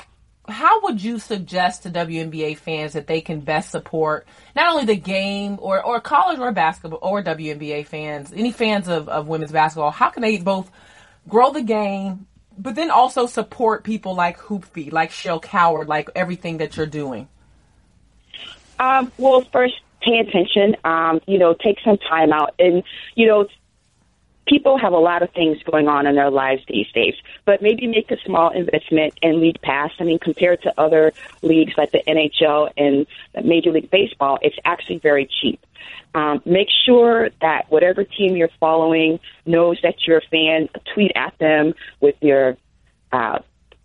how 0.47 0.81
would 0.81 1.03
you 1.03 1.19
suggest 1.19 1.83
to 1.83 1.89
WNBA 1.89 2.57
fans 2.57 2.93
that 2.93 3.07
they 3.07 3.21
can 3.21 3.41
best 3.41 3.69
support 3.69 4.27
not 4.55 4.71
only 4.71 4.85
the 4.85 4.95
game 4.95 5.57
or, 5.61 5.83
or 5.83 5.99
college 5.99 6.39
or 6.39 6.51
basketball 6.51 6.99
or 7.01 7.23
WNBA 7.23 7.85
fans, 7.85 8.33
any 8.35 8.51
fans 8.51 8.87
of, 8.87 9.07
of 9.07 9.27
women's 9.27 9.51
basketball, 9.51 9.91
how 9.91 10.09
can 10.09 10.21
they 10.21 10.37
both 10.37 10.69
grow 11.27 11.51
the 11.51 11.61
game, 11.61 12.25
but 12.57 12.75
then 12.75 12.91
also 12.91 13.27
support 13.27 13.83
people 13.83 14.15
like 14.15 14.37
Hoop 14.39 14.65
Feed, 14.65 14.93
like 14.93 15.11
Cheryl 15.11 15.41
Coward, 15.41 15.87
like 15.87 16.09
everything 16.15 16.57
that 16.57 16.75
you're 16.75 16.85
doing? 16.85 17.27
Um, 18.79 19.11
well, 19.17 19.41
first, 19.51 19.75
pay 20.01 20.19
attention. 20.19 20.75
Um, 20.83 21.21
you 21.27 21.37
know, 21.37 21.53
take 21.53 21.77
some 21.85 21.97
time 21.97 22.33
out. 22.33 22.55
And, 22.57 22.83
you 23.15 23.27
know, 23.27 23.47
people 24.47 24.77
have 24.77 24.93
a 24.93 24.97
lot 24.97 25.21
of 25.21 25.29
things 25.31 25.61
going 25.63 25.87
on 25.87 26.07
in 26.07 26.15
their 26.15 26.29
lives 26.29 26.61
these 26.67 26.91
days, 26.93 27.15
but 27.45 27.61
maybe 27.61 27.87
make 27.87 28.11
a 28.11 28.17
small 28.25 28.49
investment 28.49 29.13
in 29.21 29.39
League 29.39 29.61
Pass. 29.61 29.91
I 29.99 30.03
mean, 30.03 30.19
compared 30.19 30.61
to 30.63 30.73
other 30.79 31.13
leagues 31.41 31.73
like 31.77 31.91
the 31.91 32.03
NHL 32.07 32.71
and 32.77 33.05
Major 33.45 33.71
League 33.71 33.89
Baseball, 33.89 34.39
it's 34.41 34.57
actually 34.65 34.99
very 34.99 35.29
cheap. 35.41 35.63
Um, 36.13 36.41
make 36.45 36.67
sure 36.85 37.29
that 37.41 37.71
whatever 37.71 38.03
team 38.03 38.35
you're 38.35 38.49
following 38.59 39.19
knows 39.45 39.79
that 39.83 39.95
you're 40.05 40.17
a 40.17 40.21
fan. 40.21 40.69
Tweet 40.93 41.11
at 41.15 41.37
them 41.39 41.73
with 42.01 42.15
your 42.21 42.57
uh, 43.11 43.39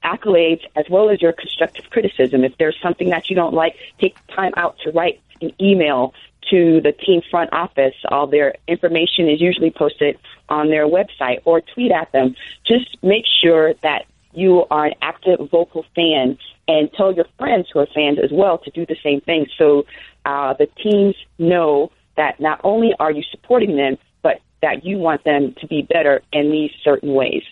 accolades 0.04 0.62
as 0.74 0.86
well 0.90 1.11
as 1.11 1.22
your 1.22 1.32
constructive 1.32 1.88
criticism. 1.90 2.44
If 2.44 2.57
there's 2.59 2.76
something 2.82 3.11
that 3.11 3.30
you 3.30 3.36
don't 3.36 3.54
like, 3.54 3.76
take 4.00 4.16
time 4.28 4.52
out 4.57 4.78
to 4.84 4.90
write 4.90 5.20
an 5.40 5.52
email 5.61 6.14
to 6.51 6.80
the 6.80 6.92
team 6.92 7.22
front 7.30 7.53
office. 7.53 7.94
All 8.09 8.26
their 8.26 8.55
information 8.68 9.28
is 9.28 9.40
usually 9.40 9.70
posted 9.70 10.18
on 10.49 10.68
their 10.68 10.86
website 10.86 11.40
or 11.44 11.61
tweet 11.61 11.92
at 11.92 12.12
them. 12.12 12.36
Just 12.66 12.97
make 13.03 13.24
sure 13.42 13.74
that 13.82 14.07
you 14.32 14.64
are 14.70 14.86
an 14.86 14.94
active 15.01 15.38
vocal 15.51 15.84
fan 15.94 16.38
and 16.68 16.90
tell 16.92 17.12
your 17.12 17.26
friends 17.38 17.68
who 17.72 17.78
are 17.80 17.86
fans 17.94 18.18
as 18.22 18.30
well 18.30 18.59
to 18.59 18.70
do 18.70 18.84
the 18.84 18.97
same 19.03 19.20
thing 19.20 19.47
so 19.57 19.84
uh, 20.26 20.55
the 20.55 20.66
teams 20.82 21.14
know 21.38 21.90
that 22.16 22.40
not 22.40 22.61
only 22.64 22.92
are 22.99 23.12
you 23.12 23.22
supporting 23.30 23.76
them, 23.76 23.97
but 24.22 24.40
that 24.61 24.84
you 24.84 24.99
want 24.99 25.22
them 25.24 25.55
to 25.61 25.66
be 25.66 25.82
better 25.82 26.20
in 26.32 26.51
these 26.51 26.70
certain 26.82 27.14
ways, 27.14 27.42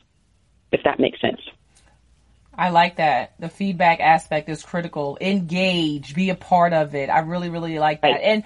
if 0.73 0.83
that 0.85 0.99
makes 0.99 1.21
sense. 1.21 1.41
I 2.57 2.71
like 2.71 2.97
that. 2.97 3.35
The 3.39 3.49
feedback 3.49 4.01
aspect 4.01 4.49
is 4.49 4.63
critical. 4.65 5.19
Engage, 5.21 6.15
be 6.15 6.31
a 6.31 6.35
part 6.35 6.73
of 6.73 6.95
it. 6.95 7.11
I 7.11 7.21
really, 7.21 7.49
really 7.49 7.79
like 7.79 8.01
that. 8.03 8.09
Right. 8.09 8.21
And 8.23 8.45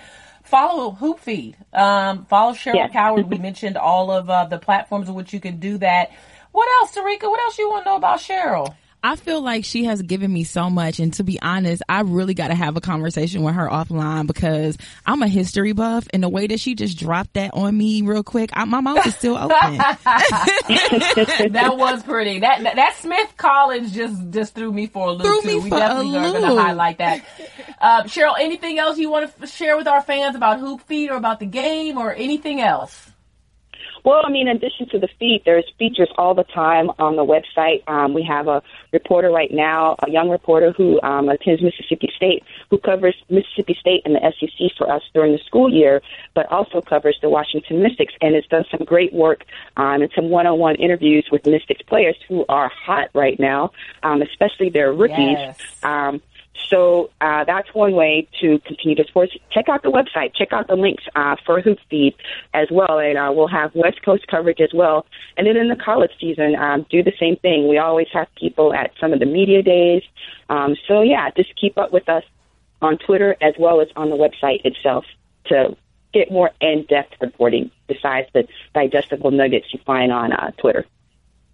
follow 0.49 0.93
Hoop 0.93 1.21
Feed. 1.21 1.57
Um, 1.73 2.25
follow 2.27 2.53
Cheryl 2.55 2.75
Yes. 2.77 2.93
Coward. 2.93 3.29
We 3.29 3.39
mentioned 3.49 3.77
all 3.77 4.11
of 4.11 4.29
uh, 4.31 4.47
the 4.47 4.59
platforms 4.59 5.09
in 5.09 5.15
which 5.15 5.33
you 5.33 5.41
can 5.41 5.59
do 5.59 5.79
that. 5.79 6.11
What 6.53 6.69
else, 6.81 6.95
Terrika? 6.97 7.29
What 7.31 7.41
else 7.41 7.59
you 7.59 7.69
want 7.71 7.85
to 7.85 7.91
know 7.91 7.97
about 7.97 8.19
Cheryl? 8.19 8.75
I 9.03 9.17
feel 9.17 9.41
like 9.41 9.65
she 9.65 9.85
has 9.85 10.03
given 10.03 10.33
me 10.33 10.45
so 10.45 10.69
much. 10.69 10.99
And 10.99 11.13
to 11.15 11.25
be 11.25 11.41
honest, 11.41 11.83
I 11.89 12.01
really 12.01 12.35
got 12.35 12.49
to 12.49 12.55
have 12.55 12.77
a 12.77 12.81
conversation 12.81 13.43
with 13.43 13.55
her 13.55 13.69
offline 13.69 14.27
because 14.27 14.77
I'm 15.07 15.23
a 15.23 15.29
history 15.29 15.73
buff 15.73 16.09
and 16.13 16.23
the 16.23 16.29
way 16.29 16.47
that 16.49 16.59
she 16.61 16.75
just 16.75 16.99
dropped 16.99 17.35
that 17.35 17.53
on 17.55 17.77
me 17.77 18.03
real 18.03 18.23
quick, 18.25 18.51
I, 18.53 18.65
my 18.65 18.81
mouth 18.81 19.07
is 19.07 19.15
still 19.15 19.37
open. 19.39 19.49
that 21.53 21.75
was 21.77 22.03
pretty. 22.03 22.41
That, 22.41 22.63
that 22.63 22.77
that 22.77 22.97
Smith 22.97 23.35
College 23.37 23.93
just 23.93 24.31
just 24.31 24.55
threw 24.55 24.73
me 24.73 24.87
for 24.87 25.09
a 25.09 25.13
loop 25.13 25.23
Threw 25.23 25.41
too. 25.43 25.47
me 25.49 25.55
we 25.61 25.69
for 25.71 25.77
a 25.77 25.81
definitely 25.81 26.17
are 26.17 26.23
going 26.31 26.43
to 26.43 26.49
loop. 26.55 26.59
highlight 26.61 26.99
that. 26.99 27.25
Uh, 27.81 28.03
Cheryl, 28.05 28.35
anything 28.39 28.79
else 28.79 28.99
you 28.99 29.11
want 29.11 29.31
to 29.37 29.43
f- 29.43 29.51
share 29.51 29.77
with 29.77 29.87
our 29.87 30.03
fans 30.03 30.35
about 30.37 30.59
Hoop 30.61 30.81
Feed 30.83 31.11
or 31.11 31.17
about 31.17 31.39
the 31.41 31.47
game 31.47 31.99
or 31.99 32.13
anything 32.13 32.61
else? 32.61 33.08
Well, 34.09 34.23
I 34.25 34.31
mean, 34.31 34.49
in 34.49 34.57
addition 34.57 34.89
to 34.93 34.99
the 34.99 35.09
feed, 35.19 35.43
there's 35.45 35.71
features 35.79 36.09
all 36.17 36.35
the 36.35 36.45
time 36.45 36.91
on 36.99 37.17
the 37.17 37.27
website. 37.27 37.87
Um, 37.87 38.15
we 38.15 38.23
have 38.23 38.49
a 38.49 38.63
reporter 38.91 39.31
right 39.31 39.51
now, 39.53 39.97
a 40.03 40.11
young 40.11 40.31
reporter 40.31 40.73
who 40.73 40.99
um, 41.03 41.29
attends 41.29 41.61
Mississippi 41.61 42.11
State, 42.17 42.43
who 42.71 42.79
covers 42.79 43.15
Mississippi 43.29 43.77
State 43.79 44.01
and 44.07 44.15
the 44.15 44.33
SEC 44.41 44.71
for 44.79 44.91
us 44.91 45.03
during 45.13 45.33
the 45.33 45.39
school 45.45 45.71
year, 45.71 46.01
but 46.33 46.51
also 46.51 46.81
covers 46.81 47.19
the 47.21 47.29
Washington 47.29 47.83
Mystics 47.83 48.15
and 48.23 48.35
has 48.35 48.47
done 48.47 48.65
some 48.71 48.87
great 48.87 49.13
work 49.13 49.45
um, 49.77 50.01
and 50.01 50.11
some 50.15 50.31
one-on-one 50.31 50.77
interviews 50.77 51.29
with 51.31 51.45
Mystics 51.45 51.83
players 51.83 52.17
who 52.29 52.47
are 52.49 52.71
hot 52.71 53.11
right 53.13 53.39
now, 53.39 53.73
um, 54.03 54.23
especially 54.23 54.71
their 54.71 54.91
rookies. 54.91 55.37
Yes. 55.37 55.61
Um, 55.83 56.23
so 56.69 57.11
uh, 57.21 57.45
that's 57.45 57.73
one 57.75 57.93
way 57.93 58.29
to 58.41 58.59
continue 58.61 58.95
to 58.97 59.05
sports. 59.05 59.33
Check 59.51 59.69
out 59.69 59.83
the 59.83 59.91
website. 59.91 60.35
Check 60.35 60.53
out 60.53 60.69
the 60.69 60.77
links 60.77 61.05
uh, 61.15 61.37
for 61.47 61.61
Hoop 61.61 61.79
Feed 61.89 62.15
as 62.55 62.69
well, 62.71 62.99
and 62.99 63.17
uh, 63.17 63.33
we'll 63.35 63.49
have 63.49 63.75
West 63.75 64.03
Coast 64.05 64.27
coverage 64.29 64.61
as 64.61 64.71
well. 64.75 65.07
And 65.37 65.47
then 65.47 65.57
in 65.57 65.69
the 65.69 65.77
college 65.77 66.11
season, 66.21 66.57
um, 66.57 66.87
do 66.91 67.03
the 67.03 67.13
same 67.19 67.37
thing. 67.37 67.69
We 67.69 67.79
always 67.79 68.09
have 68.13 68.29
people 68.35 68.75
at 68.75 68.93
some 69.01 69.13
of 69.13 69.21
the 69.21 69.27
media 69.27 69.63
days. 69.63 70.03
Um, 70.49 70.77
so 70.87 71.03
yeah, 71.03 71.31
just 71.37 71.55
keep 71.61 71.79
up 71.79 71.93
with 71.93 72.09
us 72.09 72.25
on 72.83 72.99
Twitter 72.99 73.37
as 73.41 73.55
well 73.59 73.81
as 73.81 73.89
on 73.97 74.11
the 74.11 74.17
website 74.17 74.65
itself 74.65 75.05
to 75.47 75.77
get 76.13 76.31
more 76.31 76.51
in-depth 76.61 77.15
reporting 77.21 77.71
besides 77.87 78.29
the 78.33 78.47
digestible 78.75 79.31
nuggets 79.31 79.67
you 79.73 79.81
find 79.85 80.13
on 80.13 80.33
uh, 80.33 80.51
Twitter. 80.59 80.87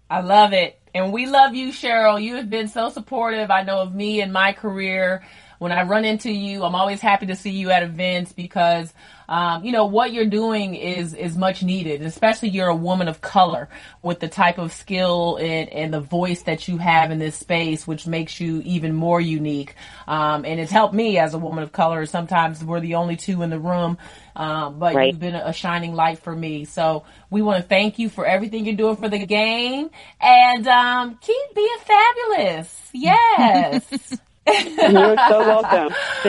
I 0.09 0.21
love 0.21 0.53
it. 0.53 0.79
And 0.95 1.11
we 1.11 1.25
love 1.25 1.53
you, 1.53 1.73
Cheryl. 1.73 2.23
You 2.23 2.37
have 2.37 2.49
been 2.49 2.69
so 2.69 2.89
supportive. 2.89 3.51
I 3.51 3.63
know 3.63 3.81
of 3.81 3.93
me 3.93 4.21
and 4.21 4.31
my 4.31 4.53
career. 4.53 5.25
When 5.59 5.73
I 5.73 5.83
run 5.83 6.05
into 6.05 6.31
you, 6.31 6.63
I'm 6.63 6.73
always 6.73 7.01
happy 7.01 7.25
to 7.25 7.35
see 7.35 7.49
you 7.49 7.69
at 7.69 7.83
events 7.83 8.31
because, 8.31 8.93
um, 9.27 9.65
you 9.65 9.73
know, 9.73 9.85
what 9.87 10.13
you're 10.13 10.25
doing 10.25 10.73
is, 10.73 11.13
is 11.13 11.37
much 11.37 11.63
needed, 11.63 12.01
especially 12.01 12.49
you're 12.49 12.69
a 12.69 12.75
woman 12.75 13.09
of 13.09 13.19
color 13.19 13.67
with 14.03 14.21
the 14.21 14.29
type 14.29 14.57
of 14.57 14.71
skill 14.71 15.35
and, 15.35 15.69
and 15.69 15.93
the 15.93 15.99
voice 15.99 16.43
that 16.43 16.69
you 16.69 16.77
have 16.77 17.11
in 17.11 17.19
this 17.19 17.35
space, 17.35 17.85
which 17.85 18.07
makes 18.07 18.39
you 18.39 18.61
even 18.63 18.93
more 18.93 19.19
unique. 19.19 19.75
Um, 20.07 20.45
and 20.45 20.61
it's 20.61 20.71
helped 20.71 20.93
me 20.93 21.17
as 21.17 21.33
a 21.33 21.37
woman 21.37 21.63
of 21.63 21.73
color. 21.73 22.05
Sometimes 22.05 22.63
we're 22.63 22.79
the 22.79 22.95
only 22.95 23.17
two 23.17 23.41
in 23.41 23.49
the 23.49 23.59
room. 23.59 23.97
Um, 24.35 24.79
but 24.79 24.95
Right. 24.95 25.13
you've 25.13 25.19
been 25.19 25.35
a 25.35 25.53
shining 25.53 25.95
light 25.95 26.19
for 26.19 26.35
me. 26.35 26.65
So 26.65 27.05
we 27.29 27.41
want 27.41 27.61
to 27.61 27.67
thank 27.67 27.99
you 27.99 28.09
for 28.09 28.25
everything 28.25 28.65
you're 28.65 28.75
doing 28.75 28.97
for 28.97 29.09
the 29.09 29.25
game 29.25 29.89
and 30.21 30.67
um, 30.67 31.17
keep 31.21 31.55
being 31.55 31.77
fabulous. 31.85 32.89
Yes. 32.93 34.19
You're 34.85 35.17
so 35.27 35.43
welcome. 35.43 35.95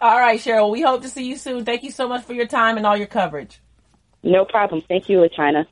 all 0.00 0.18
right, 0.18 0.40
Cheryl. 0.40 0.70
We 0.70 0.82
hope 0.82 1.02
to 1.02 1.08
see 1.08 1.26
you 1.26 1.36
soon. 1.36 1.64
Thank 1.64 1.82
you 1.82 1.90
so 1.90 2.08
much 2.08 2.24
for 2.24 2.32
your 2.34 2.46
time 2.46 2.76
and 2.78 2.86
all 2.86 2.96
your 2.96 3.06
coverage. 3.06 3.60
no 4.22 4.44
problem. 4.44 4.82
Thank 4.88 5.08
you, 5.08 5.28
China. 5.28 5.66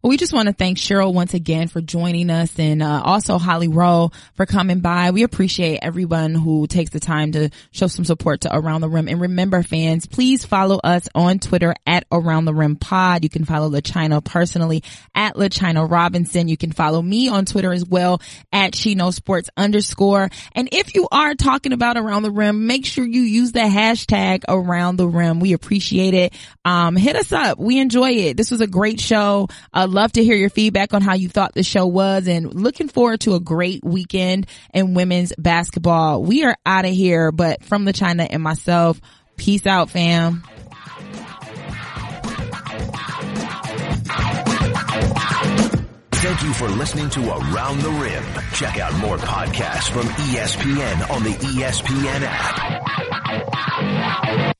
Well, 0.00 0.10
we 0.10 0.16
just 0.16 0.32
want 0.32 0.46
to 0.46 0.52
thank 0.52 0.78
Cheryl 0.78 1.12
once 1.12 1.34
again 1.34 1.66
for 1.66 1.80
joining 1.80 2.30
us 2.30 2.56
and 2.56 2.84
uh, 2.84 3.02
also 3.04 3.36
Holly 3.36 3.66
Rowe 3.66 4.12
for 4.34 4.46
coming 4.46 4.78
by. 4.78 5.10
We 5.10 5.24
appreciate 5.24 5.80
everyone 5.82 6.36
who 6.36 6.68
takes 6.68 6.90
the 6.90 7.00
time 7.00 7.32
to 7.32 7.50
show 7.72 7.88
some 7.88 8.04
support 8.04 8.42
to 8.42 8.56
Around 8.56 8.82
the 8.82 8.88
Rim. 8.88 9.08
And 9.08 9.20
remember, 9.20 9.60
fans, 9.64 10.06
please 10.06 10.44
follow 10.44 10.78
us 10.84 11.08
on 11.16 11.40
Twitter 11.40 11.74
at 11.84 12.04
Around 12.12 12.44
the 12.44 12.54
Rim 12.54 12.76
Pod. 12.76 13.24
You 13.24 13.28
can 13.28 13.44
follow 13.44 13.68
LaChina 13.70 14.24
personally 14.24 14.84
at 15.16 15.34
LaChina 15.34 15.90
Robinson. 15.90 16.46
You 16.46 16.56
can 16.56 16.70
follow 16.70 17.02
me 17.02 17.26
on 17.28 17.44
Twitter 17.44 17.72
as 17.72 17.84
well 17.84 18.22
at 18.52 18.74
Chino 18.74 19.10
Sports 19.10 19.50
underscore. 19.56 20.30
And 20.52 20.68
if 20.70 20.94
you 20.94 21.08
are 21.10 21.34
talking 21.34 21.72
about 21.72 21.96
Around 21.96 22.22
the 22.22 22.30
Rim, 22.30 22.68
make 22.68 22.86
sure 22.86 23.04
you 23.04 23.22
use 23.22 23.50
the 23.50 23.58
hashtag 23.58 24.44
Around 24.48 24.98
the 24.98 25.08
Rim. 25.08 25.40
We 25.40 25.54
appreciate 25.54 26.14
it. 26.14 26.34
Um, 26.64 26.94
hit 26.94 27.16
us 27.16 27.32
up. 27.32 27.58
We 27.58 27.80
enjoy 27.80 28.10
it. 28.10 28.36
This 28.36 28.52
was 28.52 28.60
a 28.60 28.68
great 28.68 29.00
show. 29.00 29.48
I'd 29.88 29.94
love 29.94 30.12
to 30.12 30.22
hear 30.22 30.36
your 30.36 30.50
feedback 30.50 30.92
on 30.92 31.00
how 31.00 31.14
you 31.14 31.30
thought 31.30 31.54
the 31.54 31.62
show 31.62 31.86
was 31.86 32.28
and 32.28 32.52
looking 32.52 32.88
forward 32.88 33.20
to 33.20 33.36
a 33.36 33.40
great 33.40 33.82
weekend 33.82 34.46
in 34.74 34.92
women's 34.92 35.32
basketball. 35.38 36.22
We 36.22 36.44
are 36.44 36.54
out 36.66 36.84
of 36.84 36.90
here, 36.90 37.32
but 37.32 37.64
from 37.64 37.86
LaChina 37.86 38.26
and 38.28 38.42
myself, 38.42 39.00
peace 39.38 39.66
out, 39.66 39.88
fam. 39.88 40.42
Thank 46.12 46.42
you 46.42 46.52
for 46.52 46.68
listening 46.68 47.08
to 47.08 47.20
Around 47.20 47.80
the 47.80 47.90
Rim. 47.90 48.24
Check 48.52 48.78
out 48.78 48.94
more 48.98 49.16
podcasts 49.16 49.90
from 49.90 50.02
ESPN 50.02 51.10
on 51.10 51.22
the 51.22 51.30
ESPN 51.30 52.26
app. 52.26 54.57